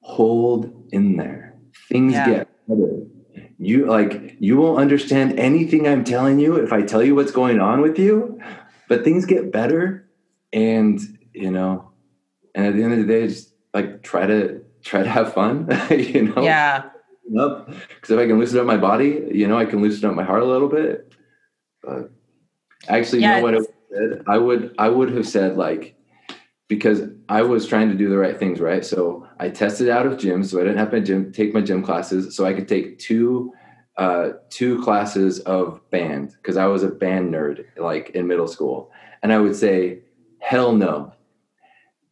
hold 0.00 0.75
in 0.92 1.16
there. 1.16 1.54
Things 1.88 2.12
Yeah. 2.12 2.30
get 2.30 2.48
better. 2.68 3.02
You 3.58 3.86
like 3.86 4.36
you 4.38 4.56
won't 4.58 4.78
understand 4.80 5.38
anything 5.38 5.88
I'm 5.88 6.04
telling 6.04 6.38
you 6.38 6.56
if 6.56 6.72
I 6.72 6.82
tell 6.82 7.02
you 7.02 7.14
what's 7.14 7.32
going 7.32 7.60
on 7.60 7.80
with 7.80 7.98
you, 7.98 8.38
but 8.88 9.02
things 9.04 9.24
get 9.24 9.50
better 9.50 10.08
and 10.52 11.00
you 11.32 11.50
know, 11.50 11.90
and 12.54 12.66
at 12.66 12.74
the 12.76 12.82
end 12.82 12.92
of 12.94 12.98
the 13.00 13.06
day, 13.06 13.26
just 13.28 13.54
like 13.74 14.02
try 14.02 14.26
to 14.26 14.60
try 14.82 15.02
to 15.02 15.08
have 15.08 15.32
fun, 15.34 15.68
you 15.90 16.22
know. 16.34 16.42
Yeah. 16.42 16.90
Up 17.38 17.66
because 17.68 18.10
if 18.10 18.18
I 18.18 18.26
can 18.26 18.38
loosen 18.38 18.60
up 18.60 18.66
my 18.66 18.76
body, 18.76 19.28
you 19.32 19.48
know, 19.48 19.58
I 19.58 19.64
can 19.64 19.82
loosen 19.82 20.08
up 20.08 20.14
my 20.14 20.22
heart 20.22 20.42
a 20.42 20.46
little 20.46 20.68
bit. 20.68 21.12
But 21.82 22.10
actually, 22.88 23.22
Yeah, 23.22 23.36
you 23.36 23.36
know 23.38 23.42
what 23.42 23.54
I 23.54 23.58
would 23.58 23.66
said? 23.90 24.22
I 24.28 24.38
would 24.38 24.74
I 24.78 24.88
would 24.88 25.10
have 25.10 25.26
said 25.26 25.56
like 25.56 25.95
because 26.68 27.02
I 27.28 27.42
was 27.42 27.66
trying 27.66 27.88
to 27.90 27.94
do 27.94 28.08
the 28.08 28.18
right 28.18 28.36
things, 28.38 28.60
right? 28.60 28.84
So 28.84 29.26
I 29.38 29.48
tested 29.50 29.88
out 29.88 30.06
of 30.06 30.18
gym, 30.18 30.42
so 30.42 30.58
I 30.60 30.64
didn't 30.64 30.78
have 30.78 30.92
my 30.92 31.00
gym 31.00 31.32
take 31.32 31.54
my 31.54 31.60
gym 31.60 31.82
classes, 31.82 32.34
so 32.36 32.44
I 32.44 32.52
could 32.52 32.68
take 32.68 32.98
two 32.98 33.52
uh, 33.96 34.32
two 34.50 34.82
classes 34.82 35.40
of 35.40 35.80
band 35.90 36.32
because 36.32 36.56
I 36.56 36.66
was 36.66 36.82
a 36.82 36.88
band 36.88 37.32
nerd, 37.32 37.64
like 37.78 38.10
in 38.10 38.26
middle 38.26 38.48
school, 38.48 38.90
and 39.22 39.32
I 39.32 39.38
would 39.38 39.56
say, 39.56 40.00
hell 40.38 40.72
no. 40.72 41.12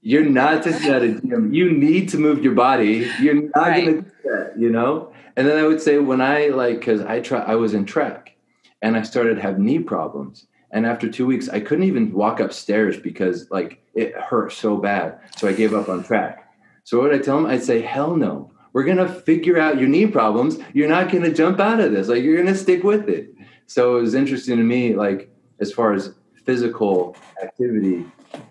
You're 0.00 0.24
not 0.24 0.62
testing 0.62 0.92
out 0.92 1.02
a 1.02 1.12
gym. 1.20 1.52
You 1.52 1.70
need 1.72 2.10
to 2.10 2.18
move 2.18 2.44
your 2.44 2.54
body. 2.54 3.10
You're 3.20 3.34
not 3.34 3.56
Right. 3.56 3.84
gonna 3.86 4.02
do 4.02 4.10
that, 4.24 4.52
you 4.58 4.70
know. 4.70 5.12
And 5.36 5.46
then 5.46 5.58
I 5.58 5.66
would 5.66 5.80
say 5.80 5.98
when 5.98 6.20
I 6.20 6.48
like 6.48 6.78
because 6.78 7.00
I 7.00 7.20
try 7.20 7.40
I 7.40 7.56
was 7.56 7.74
in 7.74 7.84
track, 7.86 8.36
and 8.82 8.96
I 8.96 9.02
started 9.02 9.36
to 9.36 9.42
have 9.42 9.58
knee 9.58 9.78
problems. 9.80 10.46
And 10.74 10.86
after 10.86 11.08
two 11.08 11.24
weeks, 11.24 11.48
I 11.48 11.60
couldn't 11.60 11.84
even 11.84 12.12
walk 12.12 12.40
upstairs 12.40 12.98
because 12.98 13.48
like 13.50 13.80
it 13.94 14.12
hurt 14.16 14.52
so 14.52 14.76
bad. 14.76 15.20
So 15.36 15.46
I 15.46 15.52
gave 15.52 15.72
up 15.72 15.88
on 15.88 16.02
track. 16.02 16.52
So 16.82 16.98
what 16.98 17.10
would 17.10 17.20
I 17.20 17.22
tell 17.22 17.36
them? 17.36 17.46
I'd 17.46 17.62
say, 17.62 17.80
hell 17.80 18.16
no. 18.16 18.50
We're 18.72 18.82
gonna 18.82 19.08
figure 19.08 19.56
out 19.56 19.78
your 19.78 19.88
knee 19.88 20.08
problems. 20.08 20.58
You're 20.72 20.88
not 20.88 21.12
gonna 21.12 21.32
jump 21.32 21.60
out 21.60 21.78
of 21.78 21.92
this. 21.92 22.08
Like 22.08 22.24
you're 22.24 22.36
gonna 22.36 22.56
stick 22.56 22.82
with 22.82 23.08
it. 23.08 23.32
So 23.66 23.96
it 23.96 24.02
was 24.02 24.14
interesting 24.14 24.56
to 24.56 24.64
me, 24.64 24.96
like 24.96 25.30
as 25.60 25.72
far 25.72 25.92
as 25.92 26.12
physical 26.44 27.16
activity, 27.40 28.04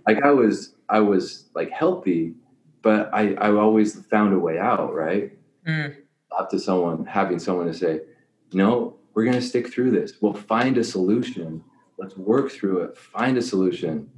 like 0.07 0.23
I 0.23 0.31
was 0.31 0.75
I 0.87 1.01
was 1.01 1.49
like 1.53 1.71
healthy, 1.71 2.35
but 2.81 3.13
I, 3.13 3.33
I 3.33 3.51
always 3.51 4.01
found 4.05 4.33
a 4.33 4.39
way 4.39 4.59
out, 4.59 4.93
right? 4.93 5.37
Mm. 5.67 5.97
Up 6.39 6.49
to 6.51 6.59
someone, 6.59 7.05
having 7.05 7.37
someone 7.37 7.67
to 7.67 7.73
say, 7.73 7.99
no, 8.53 8.95
we're 9.13 9.25
gonna 9.25 9.41
stick 9.41 9.73
through 9.73 9.91
this. 9.91 10.13
We'll 10.21 10.33
find 10.33 10.77
a 10.77 10.85
solution. 10.85 11.65
Let's 11.97 12.17
work 12.17 12.51
through 12.51 12.83
it, 12.83 12.97
find 12.97 13.37
a 13.37 13.41
solution. 13.41 14.09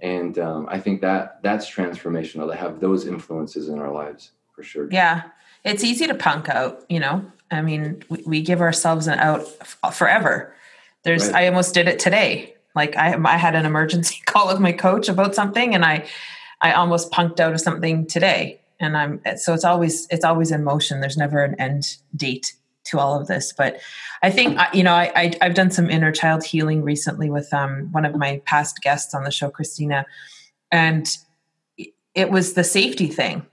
And 0.00 0.38
um, 0.38 0.66
I 0.70 0.78
think 0.78 1.00
that 1.00 1.42
that's 1.42 1.70
transformational 1.70 2.50
to 2.50 2.56
have 2.56 2.80
those 2.80 3.06
influences 3.06 3.68
in 3.68 3.78
our 3.78 3.90
lives 3.90 4.32
for 4.54 4.62
sure. 4.62 4.88
Yeah. 4.90 5.22
It's 5.64 5.82
easy 5.82 6.06
to 6.06 6.14
punk 6.14 6.48
out, 6.48 6.84
you 6.88 7.00
know? 7.00 7.24
I 7.50 7.62
mean, 7.62 8.02
we, 8.08 8.22
we 8.26 8.42
give 8.42 8.60
ourselves 8.60 9.06
an 9.06 9.18
out 9.18 9.46
f- 9.60 9.96
forever. 9.96 10.54
There's, 11.02 11.26
Right. 11.26 11.44
I 11.44 11.48
almost 11.48 11.74
did 11.74 11.88
it 11.88 11.98
today. 11.98 12.54
Like 12.74 12.96
I, 12.96 13.16
I 13.24 13.36
had 13.36 13.54
an 13.54 13.64
emergency 13.66 14.20
call 14.26 14.48
with 14.48 14.60
my 14.60 14.72
coach 14.72 15.08
about 15.08 15.34
something 15.34 15.74
and 15.74 15.84
I, 15.84 16.06
I 16.60 16.72
almost 16.72 17.10
punked 17.10 17.40
out 17.40 17.52
of 17.52 17.60
something 17.60 18.06
today. 18.06 18.60
And 18.78 18.96
I'm, 18.96 19.20
so 19.36 19.54
it's 19.54 19.64
always, 19.64 20.06
it's 20.10 20.24
always 20.24 20.50
in 20.50 20.62
motion. 20.62 21.00
There's 21.00 21.16
never 21.16 21.42
an 21.42 21.58
end 21.58 21.96
date 22.14 22.54
to 22.86 22.98
all 22.98 23.20
of 23.20 23.26
this. 23.26 23.52
But 23.52 23.80
I 24.22 24.30
think, 24.30 24.58
you 24.72 24.82
know, 24.82 24.94
I, 24.94 25.12
I, 25.14 25.32
I've 25.40 25.54
done 25.54 25.70
some 25.70 25.90
inner 25.90 26.12
child 26.12 26.44
healing 26.44 26.82
recently 26.82 27.30
with 27.30 27.52
um, 27.52 27.88
one 27.92 28.04
of 28.04 28.16
my 28.16 28.40
past 28.44 28.80
guests 28.82 29.14
on 29.14 29.24
the 29.24 29.30
show, 29.30 29.50
Christina. 29.50 30.06
And 30.72 31.06
it 32.14 32.30
was 32.30 32.54
the 32.54 32.64
safety 32.64 33.08
thing 33.08 33.46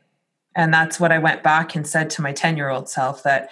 and 0.56 0.74
that's 0.74 1.00
what 1.00 1.12
I 1.12 1.20
went 1.20 1.44
back 1.44 1.76
and 1.76 1.88
said 1.88 2.10
to 2.12 2.22
my 2.22 2.32
10 2.32 2.58
year 2.58 2.70
old 2.70 2.90
self 2.90 3.24
that 3.24 3.50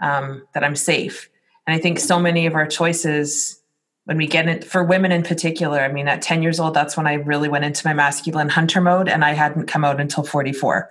um, 0.00 0.46
that 0.52 0.64
I'm 0.64 0.76
safe. 0.76 1.30
And 1.66 1.74
I 1.74 1.78
think 1.78 1.98
so 1.98 2.18
many 2.18 2.46
of 2.46 2.54
our 2.54 2.66
choices 2.66 3.60
when 4.04 4.18
we 4.18 4.26
get 4.26 4.48
it 4.48 4.64
for 4.64 4.84
women 4.84 5.12
in 5.12 5.22
particular, 5.22 5.80
I 5.80 5.90
mean, 5.90 6.08
at 6.08 6.20
10 6.20 6.42
years 6.42 6.60
old, 6.60 6.74
that's 6.74 6.94
when 6.94 7.06
I 7.06 7.14
really 7.14 7.48
went 7.48 7.64
into 7.64 7.86
my 7.86 7.94
masculine 7.94 8.50
hunter 8.50 8.82
mode 8.82 9.08
and 9.08 9.24
I 9.24 9.32
hadn't 9.32 9.66
come 9.66 9.82
out 9.82 9.98
until 9.98 10.24
44. 10.24 10.90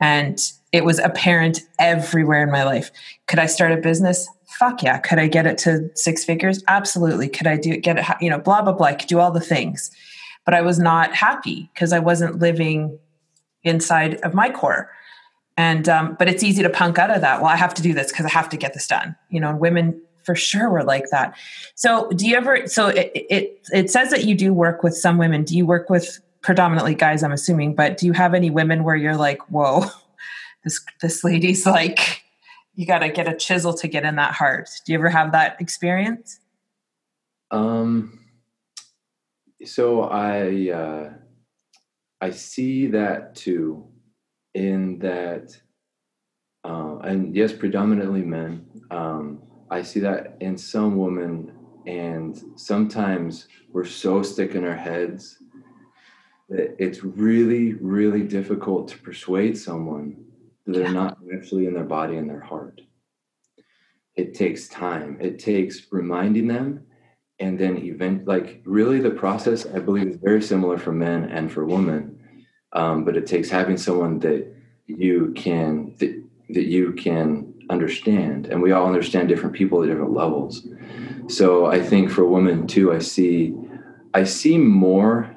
And 0.00 0.38
it 0.72 0.84
was 0.84 0.98
apparent 0.98 1.60
everywhere 1.78 2.42
in 2.42 2.50
my 2.50 2.64
life. 2.64 2.90
Could 3.26 3.38
I 3.38 3.46
start 3.46 3.72
a 3.72 3.76
business? 3.76 4.28
Fuck 4.58 4.82
yeah. 4.82 4.98
Could 4.98 5.18
I 5.18 5.26
get 5.26 5.46
it 5.46 5.58
to 5.58 5.90
six 5.94 6.24
figures? 6.24 6.62
Absolutely. 6.68 7.28
Could 7.28 7.46
I 7.46 7.56
do 7.56 7.76
get 7.76 7.98
it, 7.98 8.04
you 8.20 8.30
know, 8.30 8.38
blah, 8.38 8.62
blah, 8.62 8.72
blah. 8.72 8.88
I 8.88 8.94
could 8.94 9.08
do 9.08 9.18
all 9.18 9.30
the 9.30 9.40
things. 9.40 9.90
But 10.44 10.54
I 10.54 10.62
was 10.62 10.78
not 10.78 11.14
happy 11.14 11.70
because 11.74 11.92
I 11.92 11.98
wasn't 11.98 12.38
living 12.38 12.98
inside 13.62 14.14
of 14.22 14.34
my 14.34 14.50
core 14.50 14.90
and 15.60 15.88
um, 15.90 16.16
but 16.18 16.28
it's 16.28 16.42
easy 16.42 16.62
to 16.62 16.70
punk 16.70 16.98
out 16.98 17.10
of 17.10 17.20
that 17.20 17.40
well 17.40 17.50
i 17.50 17.56
have 17.56 17.74
to 17.74 17.82
do 17.82 17.92
this 17.92 18.10
because 18.10 18.24
i 18.24 18.30
have 18.30 18.48
to 18.48 18.56
get 18.56 18.72
this 18.72 18.86
done 18.86 19.14
you 19.28 19.38
know 19.38 19.54
women 19.54 20.00
for 20.24 20.34
sure 20.34 20.70
were 20.70 20.82
like 20.82 21.04
that 21.10 21.36
so 21.74 22.10
do 22.12 22.26
you 22.26 22.36
ever 22.36 22.66
so 22.66 22.88
it, 22.88 23.10
it 23.14 23.68
it 23.72 23.90
says 23.90 24.10
that 24.10 24.24
you 24.24 24.34
do 24.34 24.52
work 24.52 24.82
with 24.82 24.96
some 24.96 25.18
women 25.18 25.44
do 25.44 25.56
you 25.56 25.66
work 25.66 25.90
with 25.90 26.20
predominantly 26.40 26.94
guys 26.94 27.22
i'm 27.22 27.32
assuming 27.32 27.74
but 27.74 27.98
do 27.98 28.06
you 28.06 28.12
have 28.12 28.32
any 28.32 28.50
women 28.50 28.84
where 28.84 28.96
you're 28.96 29.16
like 29.16 29.40
whoa 29.50 29.84
this 30.64 30.80
this 31.00 31.24
lady's 31.24 31.66
like 31.66 32.22
you 32.74 32.86
got 32.86 33.00
to 33.00 33.10
get 33.10 33.28
a 33.28 33.36
chisel 33.36 33.74
to 33.74 33.88
get 33.88 34.04
in 34.04 34.16
that 34.16 34.32
heart 34.34 34.68
do 34.86 34.92
you 34.92 34.98
ever 34.98 35.10
have 35.10 35.32
that 35.32 35.60
experience 35.60 36.40
Um, 37.50 38.20
so 39.64 40.02
I 40.02 40.70
uh, 40.70 41.12
I 42.20 42.30
see 42.30 42.86
that 42.88 43.34
too, 43.34 43.86
in 44.54 44.98
that, 45.00 45.56
uh, 46.64 46.98
and 46.98 47.34
yes, 47.34 47.52
predominantly 47.52 48.22
men. 48.22 48.66
Um, 48.90 49.42
I 49.70 49.82
see 49.82 50.00
that 50.00 50.36
in 50.40 50.58
some 50.58 50.96
women, 50.96 51.52
and 51.86 52.40
sometimes 52.56 53.48
we're 53.72 53.84
so 53.84 54.22
stuck 54.22 54.54
in 54.54 54.64
our 54.64 54.76
heads 54.76 55.38
that 56.48 56.76
it's 56.78 57.04
really, 57.04 57.74
really 57.74 58.22
difficult 58.22 58.88
to 58.88 58.98
persuade 58.98 59.56
someone 59.56 60.16
they're 60.66 60.84
Yeah. 60.84 60.92
not 60.92 61.18
actually 61.34 61.66
in 61.66 61.74
their 61.74 61.84
body 61.84 62.16
and 62.16 62.28
their 62.28 62.40
heart. 62.40 62.80
It 64.16 64.34
takes 64.34 64.68
time. 64.68 65.18
It 65.20 65.38
takes 65.38 65.86
reminding 65.92 66.46
them 66.48 66.80
and 67.40 67.58
then 67.58 67.78
event 67.78 68.28
like 68.28 68.60
really 68.64 69.00
the 69.00 69.10
process 69.10 69.66
i 69.74 69.78
believe 69.78 70.06
is 70.06 70.16
very 70.16 70.42
similar 70.42 70.76
for 70.78 70.92
men 70.92 71.24
and 71.24 71.50
for 71.50 71.64
women 71.64 72.18
um, 72.72 73.04
but 73.04 73.16
it 73.16 73.26
takes 73.26 73.48
having 73.50 73.76
someone 73.76 74.20
that 74.20 74.46
you 74.86 75.32
can 75.34 75.94
that, 75.98 76.22
that 76.50 76.66
you 76.66 76.92
can 76.92 77.52
understand 77.70 78.46
and 78.46 78.60
we 78.62 78.72
all 78.72 78.86
understand 78.86 79.28
different 79.28 79.54
people 79.54 79.82
at 79.82 79.88
different 79.88 80.12
levels 80.12 80.66
so 81.28 81.66
i 81.66 81.80
think 81.80 82.10
for 82.10 82.24
women 82.26 82.66
too 82.66 82.92
i 82.92 82.98
see 82.98 83.54
i 84.14 84.22
see 84.22 84.58
more 84.58 85.34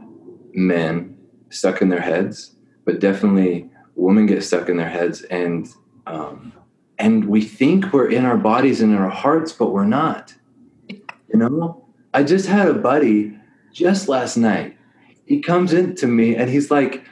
men 0.54 1.18
stuck 1.50 1.82
in 1.82 1.90
their 1.90 2.02
heads 2.02 2.56
but 2.86 3.00
definitely 3.00 3.70
women 3.96 4.26
get 4.26 4.44
stuck 4.44 4.70
in 4.70 4.78
their 4.78 4.90
heads 4.90 5.22
and 5.24 5.70
um, 6.08 6.54
and 7.00 7.26
we 7.26 7.42
think 7.42 7.94
we're 7.94 8.10
in 8.10 8.26
our 8.26 8.38
bodies 8.38 8.82
and 8.82 8.94
in 8.94 9.00
our 9.00 9.10
hearts 9.10 9.52
but 9.52 9.72
we're 9.72 9.86
not 9.86 10.34
you 10.90 11.40
know 11.40 11.84
I 12.14 12.24
just 12.24 12.48
had 12.48 12.68
a 12.68 12.74
buddy 12.74 13.38
just 13.72 14.08
last 14.08 14.38
night. 14.38 14.78
He 15.26 15.42
comes 15.42 15.74
in 15.74 15.96
to 15.96 16.08
me 16.08 16.36
and 16.36 16.50
he's 16.50 16.70
like, 16.70 17.06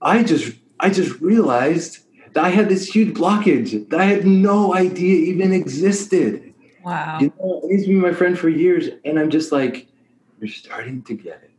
I 0.00 0.22
just 0.22 0.54
I 0.78 0.90
just 0.90 1.20
realized 1.20 1.98
that 2.34 2.44
I 2.44 2.50
had 2.50 2.68
this 2.68 2.86
huge 2.86 3.14
blockage 3.14 3.88
that 3.90 4.00
I 4.00 4.04
had 4.04 4.24
no 4.24 4.74
idea 4.74 5.16
even 5.16 5.52
existed. 5.52 6.54
wow 6.84 7.18
You 7.20 7.32
know, 7.38 7.62
he's 7.68 7.86
been 7.86 8.00
my 8.00 8.12
friend 8.12 8.38
for 8.38 8.48
years, 8.48 8.88
and 9.04 9.18
I'm 9.18 9.30
just 9.30 9.52
like, 9.52 9.88
you're 10.38 10.48
starting 10.48 11.02
to 11.02 11.14
get 11.14 11.42
it. 11.42 11.50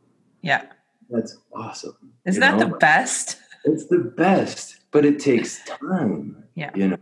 yeah 0.41 0.66
That's 1.10 1.38
awesome. 1.54 1.98
isn't 2.26 2.41
you 2.41 2.48
that 2.48 2.58
know? 2.58 2.70
the 2.72 2.78
best 2.78 3.38
It's 3.66 3.88
the 3.88 3.99
best, 3.99 4.78
but 4.91 5.05
it 5.05 5.20
takes 5.20 5.64
time. 5.82 6.43
Yeah. 6.55 6.72
You 6.76 6.89
know, 6.89 6.97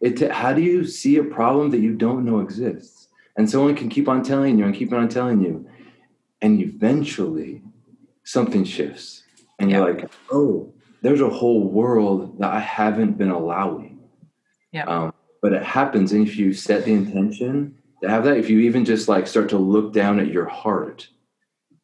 it. 0.00 0.18
ta- 0.18 0.32
how 0.32 0.52
do 0.52 0.62
you 0.62 0.84
see 0.84 1.16
a 1.16 1.24
problem 1.24 1.70
that 1.70 1.78
you 1.78 1.94
don't 1.94 2.24
know 2.24 2.40
exists? 2.40 3.08
And 3.36 3.50
someone 3.50 3.74
can 3.74 3.88
keep 3.88 4.08
on 4.08 4.22
telling 4.22 4.58
you 4.58 4.64
and 4.64 4.74
keep 4.74 4.92
on 4.92 5.08
telling 5.08 5.42
you, 5.42 5.68
and 6.40 6.60
eventually 6.60 7.62
something 8.22 8.64
shifts, 8.64 9.24
and 9.58 9.70
you're 9.70 9.84
like, 9.84 10.08
oh, 10.30 10.72
there's 11.02 11.20
a 11.20 11.28
whole 11.28 11.68
world 11.68 12.38
that 12.38 12.52
I 12.52 12.60
haven't 12.60 13.18
been 13.18 13.30
allowing. 13.30 14.00
Yeah. 14.72 14.84
Um, 14.84 15.14
but 15.42 15.52
it 15.52 15.62
happens, 15.62 16.12
and 16.12 16.26
if 16.26 16.36
you 16.36 16.52
set 16.52 16.84
the 16.84 16.92
intention 16.92 17.76
to 18.02 18.08
have 18.08 18.24
that, 18.24 18.36
if 18.36 18.48
you 18.48 18.60
even 18.60 18.84
just 18.84 19.08
like 19.08 19.26
start 19.26 19.48
to 19.50 19.58
look 19.58 19.92
down 19.92 20.20
at 20.20 20.28
your 20.28 20.46
heart, 20.46 21.08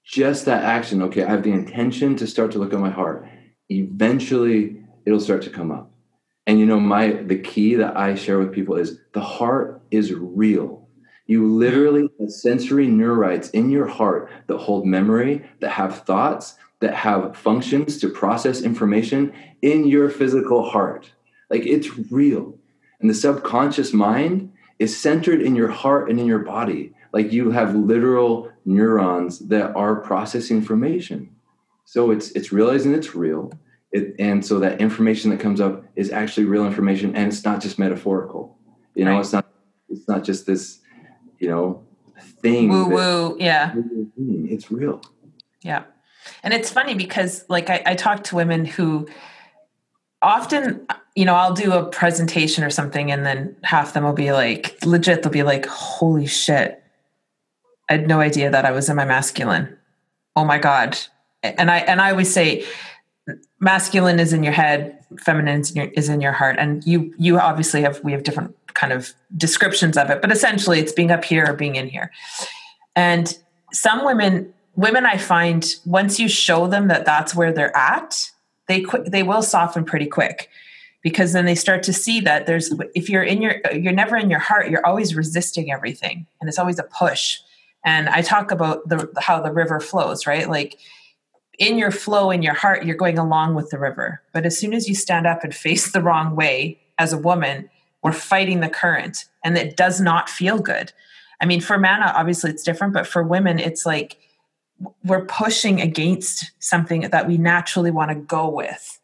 just 0.04 0.44
that 0.44 0.64
action. 0.64 1.02
Okay, 1.02 1.24
I 1.24 1.30
have 1.30 1.42
the 1.42 1.52
intention 1.52 2.16
to 2.16 2.26
start 2.26 2.52
to 2.52 2.58
look 2.58 2.72
at 2.72 2.80
my 2.80 2.90
heart 2.90 3.26
eventually 3.70 4.76
it'll 5.06 5.20
start 5.20 5.42
to 5.42 5.50
come 5.50 5.70
up 5.70 5.90
And 6.46 6.58
you 6.60 6.66
know, 6.66 6.80
my 6.80 7.12
the 7.12 7.38
key 7.38 7.76
that 7.76 7.96
I 7.96 8.14
share 8.16 8.38
with 8.38 8.52
people 8.52 8.76
is 8.76 8.98
the 9.14 9.20
heart 9.20 9.82
is 9.90 10.12
real. 10.14 10.88
You 11.26 11.46
literally 11.46 12.08
have 12.20 12.30
sensory 12.30 12.88
neurites 12.88 13.50
in 13.52 13.70
your 13.70 13.86
heart 13.86 14.30
that 14.48 14.58
hold 14.58 14.86
memory, 14.86 15.44
that 15.60 15.70
have 15.70 16.04
thoughts, 16.04 16.56
that 16.80 16.94
have 16.94 17.36
functions 17.36 17.98
to 18.00 18.08
process 18.08 18.62
information 18.62 19.32
in 19.62 19.86
your 19.86 20.10
physical 20.10 20.68
heart. 20.70 21.12
Like 21.50 21.66
it's 21.66 21.88
real. 22.10 22.58
And 23.00 23.10
the 23.10 23.14
subconscious 23.14 23.92
mind 23.92 24.52
is 24.78 24.98
centered 25.00 25.42
in 25.42 25.54
your 25.56 25.70
heart 25.70 26.10
and 26.10 26.18
in 26.20 26.26
your 26.26 26.40
body. 26.40 26.92
Like 27.12 27.32
you 27.32 27.52
have 27.52 27.74
literal 27.76 28.50
neurons 28.64 29.40
that 29.48 29.74
are 29.76 29.96
processing 29.96 30.58
information. 30.58 31.30
So 31.90 32.12
it's 32.12 32.30
it's 32.36 32.52
realizing 32.52 32.94
it's 32.94 33.16
real. 33.16 33.50
It, 33.90 34.14
and 34.20 34.46
so 34.46 34.60
that 34.60 34.80
information 34.80 35.28
that 35.30 35.40
comes 35.40 35.60
up 35.60 35.84
is 35.96 36.12
actually 36.12 36.44
real 36.44 36.64
information 36.64 37.16
and 37.16 37.26
it's 37.26 37.44
not 37.44 37.60
just 37.60 37.80
metaphorical. 37.80 38.56
You 38.94 39.04
know, 39.04 39.14
right. 39.14 39.20
it's 39.20 39.32
not 39.32 39.46
it's 39.88 40.06
not 40.06 40.22
just 40.22 40.46
this, 40.46 40.78
you 41.40 41.48
know, 41.48 41.84
thing. 42.42 42.68
Woo 42.68 42.90
woo, 42.90 43.36
yeah. 43.40 43.74
It's 44.16 44.70
real. 44.70 45.02
Yeah. 45.62 45.82
And 46.44 46.54
it's 46.54 46.70
funny 46.70 46.94
because 46.94 47.44
like 47.48 47.68
I, 47.68 47.82
I 47.84 47.94
talk 47.96 48.22
to 48.24 48.36
women 48.36 48.66
who 48.66 49.08
often 50.22 50.86
you 51.16 51.24
know 51.24 51.34
i'll 51.34 51.54
do 51.54 51.72
a 51.72 51.86
presentation 51.86 52.62
or 52.62 52.68
something 52.68 53.10
and 53.10 53.24
then 53.24 53.56
half 53.64 53.94
them 53.94 54.04
will 54.04 54.12
be 54.12 54.32
like 54.32 54.76
legit 54.84 55.22
they'll 55.22 55.32
be 55.32 55.42
like 55.42 55.64
holy 55.64 56.26
shit 56.26 56.84
i 57.88 57.94
had 57.94 58.06
no 58.06 58.20
idea 58.20 58.50
that 58.50 58.66
i 58.66 58.70
was 58.70 58.90
in 58.90 58.96
my 58.96 59.06
masculine 59.06 59.78
oh 60.36 60.44
my 60.44 60.58
god 60.58 60.98
and 61.42 61.70
i 61.70 61.78
and 61.78 62.00
i 62.00 62.10
always 62.10 62.32
say 62.32 62.64
masculine 63.60 64.18
is 64.18 64.32
in 64.32 64.42
your 64.42 64.52
head 64.52 65.00
feminine 65.18 65.60
is 65.60 65.70
in 65.70 65.76
your, 65.76 65.86
is 65.94 66.08
in 66.08 66.20
your 66.20 66.32
heart. 66.32 66.56
And 66.58 66.84
you 66.86 67.14
you 67.18 67.38
obviously 67.38 67.82
have 67.82 68.02
we 68.04 68.12
have 68.12 68.22
different 68.22 68.56
kind 68.74 68.92
of 68.92 69.12
descriptions 69.36 69.96
of 69.98 70.10
it 70.10 70.22
but 70.22 70.30
essentially 70.30 70.78
it's 70.78 70.92
being 70.92 71.10
up 71.10 71.24
here 71.24 71.46
or 71.46 71.54
being 71.54 71.76
in 71.76 71.88
here. 71.88 72.10
And 72.96 73.36
some 73.72 74.04
women 74.04 74.52
women 74.76 75.04
i 75.06 75.16
find 75.16 75.74
once 75.84 76.18
you 76.18 76.28
show 76.28 76.66
them 76.66 76.88
that 76.88 77.04
that's 77.04 77.34
where 77.34 77.52
they're 77.52 77.76
at 77.76 78.30
they 78.68 78.84
they 79.06 79.22
will 79.22 79.42
soften 79.42 79.84
pretty 79.84 80.06
quick. 80.06 80.48
Because 81.02 81.32
then 81.32 81.46
they 81.46 81.54
start 81.54 81.82
to 81.84 81.94
see 81.94 82.20
that 82.20 82.46
there's 82.46 82.72
if 82.94 83.08
you're 83.08 83.22
in 83.22 83.40
your 83.40 83.56
you're 83.72 83.92
never 83.92 84.16
in 84.16 84.30
your 84.30 84.38
heart 84.38 84.70
you're 84.70 84.86
always 84.86 85.14
resisting 85.14 85.72
everything. 85.72 86.26
And 86.40 86.48
it's 86.48 86.58
always 86.58 86.78
a 86.78 86.84
push. 86.84 87.38
And 87.84 88.08
i 88.08 88.22
talk 88.22 88.50
about 88.50 88.88
the 88.88 89.10
how 89.18 89.40
the 89.40 89.52
river 89.52 89.80
flows 89.80 90.26
right? 90.26 90.48
Like 90.48 90.78
in 91.60 91.78
your 91.78 91.92
flow 91.92 92.30
in 92.32 92.42
your 92.42 92.54
heart 92.54 92.84
you're 92.84 92.96
going 92.96 93.18
along 93.18 93.54
with 93.54 93.70
the 93.70 93.78
river. 93.78 94.20
But 94.32 94.46
as 94.46 94.58
soon 94.58 94.74
as 94.74 94.88
you 94.88 94.96
stand 94.96 95.26
up 95.26 95.44
and 95.44 95.54
face 95.66 95.92
the 95.92 96.02
wrong 96.02 96.34
way 96.34 96.80
as 96.98 97.12
a 97.12 97.18
woman 97.18 97.70
we're 98.02 98.12
fighting 98.12 98.60
the 98.60 98.68
current 98.68 99.26
and 99.44 99.56
it 99.56 99.76
does 99.76 100.00
not 100.00 100.28
feel 100.28 100.58
good. 100.58 100.92
I 101.40 101.46
mean 101.46 101.60
for 101.60 101.78
men 101.78 102.02
obviously 102.02 102.50
it's 102.50 102.64
different 102.64 102.94
but 102.94 103.06
for 103.06 103.22
women 103.22 103.60
it's 103.60 103.86
like 103.86 104.16
we're 105.04 105.26
pushing 105.26 105.80
against 105.80 106.50
something 106.58 107.02
that 107.02 107.28
we 107.28 107.36
naturally 107.36 107.90
want 107.90 108.10
to 108.10 108.14
go 108.14 108.48
with. 108.48 108.98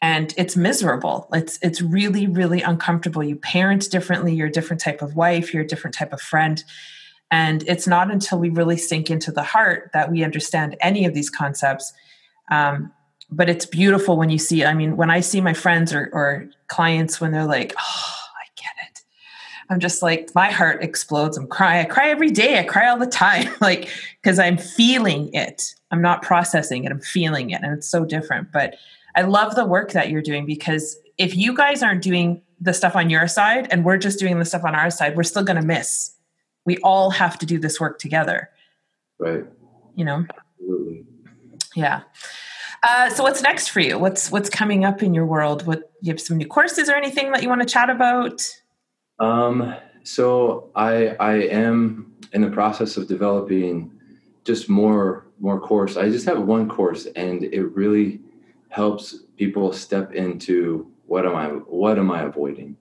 And 0.00 0.34
it's 0.38 0.56
miserable. 0.56 1.28
It's 1.32 1.58
it's 1.62 1.80
really 1.80 2.26
really 2.26 2.62
uncomfortable. 2.62 3.22
You 3.22 3.36
parent 3.36 3.88
differently. 3.90 4.34
You're 4.34 4.48
a 4.48 4.52
different 4.52 4.80
type 4.80 5.02
of 5.02 5.14
wife. 5.14 5.52
You're 5.52 5.62
a 5.62 5.68
different 5.68 5.94
type 5.94 6.12
of 6.12 6.20
friend 6.20 6.64
and 7.32 7.64
it's 7.66 7.88
not 7.88 8.12
until 8.12 8.38
we 8.38 8.50
really 8.50 8.76
sink 8.76 9.10
into 9.10 9.32
the 9.32 9.42
heart 9.42 9.90
that 9.92 10.12
we 10.12 10.22
understand 10.22 10.76
any 10.80 11.04
of 11.04 11.14
these 11.14 11.28
concepts 11.28 11.92
um, 12.52 12.92
but 13.30 13.48
it's 13.48 13.66
beautiful 13.66 14.16
when 14.16 14.30
you 14.30 14.38
see 14.38 14.64
i 14.64 14.72
mean 14.72 14.96
when 14.96 15.10
i 15.10 15.18
see 15.18 15.40
my 15.40 15.54
friends 15.54 15.92
or, 15.92 16.08
or 16.12 16.48
clients 16.68 17.20
when 17.20 17.32
they're 17.32 17.46
like 17.46 17.74
oh 17.78 18.22
I 18.42 18.48
get 18.60 18.72
it. 18.90 19.02
I'm 19.70 19.80
just 19.80 20.02
like 20.02 20.30
my 20.34 20.50
heart 20.50 20.82
explodes. 20.82 21.36
I'm 21.36 21.46
crying. 21.46 21.86
I 21.86 21.88
cry 21.88 22.10
every 22.10 22.30
day. 22.30 22.58
I 22.58 22.64
cry 22.64 22.88
all 22.88 22.98
the 22.98 23.06
time, 23.06 23.52
like 23.60 23.88
because 24.20 24.38
I'm 24.38 24.58
feeling 24.58 25.32
it. 25.32 25.74
I'm 25.90 26.02
not 26.02 26.22
processing 26.22 26.84
it. 26.84 26.92
I'm 26.92 27.00
feeling 27.00 27.50
it, 27.50 27.62
and 27.62 27.76
it's 27.76 27.88
so 27.88 28.04
different. 28.04 28.50
But 28.52 28.76
I 29.14 29.22
love 29.22 29.54
the 29.54 29.64
work 29.64 29.92
that 29.92 30.08
you're 30.08 30.22
doing 30.22 30.46
because 30.46 30.98
if 31.18 31.36
you 31.36 31.54
guys 31.54 31.82
aren't 31.82 32.02
doing 32.02 32.42
the 32.60 32.72
stuff 32.72 32.96
on 32.96 33.10
your 33.10 33.28
side 33.28 33.68
and 33.70 33.84
we're 33.84 33.98
just 33.98 34.18
doing 34.18 34.38
the 34.38 34.44
stuff 34.44 34.64
on 34.64 34.74
our 34.74 34.90
side, 34.90 35.16
we're 35.16 35.22
still 35.22 35.44
going 35.44 35.60
to 35.60 35.66
miss. 35.66 36.11
We 36.64 36.78
all 36.78 37.10
have 37.10 37.38
to 37.38 37.46
do 37.46 37.58
this 37.58 37.80
work 37.80 37.98
together. 37.98 38.50
Right. 39.18 39.44
You 39.94 40.04
know. 40.04 40.26
Absolutely. 40.58 41.04
Yeah. 41.74 42.02
Uh, 42.82 43.10
so 43.10 43.22
what's 43.22 43.42
next 43.42 43.68
for 43.68 43.80
you? 43.80 43.98
What's 43.98 44.30
what's 44.30 44.50
coming 44.50 44.84
up 44.84 45.02
in 45.02 45.14
your 45.14 45.26
world? 45.26 45.66
What 45.66 45.92
you 46.00 46.12
have 46.12 46.20
some 46.20 46.36
new 46.36 46.46
courses 46.46 46.88
or 46.88 46.94
anything 46.94 47.30
that 47.32 47.42
you 47.42 47.48
want 47.48 47.60
to 47.60 47.66
chat 47.66 47.90
about? 47.90 48.42
Um, 49.18 49.74
so 50.02 50.70
I 50.74 51.08
I 51.20 51.34
am 51.34 52.12
in 52.32 52.42
the 52.42 52.50
process 52.50 52.96
of 52.96 53.06
developing 53.06 53.92
just 54.44 54.68
more 54.68 55.26
more 55.38 55.60
course. 55.60 55.96
I 55.96 56.08
just 56.08 56.26
have 56.26 56.42
one 56.42 56.68
course, 56.68 57.06
and 57.14 57.44
it 57.44 57.64
really 57.66 58.20
helps 58.68 59.20
people 59.36 59.72
step 59.72 60.12
into 60.12 60.90
what 61.06 61.24
am 61.24 61.36
I 61.36 61.48
what 61.48 61.98
am 61.98 62.10
I 62.10 62.22
avoiding. 62.22 62.76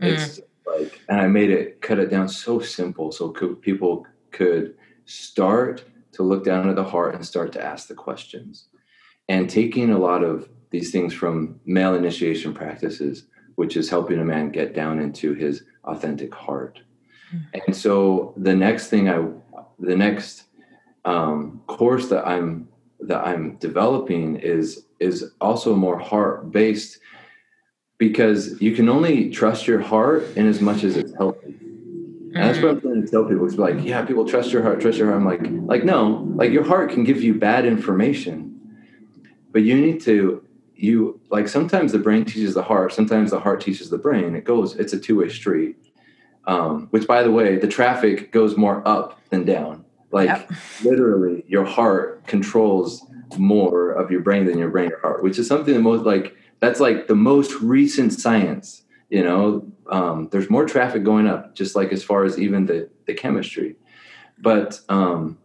Mm. 0.00 0.14
It's 0.14 0.40
like, 0.66 1.00
and 1.08 1.20
I 1.20 1.26
made 1.26 1.50
it 1.50 1.80
cut 1.80 1.98
it 1.98 2.10
down 2.10 2.28
so 2.28 2.60
simple, 2.60 3.12
so 3.12 3.30
could, 3.30 3.60
people 3.60 4.06
could 4.30 4.74
start 5.04 5.84
to 6.12 6.22
look 6.22 6.44
down 6.44 6.68
at 6.68 6.76
the 6.76 6.84
heart 6.84 7.14
and 7.14 7.24
start 7.24 7.52
to 7.52 7.64
ask 7.64 7.88
the 7.88 7.94
questions. 7.94 8.68
And 9.28 9.48
taking 9.48 9.90
a 9.90 9.98
lot 9.98 10.22
of 10.22 10.48
these 10.70 10.90
things 10.90 11.14
from 11.14 11.60
male 11.64 11.94
initiation 11.94 12.52
practices, 12.52 13.26
which 13.54 13.76
is 13.76 13.88
helping 13.88 14.18
a 14.18 14.24
man 14.24 14.50
get 14.50 14.74
down 14.74 14.98
into 14.98 15.34
his 15.34 15.64
authentic 15.84 16.34
heart. 16.34 16.80
Mm-hmm. 17.34 17.58
And 17.66 17.76
so 17.76 18.34
the 18.36 18.54
next 18.54 18.88
thing 18.88 19.08
I, 19.08 19.26
the 19.78 19.96
next 19.96 20.44
um, 21.04 21.62
course 21.66 22.08
that 22.08 22.26
I'm 22.26 22.68
that 23.00 23.26
I'm 23.26 23.56
developing 23.56 24.36
is 24.36 24.86
is 24.98 25.32
also 25.40 25.74
more 25.74 25.98
heart 25.98 26.50
based 26.50 26.98
because 27.98 28.60
you 28.60 28.74
can 28.74 28.88
only 28.88 29.30
trust 29.30 29.66
your 29.66 29.80
heart 29.80 30.24
in 30.36 30.46
as 30.46 30.60
much 30.60 30.84
as 30.84 30.96
it's 30.96 31.14
healthy. 31.14 31.56
And 32.34 32.42
that's 32.42 32.58
what 32.60 32.70
I'm 32.70 32.76
mm-hmm. 32.76 32.88
trying 32.88 33.02
to 33.04 33.08
tell 33.08 33.24
people. 33.24 33.46
It's 33.46 33.56
like, 33.56 33.76
yeah, 33.84 34.04
people 34.04 34.26
trust 34.26 34.50
your 34.52 34.62
heart, 34.62 34.80
trust 34.80 34.98
your 34.98 35.06
heart. 35.06 35.20
I'm 35.20 35.26
like, 35.26 35.42
like 35.66 35.84
no, 35.84 36.28
like 36.34 36.50
your 36.50 36.64
heart 36.64 36.90
can 36.90 37.04
give 37.04 37.22
you 37.22 37.34
bad 37.34 37.64
information, 37.64 38.60
but 39.52 39.62
you 39.62 39.76
need 39.76 40.00
to 40.02 40.44
you 40.76 41.20
like 41.30 41.48
sometimes 41.48 41.92
the 41.92 41.98
brain 41.98 42.24
teaches 42.24 42.54
the 42.54 42.62
heart 42.62 42.92
sometimes 42.92 43.30
the 43.30 43.40
heart 43.40 43.60
teaches 43.60 43.90
the 43.90 43.98
brain 43.98 44.34
it 44.34 44.44
goes 44.44 44.74
it's 44.76 44.92
a 44.92 44.98
two-way 44.98 45.28
street 45.28 45.76
um, 46.46 46.88
which 46.90 47.06
by 47.06 47.22
the 47.22 47.30
way 47.30 47.56
the 47.56 47.68
traffic 47.68 48.32
goes 48.32 48.56
more 48.56 48.86
up 48.86 49.20
than 49.30 49.44
down 49.44 49.84
like 50.10 50.28
yep. 50.28 50.50
literally 50.82 51.44
your 51.46 51.64
heart 51.64 52.26
controls 52.26 53.06
more 53.38 53.92
of 53.92 54.10
your 54.10 54.20
brain 54.20 54.44
than 54.44 54.58
your 54.58 54.68
brain 54.68 54.92
or 54.92 54.98
heart 54.98 55.22
which 55.22 55.38
is 55.38 55.46
something 55.46 55.74
the 55.74 55.80
most 55.80 56.04
like 56.04 56.36
that's 56.64 56.80
like 56.80 57.06
the 57.06 57.14
most 57.14 57.60
recent 57.60 58.12
science 58.12 58.82
you 59.10 59.22
know 59.22 59.66
um, 59.90 60.28
there's 60.32 60.48
more 60.48 60.64
traffic 60.64 61.04
going 61.04 61.26
up 61.26 61.54
just 61.54 61.76
like 61.76 61.92
as 61.92 62.02
far 62.02 62.24
as 62.24 62.38
even 62.38 62.66
the 62.66 62.88
the 63.06 63.14
chemistry 63.14 63.76
but 64.38 64.80
um 64.88 65.38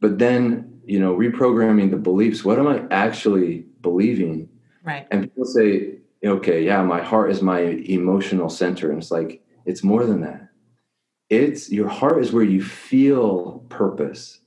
but 0.00 0.18
then 0.18 0.80
you 0.84 0.98
know 0.98 1.14
reprogramming 1.14 1.90
the 1.90 1.96
beliefs 1.96 2.44
what 2.44 2.58
am 2.58 2.66
i 2.66 2.82
actually 2.90 3.68
believing. 3.82 4.48
Right. 4.84 5.06
And 5.10 5.22
people 5.22 5.44
say, 5.44 5.98
okay, 6.24 6.64
yeah, 6.64 6.82
my 6.82 7.02
heart 7.02 7.30
is 7.30 7.42
my 7.42 7.60
emotional 7.60 8.48
center. 8.48 8.90
And 8.90 9.00
it's 9.00 9.10
like, 9.10 9.42
it's 9.64 9.84
more 9.84 10.04
than 10.04 10.22
that. 10.22 10.48
It's 11.28 11.70
your 11.70 11.88
heart 11.88 12.22
is 12.22 12.32
where 12.32 12.44
you 12.44 12.62
feel 12.62 13.64
purpose. 13.68 14.40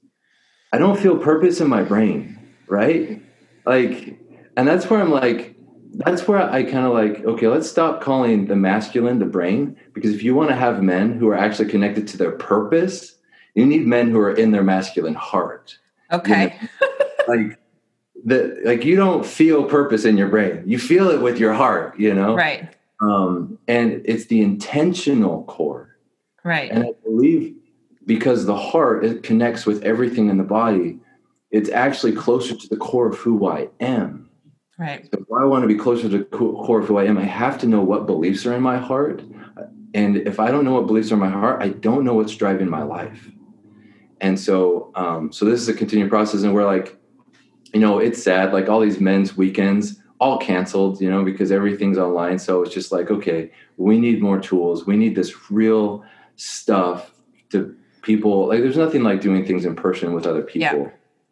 I 0.73 0.77
don't 0.77 0.99
feel 0.99 1.17
purpose 1.17 1.61
in 1.61 1.67
my 1.67 1.83
brain, 1.83 2.39
right? 2.67 3.21
Like, 3.65 4.19
and 4.57 4.67
that's 4.67 4.89
where 4.89 4.99
I'm 4.99 5.11
like, 5.11 5.55
that's 5.93 6.27
where 6.27 6.41
I 6.41 6.63
kind 6.63 6.85
of 6.85 6.93
like, 6.93 7.23
okay, 7.25 7.47
let's 7.47 7.69
stop 7.69 8.01
calling 8.01 8.45
the 8.45 8.55
masculine 8.55 9.19
the 9.19 9.25
brain 9.25 9.75
because 9.93 10.13
if 10.13 10.23
you 10.23 10.33
want 10.33 10.49
to 10.49 10.55
have 10.55 10.81
men 10.81 11.17
who 11.17 11.27
are 11.29 11.37
actually 11.37 11.69
connected 11.69 12.07
to 12.09 12.17
their 12.17 12.31
purpose, 12.31 13.15
you 13.55 13.65
need 13.65 13.85
men 13.85 14.09
who 14.09 14.19
are 14.19 14.31
in 14.31 14.51
their 14.51 14.63
masculine 14.63 15.15
heart. 15.15 15.77
Okay. 16.11 16.57
You 16.61 16.67
know? 16.87 17.35
like 17.35 17.59
that 18.25 18.65
like 18.65 18.85
you 18.85 18.95
don't 18.95 19.25
feel 19.25 19.63
purpose 19.65 20.05
in 20.05 20.17
your 20.17 20.29
brain. 20.29 20.63
You 20.65 20.79
feel 20.79 21.09
it 21.09 21.21
with 21.21 21.37
your 21.37 21.53
heart 21.53 21.99
you 21.99 22.13
know? 22.13 22.35
Right. 22.35 22.69
Um 23.01 23.57
and 23.67 24.01
it's 24.05 24.25
the 24.25 24.41
intentional 24.41 25.43
core. 25.45 25.97
Right. 26.43 26.71
And 26.71 26.85
i 26.85 26.91
believe 27.03 27.55
because 28.05 28.45
the 28.45 28.55
heart 28.55 29.05
it 29.05 29.23
connects 29.23 29.65
with 29.65 29.83
everything 29.83 30.29
in 30.29 30.37
the 30.37 30.43
body 30.43 30.99
it's 31.51 31.69
actually 31.69 32.13
closer 32.13 32.55
to 32.55 32.67
the 32.69 32.77
core 32.77 33.07
of 33.07 33.17
who 33.17 33.47
i 33.47 33.67
am. 33.79 34.29
Right. 34.77 35.07
So 35.13 35.20
if 35.31 35.41
i 35.41 35.45
want 35.45 35.63
to 35.63 35.67
be 35.67 35.75
closer 35.75 36.03
to 36.03 36.17
the 36.17 36.23
core 36.25 36.79
of 36.79 36.87
who 36.87 36.97
i 36.97 37.05
am 37.05 37.17
i 37.17 37.23
have 37.23 37.57
to 37.57 37.67
know 37.67 37.81
what 37.81 38.05
beliefs 38.05 38.45
are 38.45 38.53
in 38.53 38.61
my 38.61 38.77
heart 38.77 39.21
and 39.93 40.17
if 40.17 40.39
i 40.39 40.51
don't 40.51 40.65
know 40.65 40.73
what 40.73 40.87
beliefs 40.87 41.11
are 41.11 41.15
in 41.15 41.19
my 41.19 41.29
heart 41.29 41.61
i 41.61 41.69
don't 41.69 42.03
know 42.03 42.13
what's 42.13 42.35
driving 42.35 42.69
my 42.69 42.83
life 42.83 43.29
and 44.19 44.39
so 44.39 44.91
um 44.95 45.31
so 45.31 45.45
this 45.45 45.59
is 45.59 45.67
a 45.67 45.73
continuing 45.73 46.09
process 46.09 46.43
and 46.43 46.53
we're 46.53 46.65
like 46.65 46.97
you 47.73 47.79
know, 47.79 47.99
it's 47.99 48.21
sad. 48.21 48.53
Like 48.53 48.69
all 48.69 48.79
these 48.79 48.99
men's 48.99 49.37
weekends 49.37 50.01
all 50.19 50.37
canceled, 50.37 51.01
you 51.01 51.09
know, 51.09 51.23
because 51.23 51.51
everything's 51.51 51.97
online. 51.97 52.37
So 52.37 52.61
it's 52.61 52.73
just 52.73 52.91
like, 52.91 53.09
okay, 53.09 53.51
we 53.77 53.97
need 53.97 54.21
more 54.21 54.39
tools. 54.39 54.85
We 54.85 54.95
need 54.95 55.15
this 55.15 55.49
real 55.49 56.03
stuff 56.35 57.11
to 57.49 57.75
people. 58.03 58.47
Like, 58.47 58.61
there's 58.61 58.77
nothing 58.77 59.03
like 59.03 59.21
doing 59.21 59.45
things 59.45 59.65
in 59.65 59.75
person 59.75 60.13
with 60.13 60.27
other 60.27 60.43
people. 60.43 60.83
Yeah. 60.83 60.89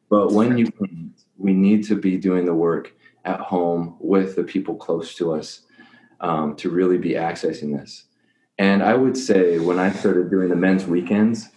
But 0.10 0.32
when 0.32 0.58
you, 0.58 0.72
we 1.38 1.54
need 1.54 1.84
to 1.86 1.96
be 1.96 2.18
doing 2.18 2.46
the 2.46 2.54
work 2.54 2.96
at 3.30 3.40
home 3.40 3.96
with 4.00 4.36
the 4.36 4.44
people 4.44 4.76
close 4.76 5.16
to 5.16 5.34
us 5.34 5.62
um, 6.20 6.56
to 6.58 6.70
really 6.70 6.98
be 6.98 7.12
accessing 7.12 7.78
this. 7.78 8.06
And 8.58 8.84
I 8.84 8.94
would 8.94 9.18
say 9.18 9.60
when 9.60 9.80
I 9.80 9.92
started 9.92 10.30
doing 10.30 10.50
the 10.50 10.56
men's 10.56 10.86
weekends, 10.86 11.50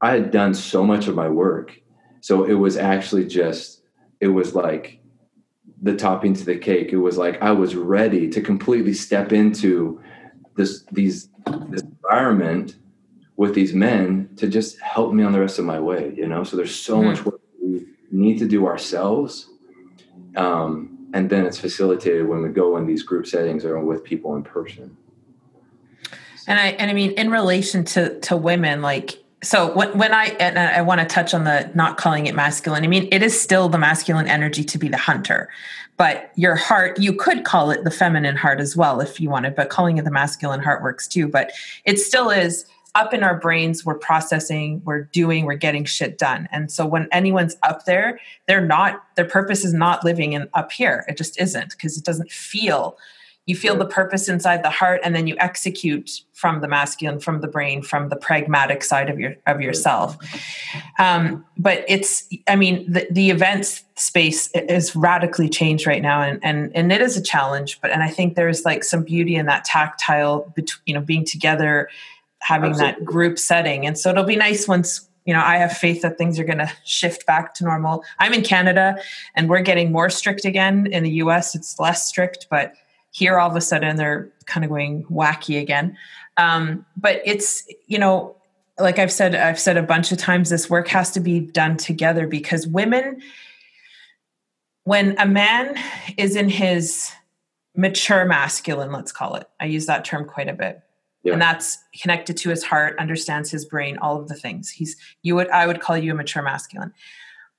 I 0.00 0.12
had 0.12 0.30
done 0.30 0.54
so 0.54 0.84
much 0.84 1.08
of 1.08 1.14
my 1.14 1.28
work. 1.28 1.78
So 2.20 2.44
it 2.44 2.54
was 2.54 2.76
actually 2.76 3.26
just, 3.26 3.82
it 4.20 4.28
was 4.28 4.54
like 4.54 5.00
the 5.82 5.96
topping 5.96 6.34
to 6.34 6.44
the 6.44 6.56
cake. 6.56 6.92
It 6.92 6.98
was 6.98 7.18
like 7.18 7.42
I 7.42 7.52
was 7.52 7.74
ready 7.74 8.28
to 8.30 8.40
completely 8.40 8.94
step 8.94 9.32
into 9.32 10.00
this 10.56 10.84
these 10.92 11.28
this 11.68 11.82
environment 11.82 12.76
with 13.36 13.54
these 13.54 13.72
men 13.72 14.28
to 14.36 14.46
just 14.46 14.78
help 14.80 15.14
me 15.14 15.24
on 15.24 15.32
the 15.32 15.40
rest 15.40 15.58
of 15.58 15.64
my 15.64 15.80
way. 15.80 16.12
You 16.16 16.28
know, 16.28 16.44
so 16.44 16.56
there's 16.56 16.74
so 16.74 16.98
mm-hmm. 16.98 17.08
much 17.08 17.24
work 17.24 17.40
we 17.62 17.86
need 18.10 18.38
to 18.38 18.46
do 18.46 18.66
ourselves, 18.66 19.48
um, 20.36 20.99
and 21.12 21.30
then 21.30 21.46
it's 21.46 21.58
facilitated 21.58 22.28
when 22.28 22.42
we 22.42 22.48
go 22.48 22.76
in 22.76 22.86
these 22.86 23.02
group 23.02 23.26
settings 23.26 23.64
or 23.64 23.78
with 23.80 24.04
people 24.04 24.36
in 24.36 24.42
person. 24.42 24.96
And 26.46 26.58
I 26.58 26.68
and 26.68 26.90
I 26.90 26.94
mean, 26.94 27.12
in 27.12 27.30
relation 27.30 27.84
to 27.86 28.18
to 28.20 28.36
women, 28.36 28.82
like 28.82 29.18
so 29.42 29.72
when, 29.72 29.96
when 29.96 30.12
I 30.12 30.26
and 30.40 30.58
I 30.58 30.82
want 30.82 31.00
to 31.00 31.06
touch 31.06 31.34
on 31.34 31.44
the 31.44 31.70
not 31.74 31.96
calling 31.96 32.26
it 32.26 32.34
masculine. 32.34 32.84
I 32.84 32.88
mean, 32.88 33.08
it 33.10 33.22
is 33.22 33.38
still 33.40 33.68
the 33.68 33.78
masculine 33.78 34.28
energy 34.28 34.64
to 34.64 34.78
be 34.78 34.88
the 34.88 34.96
hunter, 34.96 35.48
but 35.96 36.30
your 36.36 36.56
heart 36.56 36.98
you 36.98 37.12
could 37.12 37.44
call 37.44 37.70
it 37.70 37.84
the 37.84 37.90
feminine 37.90 38.36
heart 38.36 38.60
as 38.60 38.76
well 38.76 39.00
if 39.00 39.20
you 39.20 39.30
wanted. 39.30 39.54
But 39.54 39.70
calling 39.70 39.98
it 39.98 40.04
the 40.04 40.10
masculine 40.10 40.60
heart 40.60 40.82
works 40.82 41.06
too. 41.06 41.28
But 41.28 41.52
it 41.84 41.98
still 41.98 42.30
is 42.30 42.66
up 42.94 43.14
in 43.14 43.22
our 43.22 43.38
brains. 43.38 43.84
We're 43.84 43.98
processing, 43.98 44.82
we're 44.84 45.02
doing, 45.02 45.44
we're 45.44 45.54
getting 45.54 45.84
shit 45.84 46.18
done. 46.18 46.48
And 46.52 46.70
so 46.70 46.86
when 46.86 47.08
anyone's 47.12 47.56
up 47.62 47.84
there, 47.84 48.20
they're 48.46 48.64
not. 48.64 49.02
Their 49.16 49.24
purpose 49.24 49.64
is 49.64 49.74
not 49.74 50.04
living 50.04 50.32
in 50.32 50.48
up 50.54 50.72
here. 50.72 51.04
It 51.08 51.16
just 51.16 51.40
isn't 51.40 51.70
because 51.70 51.96
it 51.96 52.04
doesn't 52.04 52.30
feel 52.30 52.96
you 53.50 53.56
feel 53.56 53.74
the 53.74 53.86
purpose 53.86 54.28
inside 54.28 54.62
the 54.62 54.70
heart 54.70 55.00
and 55.02 55.12
then 55.14 55.26
you 55.26 55.34
execute 55.38 56.22
from 56.34 56.60
the 56.60 56.68
masculine 56.68 57.18
from 57.18 57.40
the 57.40 57.48
brain 57.48 57.82
from 57.82 58.08
the 58.08 58.14
pragmatic 58.14 58.84
side 58.84 59.10
of 59.10 59.18
your 59.18 59.34
of 59.46 59.60
yourself 59.60 60.16
um, 60.98 61.44
but 61.58 61.84
it's 61.88 62.28
i 62.46 62.54
mean 62.54 62.90
the, 62.90 63.08
the 63.10 63.30
events 63.30 63.82
space 63.96 64.50
is 64.54 64.94
radically 64.94 65.48
changed 65.48 65.86
right 65.86 66.02
now 66.02 66.22
and, 66.22 66.38
and 66.44 66.70
and 66.76 66.92
it 66.92 67.00
is 67.00 67.16
a 67.16 67.22
challenge 67.22 67.80
but 67.80 67.90
and 67.90 68.02
i 68.02 68.08
think 68.08 68.36
there's 68.36 68.64
like 68.64 68.84
some 68.84 69.02
beauty 69.02 69.34
in 69.34 69.46
that 69.46 69.64
tactile 69.64 70.50
between 70.54 70.80
you 70.86 70.94
know 70.94 71.00
being 71.00 71.24
together 71.24 71.88
having 72.40 72.70
Absolutely. 72.70 73.00
that 73.00 73.04
group 73.04 73.38
setting 73.38 73.86
and 73.86 73.98
so 73.98 74.10
it'll 74.10 74.24
be 74.24 74.36
nice 74.36 74.66
once 74.66 75.06
you 75.26 75.34
know, 75.34 75.42
I 75.44 75.58
have 75.58 75.76
faith 75.76 76.00
that 76.00 76.16
things 76.16 76.40
are 76.40 76.44
going 76.44 76.58
to 76.58 76.72
shift 76.84 77.26
back 77.26 77.52
to 77.56 77.64
normal. 77.64 78.02
I'm 78.18 78.32
in 78.32 78.42
Canada 78.42 78.96
and 79.36 79.50
we're 79.50 79.60
getting 79.60 79.92
more 79.92 80.08
strict 80.08 80.46
again. 80.46 80.86
In 80.86 81.04
the 81.04 81.10
US, 81.10 81.54
it's 81.54 81.78
less 81.78 82.06
strict, 82.06 82.46
but 82.50 82.72
here 83.10 83.38
all 83.38 83.50
of 83.50 83.56
a 83.56 83.60
sudden 83.60 83.96
they're 83.96 84.30
kind 84.46 84.64
of 84.64 84.70
going 84.70 85.04
wacky 85.04 85.60
again 85.60 85.96
um, 86.36 86.84
but 86.96 87.20
it's 87.24 87.66
you 87.86 87.98
know 87.98 88.36
like 88.78 88.98
i've 88.98 89.12
said 89.12 89.34
i've 89.34 89.58
said 89.58 89.76
a 89.76 89.82
bunch 89.82 90.12
of 90.12 90.18
times 90.18 90.48
this 90.48 90.70
work 90.70 90.88
has 90.88 91.10
to 91.10 91.20
be 91.20 91.40
done 91.40 91.76
together 91.76 92.26
because 92.26 92.66
women 92.66 93.20
when 94.84 95.14
a 95.18 95.26
man 95.26 95.76
is 96.16 96.36
in 96.36 96.48
his 96.48 97.10
mature 97.76 98.24
masculine 98.24 98.92
let's 98.92 99.12
call 99.12 99.34
it 99.34 99.48
i 99.60 99.64
use 99.64 99.86
that 99.86 100.04
term 100.04 100.24
quite 100.24 100.48
a 100.48 100.54
bit 100.54 100.80
yeah. 101.22 101.32
and 101.32 101.42
that's 101.42 101.78
connected 102.00 102.36
to 102.36 102.50
his 102.50 102.62
heart 102.62 102.98
understands 102.98 103.50
his 103.50 103.64
brain 103.64 103.98
all 103.98 104.20
of 104.20 104.28
the 104.28 104.34
things 104.34 104.70
he's 104.70 104.96
you 105.22 105.34
would 105.34 105.48
i 105.50 105.66
would 105.66 105.80
call 105.80 105.96
you 105.96 106.12
a 106.12 106.14
mature 106.14 106.42
masculine 106.42 106.92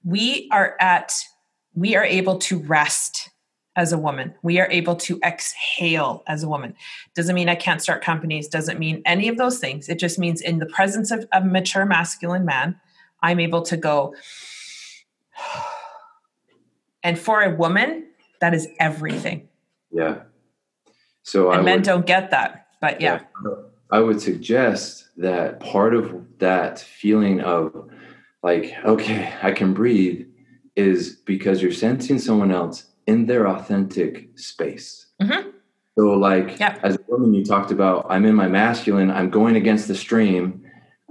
we 0.04 0.50
are 0.52 0.76
at 0.80 1.14
we 1.74 1.96
are 1.96 2.06
able 2.06 2.38
to 2.38 2.60
rest 2.60 3.30
as 3.76 3.94
a 3.94 3.98
woman. 3.98 4.34
We 4.42 4.60
are 4.60 4.68
able 4.70 4.96
to 4.98 5.20
exhale 5.24 6.24
as 6.28 6.44
a 6.44 6.50
woman. 6.50 6.76
Doesn't 7.16 7.34
mean 7.34 7.50
I 7.50 7.56
can't 7.56 7.82
start 7.82 8.04
companies, 8.04 8.48
doesn't 8.48 8.80
mean 8.80 9.02
any 9.06 9.30
of 9.30 9.38
those 9.38 9.60
things. 9.60 9.88
It 9.88 9.98
just 9.98 10.20
means 10.20 10.42
in 10.42 10.60
the 10.60 10.66
presence 10.66 11.12
of 11.12 11.26
a 11.32 11.42
mature 11.42 11.86
masculine 11.86 12.46
man, 12.46 12.80
I'm 13.22 13.40
able 13.40 13.62
to 13.64 13.78
go. 13.78 14.16
And 17.04 17.18
for 17.18 17.42
a 17.42 17.50
woman, 17.50 18.06
that 18.42 18.54
is 18.54 18.68
everything. 18.80 19.50
Yeah. 19.92 20.20
So 21.24 21.50
and 21.50 21.62
I 21.62 21.64
men 21.64 21.78
would, 21.78 21.84
don't 21.84 22.06
get 22.06 22.30
that, 22.30 22.68
but 22.82 23.00
yeah. 23.00 23.22
yeah. 23.46 23.52
I 23.92 24.00
would 24.00 24.22
suggest 24.22 25.10
that 25.18 25.60
part 25.60 25.94
of 25.94 26.26
that 26.40 26.80
feeling 26.80 27.42
of 27.42 27.90
like, 28.44 28.74
okay, 28.84 29.34
I 29.42 29.52
can 29.52 29.74
breathe 29.74 30.28
is 30.76 31.16
because 31.16 31.62
you're 31.62 31.72
sensing 31.72 32.18
someone 32.18 32.52
else 32.52 32.86
in 33.06 33.26
their 33.26 33.48
authentic 33.48 34.38
space. 34.38 35.08
Mm-hmm. 35.22 35.50
So, 35.98 36.06
like 36.14 36.60
yep. 36.60 36.80
as 36.84 36.96
a 36.96 37.00
woman, 37.08 37.34
you 37.34 37.44
talked 37.44 37.72
about, 37.72 38.08
I'm 38.10 38.26
in 38.26 38.34
my 38.34 38.48
masculine, 38.48 39.12
I'm 39.12 39.30
going 39.30 39.56
against 39.56 39.88
the 39.88 39.96
stream. 39.96 40.64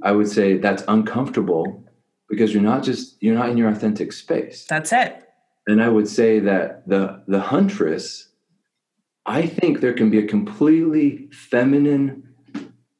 I 0.02 0.12
would 0.12 0.28
say 0.28 0.56
that's 0.56 0.82
uncomfortable 0.88 1.84
because 2.30 2.54
you're 2.54 2.62
not 2.62 2.82
just 2.82 3.22
you're 3.22 3.34
not 3.34 3.50
in 3.50 3.58
your 3.58 3.68
authentic 3.68 4.12
space. 4.12 4.64
That's 4.68 4.92
it. 4.92 5.28
And 5.66 5.82
I 5.82 5.88
would 5.90 6.08
say 6.08 6.40
that 6.40 6.88
the 6.88 7.22
the 7.28 7.40
huntress, 7.40 8.29
I 9.26 9.46
think 9.46 9.80
there 9.80 9.92
can 9.92 10.10
be 10.10 10.18
a 10.18 10.26
completely 10.26 11.28
feminine, 11.32 12.28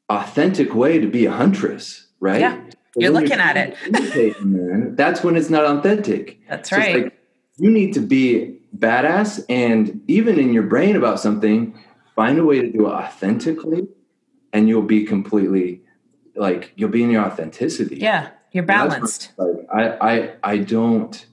authentic 0.09 0.73
way 0.75 0.99
to 0.99 1.07
be 1.07 1.25
a 1.25 1.31
huntress, 1.31 2.07
right? 2.19 2.41
Yeah. 2.41 2.61
You're 2.95 3.11
looking 3.11 3.31
you're 3.31 3.39
at 3.39 3.75
it. 3.85 4.45
man, 4.45 4.95
that's 4.95 5.23
when 5.23 5.37
it's 5.37 5.49
not 5.49 5.63
authentic. 5.63 6.39
That's 6.49 6.69
so 6.69 6.75
right. 6.75 7.03
Like, 7.03 7.17
you 7.57 7.69
need 7.69 7.93
to 7.93 8.01
be 8.01 8.59
badass 8.77 9.43
and 9.49 10.01
even 10.07 10.39
in 10.39 10.53
your 10.53 10.63
brain 10.63 10.95
about 10.95 11.19
something 11.19 11.77
find 12.15 12.39
a 12.39 12.43
way 12.43 12.61
to 12.61 12.71
do 12.71 12.87
it 12.87 12.91
authentically 12.91 13.87
and 14.53 14.67
you'll 14.67 14.81
be 14.81 15.03
completely 15.03 15.81
like 16.35 16.71
you'll 16.75 16.89
be 16.89 17.03
in 17.03 17.11
your 17.11 17.23
authenticity 17.23 17.97
yeah 17.97 18.29
you're 18.51 18.63
balanced 18.63 19.31
like, 19.37 19.67
I, 19.73 20.13
I 20.13 20.33
i 20.43 20.57
don't 20.57 21.25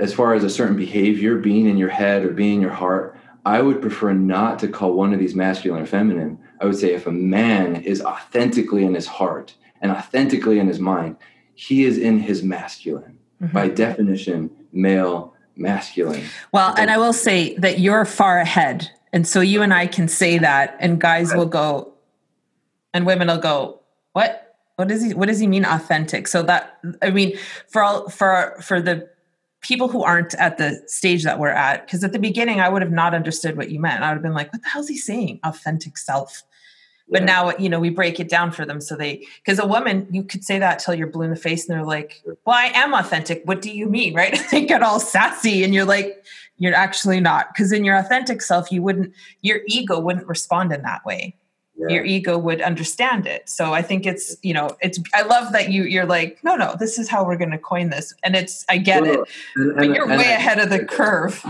as 0.00 0.14
far 0.14 0.34
as 0.34 0.42
a 0.44 0.50
certain 0.50 0.76
behavior 0.76 1.36
being 1.36 1.66
in 1.66 1.76
your 1.76 1.90
head 1.90 2.24
or 2.24 2.30
being 2.30 2.56
in 2.56 2.60
your 2.62 2.70
heart 2.70 3.13
i 3.44 3.60
would 3.60 3.80
prefer 3.80 4.12
not 4.12 4.58
to 4.58 4.68
call 4.68 4.92
one 4.92 5.12
of 5.12 5.18
these 5.18 5.34
masculine 5.34 5.82
or 5.82 5.86
feminine 5.86 6.38
i 6.60 6.64
would 6.64 6.76
say 6.76 6.92
if 6.92 7.06
a 7.06 7.12
man 7.12 7.76
is 7.76 8.02
authentically 8.02 8.84
in 8.84 8.94
his 8.94 9.06
heart 9.06 9.54
and 9.80 9.90
authentically 9.90 10.58
in 10.58 10.68
his 10.68 10.78
mind 10.78 11.16
he 11.54 11.84
is 11.84 11.98
in 11.98 12.18
his 12.18 12.42
masculine 12.42 13.18
mm-hmm. 13.40 13.52
by 13.52 13.68
definition 13.68 14.50
male 14.72 15.34
masculine. 15.56 16.24
Well, 16.52 16.74
and 16.76 16.90
I 16.90 16.98
will 16.98 17.12
say 17.12 17.56
that 17.58 17.78
you're 17.78 18.04
far 18.04 18.38
ahead. 18.38 18.90
And 19.12 19.26
so 19.26 19.40
you 19.40 19.62
and 19.62 19.72
I 19.72 19.86
can 19.86 20.08
say 20.08 20.38
that, 20.38 20.76
and 20.80 21.00
guys 21.00 21.32
will 21.34 21.46
go, 21.46 21.94
and 22.92 23.06
women 23.06 23.28
will 23.28 23.38
go, 23.38 23.80
what? 24.12 24.40
What 24.76 24.88
does 24.88 25.04
he 25.04 25.14
what 25.14 25.28
does 25.28 25.38
he 25.38 25.46
mean 25.46 25.64
authentic? 25.64 26.26
So 26.26 26.42
that 26.42 26.80
I 27.00 27.10
mean, 27.10 27.38
for 27.68 27.80
all 27.80 28.08
for 28.08 28.56
for 28.60 28.82
the 28.82 29.08
people 29.64 29.88
who 29.88 30.04
aren't 30.04 30.34
at 30.34 30.58
the 30.58 30.80
stage 30.86 31.24
that 31.24 31.40
we're 31.40 31.48
at, 31.48 31.86
because 31.86 32.04
at 32.04 32.12
the 32.12 32.18
beginning 32.18 32.60
I 32.60 32.68
would 32.68 32.82
have 32.82 32.92
not 32.92 33.14
understood 33.14 33.56
what 33.56 33.70
you 33.70 33.80
meant. 33.80 34.02
I 34.02 34.10
would 34.10 34.16
have 34.16 34.22
been 34.22 34.34
like, 34.34 34.52
what 34.52 34.62
the 34.62 34.68
hell 34.68 34.82
is 34.82 34.88
he 34.88 34.98
saying? 34.98 35.40
Authentic 35.42 35.98
self. 35.98 36.44
But 37.08 37.22
yeah. 37.22 37.26
now 37.26 37.56
you 37.58 37.68
know 37.68 37.80
we 37.80 37.90
break 37.90 38.18
it 38.18 38.30
down 38.30 38.50
for 38.50 38.64
them 38.64 38.80
so 38.80 38.96
they 38.96 39.26
because 39.44 39.58
a 39.58 39.66
woman 39.66 40.06
you 40.10 40.22
could 40.22 40.42
say 40.42 40.58
that 40.58 40.78
till 40.78 40.94
you're 40.94 41.06
blue 41.06 41.24
in 41.24 41.30
the 41.30 41.36
face 41.36 41.68
and 41.68 41.76
they're 41.76 41.84
like 41.84 42.22
well 42.24 42.56
i 42.56 42.68
am 42.74 42.94
authentic. 42.94 43.42
What 43.44 43.60
do 43.60 43.70
you 43.70 43.86
mean? 43.90 44.14
Right? 44.20 44.40
They 44.50 44.64
get 44.64 44.82
all 44.82 45.00
sassy 45.00 45.64
and 45.64 45.74
you're 45.74 45.84
like 45.84 46.24
you're 46.56 46.74
actually 46.74 47.20
not. 47.20 47.48
Because 47.52 47.72
in 47.72 47.84
your 47.84 47.96
authentic 47.96 48.40
self 48.40 48.72
you 48.72 48.82
wouldn't 48.82 49.12
your 49.42 49.60
ego 49.66 50.00
wouldn't 50.00 50.26
respond 50.26 50.72
in 50.72 50.80
that 50.82 51.04
way 51.04 51.36
yeah. 51.76 51.88
your 51.88 52.04
ego 52.04 52.38
would 52.38 52.60
understand 52.60 53.26
it 53.26 53.48
so 53.48 53.72
i 53.72 53.82
think 53.82 54.06
it's 54.06 54.36
you 54.42 54.54
know 54.54 54.68
it's 54.80 54.98
i 55.12 55.22
love 55.22 55.52
that 55.52 55.70
you 55.70 55.84
you're 55.84 56.06
like 56.06 56.38
no 56.44 56.56
no 56.56 56.74
this 56.78 56.98
is 56.98 57.08
how 57.08 57.24
we're 57.24 57.36
going 57.36 57.50
to 57.50 57.58
coin 57.58 57.90
this 57.90 58.14
and 58.22 58.36
it's 58.36 58.64
i 58.68 58.76
get 58.76 59.02
well, 59.02 59.22
it 59.22 59.28
and, 59.56 59.76
but 59.76 59.88
you're 59.88 60.06
way 60.06 60.32
ahead 60.32 60.58
of 60.58 60.70
the 60.70 60.84
curve 60.84 61.44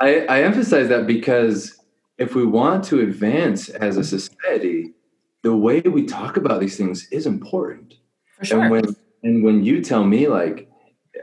I, 0.00 0.24
I 0.26 0.42
emphasize 0.42 0.88
that 0.88 1.06
because 1.06 1.78
if 2.16 2.34
we 2.34 2.46
want 2.46 2.84
to 2.84 3.00
advance 3.00 3.68
as 3.68 3.98
a 3.98 4.04
society 4.04 4.94
the 5.42 5.56
way 5.56 5.80
we 5.80 6.04
talk 6.04 6.36
about 6.36 6.60
these 6.60 6.76
things 6.76 7.08
is 7.10 7.26
important. 7.26 7.94
For 8.36 8.44
sure. 8.44 8.60
And 8.60 8.70
when 8.70 8.96
and 9.22 9.44
when 9.44 9.64
you 9.64 9.82
tell 9.82 10.04
me 10.04 10.28
like 10.28 10.70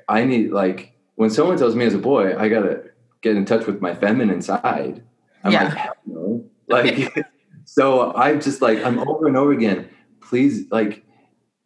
I 0.08 0.24
need 0.24 0.52
like 0.52 0.94
when 1.16 1.30
someone 1.30 1.58
tells 1.58 1.76
me 1.76 1.86
as 1.86 1.94
a 1.94 2.00
boy 2.00 2.38
I 2.38 2.50
gotta 2.50 2.84
get 3.22 3.36
in 3.36 3.46
touch 3.46 3.66
with 3.66 3.82
my 3.82 3.94
feminine 3.94 4.42
side, 4.42 5.04
I'm 5.44 5.52
yeah. 5.52 5.64
like 5.64 5.90
no. 6.06 6.46
Like 6.68 7.26
so 7.78 8.12
I'm 8.16 8.42
just 8.42 8.60
like 8.60 8.84
I'm 8.84 8.98
over 9.08 9.28
and 9.28 9.38
over 9.38 9.52
again. 9.52 9.88
Please 10.20 10.66
like 10.72 11.06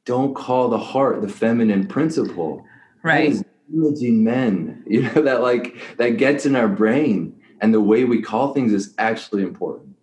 don't 0.03 0.35
call 0.35 0.67
the 0.67 0.77
heart 0.77 1.21
the 1.21 1.29
feminine 1.29 1.87
principle. 1.87 2.65
Right. 3.01 3.41
Imaging 3.73 4.21
men, 4.21 4.83
you 4.85 5.03
know, 5.03 5.21
that 5.21 5.41
like 5.41 5.77
that 5.97 6.17
gets 6.17 6.45
in 6.45 6.57
our 6.57 6.67
brain. 6.67 7.37
and 7.61 7.73
the 7.73 7.79
way 7.79 8.03
we 8.03 8.21
call 8.21 8.53
things 8.53 8.73
is 8.73 8.93
actually 8.97 9.43
important. 9.43 9.95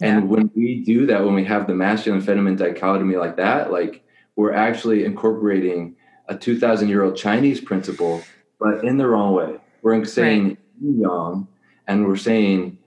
Yeah. 0.00 0.16
And 0.16 0.30
when 0.30 0.50
we 0.54 0.82
do 0.84 1.04
that, 1.06 1.22
when 1.24 1.34
we 1.34 1.44
have 1.44 1.66
the 1.66 1.74
masculine 1.74 2.22
feminine 2.22 2.56
dichotomy 2.56 3.16
like 3.16 3.36
that, 3.36 3.70
like 3.70 4.02
we're 4.36 4.54
actually 4.54 5.04
incorporating 5.04 5.96
a 6.28 6.36
2000 6.36 6.88
year 6.88 7.02
old 7.02 7.16
Chinese 7.16 7.60
principle, 7.60 8.22
but 8.58 8.84
in 8.84 8.96
the 8.96 9.06
wrong 9.06 9.34
way. 9.34 9.58
We're 9.82 10.02
saying 10.06 10.48
right. 10.48 10.58
yang 10.80 11.48
and 11.86 12.06
we're 12.06 12.16
saying 12.16 12.78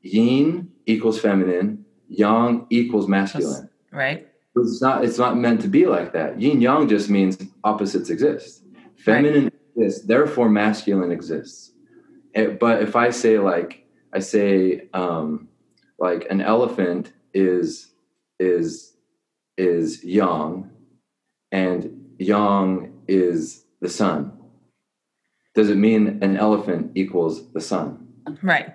yin 0.00 0.70
equals 0.86 1.20
feminine, 1.20 1.79
yang 2.10 2.66
equals 2.70 3.08
masculine. 3.08 3.70
Right. 3.92 4.26
It's 4.56 4.82
not 4.82 5.04
it's 5.04 5.18
not 5.18 5.38
meant 5.38 5.60
to 5.62 5.68
be 5.68 5.86
like 5.86 6.12
that. 6.12 6.40
Yin 6.40 6.60
yang 6.60 6.88
just 6.88 7.08
means 7.08 7.38
opposites 7.64 8.10
exist. 8.10 8.62
Feminine 8.96 9.44
right. 9.44 9.52
exists, 9.76 10.06
therefore 10.06 10.48
masculine 10.48 11.12
exists. 11.12 11.72
It, 12.34 12.58
but 12.60 12.82
if 12.82 12.96
I 12.96 13.10
say 13.10 13.38
like 13.38 13.86
I 14.12 14.18
say 14.18 14.88
um, 14.92 15.48
like 15.98 16.26
an 16.30 16.40
elephant 16.40 17.12
is 17.32 17.92
is 18.40 18.96
is 19.56 20.02
yang 20.02 20.70
and 21.52 22.14
yang 22.18 22.92
is 23.06 23.64
the 23.80 23.88
sun 23.88 24.32
does 25.54 25.68
it 25.68 25.76
mean 25.76 26.18
an 26.22 26.36
elephant 26.36 26.92
equals 26.94 27.52
the 27.52 27.60
sun 27.60 28.08
right 28.42 28.74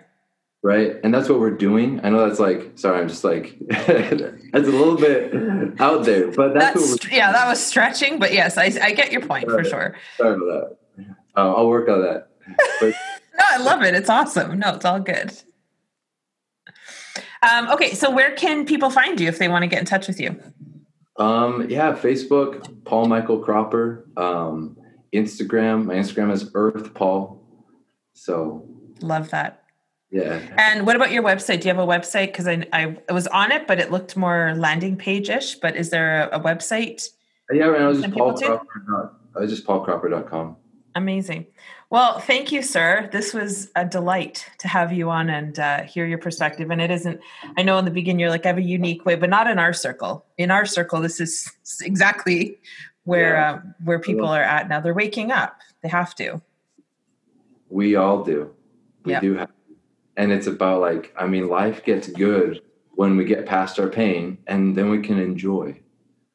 right? 0.65 0.99
And 1.03 1.13
that's 1.13 1.29
what 1.29 1.39
we're 1.39 1.51
doing. 1.51 2.01
I 2.03 2.09
know 2.09 2.27
that's 2.27 2.39
like 2.39 2.71
sorry 2.73 2.99
i'm 2.99 3.07
just 3.07 3.23
like 3.23 3.55
that's 3.69 4.67
a 4.67 4.71
little 4.71 4.97
bit 4.97 5.79
out 5.79 6.05
there 6.05 6.31
but 6.31 6.55
that's, 6.55 6.91
that's 6.91 7.11
yeah 7.11 7.31
that 7.31 7.47
was 7.47 7.63
stretching 7.63 8.17
but 8.17 8.33
yes 8.33 8.57
i, 8.57 8.65
I 8.81 8.91
get 8.93 9.11
your 9.11 9.21
point 9.21 9.47
sorry, 9.47 9.63
for 9.63 9.69
sure. 9.69 9.95
Sorry 10.17 10.33
about 10.33 10.77
that. 10.97 11.07
Uh, 11.37 11.53
i'll 11.53 11.69
work 11.69 11.87
on 11.87 12.01
that. 12.01 12.29
But, 12.79 12.95
no 13.37 13.43
i 13.47 13.57
love 13.57 13.83
it. 13.83 13.93
It's 13.93 14.09
awesome. 14.09 14.57
No 14.57 14.73
it's 14.73 14.85
all 14.85 14.99
good. 14.99 15.33
Um, 17.43 17.69
okay 17.69 17.93
so 17.93 18.09
where 18.09 18.35
can 18.35 18.65
people 18.65 18.89
find 18.89 19.19
you 19.19 19.27
if 19.27 19.37
they 19.37 19.47
want 19.47 19.61
to 19.61 19.67
get 19.67 19.79
in 19.79 19.85
touch 19.85 20.07
with 20.07 20.19
you? 20.19 20.41
Um, 21.17 21.69
yeah 21.69 21.93
facebook 21.93 22.83
paul 22.85 23.05
michael 23.05 23.37
cropper. 23.37 24.09
Um, 24.17 24.77
instagram 25.13 25.85
my 25.85 25.93
instagram 25.93 26.31
is 26.31 26.49
earth 26.55 26.95
paul. 26.95 27.43
So 28.13 28.67
love 29.01 29.29
that 29.29 29.64
yeah. 30.15 30.39
And 30.57 30.85
what 30.85 30.95
about 30.95 31.11
your 31.11 31.23
website? 31.23 31.59
Do 31.59 31.67
you 31.67 31.75
have 31.75 31.83
a 31.83 31.85
website? 31.85 32.27
Because 32.27 32.47
I, 32.47 32.65
I, 32.71 33.11
was 33.11 33.27
on 33.27 33.51
it, 33.51 33.67
but 33.67 33.79
it 33.79 33.91
looked 33.91 34.15
more 34.15 34.53
landing 34.55 34.95
page 34.95 35.29
ish. 35.29 35.55
But 35.55 35.75
is 35.75 35.89
there 35.89 36.29
a, 36.29 36.37
a 36.37 36.39
website? 36.39 37.09
Yeah, 37.51 37.65
right. 37.65 37.81
I 37.81 37.87
was 37.87 38.01
just 38.01 38.13
Paul 38.13 38.33
Cropper. 38.33 39.11
I 39.35 39.39
was 39.39 39.49
just 39.49 39.67
paulcropper.com. 39.67 40.55
Amazing. 40.95 41.47
Well, 41.89 42.19
thank 42.19 42.53
you, 42.53 42.61
sir. 42.61 43.09
This 43.11 43.33
was 43.33 43.69
a 43.75 43.83
delight 43.83 44.49
to 44.59 44.69
have 44.69 44.93
you 44.93 45.09
on 45.09 45.29
and 45.29 45.59
uh, 45.59 45.83
hear 45.83 46.05
your 46.05 46.17
perspective. 46.17 46.71
And 46.71 46.81
it 46.81 46.91
isn't, 46.91 47.19
I 47.57 47.63
know 47.63 47.77
in 47.77 47.83
the 47.83 47.91
beginning 47.91 48.21
you're 48.21 48.29
like, 48.29 48.45
I 48.45 48.49
have 48.49 48.57
a 48.57 48.61
unique 48.61 49.05
way, 49.05 49.15
but 49.15 49.29
not 49.29 49.47
in 49.47 49.59
our 49.59 49.73
circle. 49.73 50.25
In 50.37 50.49
our 50.49 50.65
circle, 50.65 51.01
this 51.01 51.19
is 51.19 51.51
exactly 51.81 52.57
where 53.03 53.35
yeah. 53.35 53.51
uh, 53.51 53.61
where 53.83 53.99
people 53.99 54.27
are 54.27 54.41
at 54.41 54.69
now. 54.69 54.79
They're 54.79 54.93
waking 54.93 55.31
up. 55.31 55.59
They 55.83 55.89
have 55.89 56.15
to. 56.15 56.41
We 57.69 57.97
all 57.97 58.23
do. 58.23 58.51
We 59.03 59.11
yep. 59.11 59.21
do 59.21 59.35
have 59.35 59.49
and 60.17 60.31
it's 60.31 60.47
about 60.47 60.81
like 60.81 61.13
i 61.17 61.25
mean 61.25 61.47
life 61.47 61.83
gets 61.83 62.07
good 62.07 62.61
when 62.95 63.17
we 63.17 63.25
get 63.25 63.45
past 63.45 63.79
our 63.79 63.87
pain 63.87 64.37
and 64.47 64.75
then 64.75 64.89
we 64.89 65.01
can 65.01 65.19
enjoy. 65.19 65.77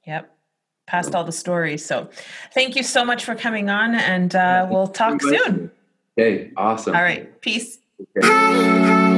Yep. 0.06 0.30
Past 0.86 1.14
all 1.14 1.24
the 1.24 1.32
stories. 1.32 1.84
So 1.84 2.10
thank 2.52 2.76
you 2.76 2.82
so 2.82 3.04
much 3.04 3.24
for 3.24 3.34
coming 3.34 3.70
on 3.70 3.94
and 3.94 4.34
uh, 4.34 4.66
we'll 4.70 4.88
talk 4.88 5.22
soon. 5.22 5.70
Okay 6.18 6.50
awesome. 6.56 6.94
All 6.94 7.02
right. 7.02 7.40
Peace. 7.40 7.78
Okay. 8.16 9.16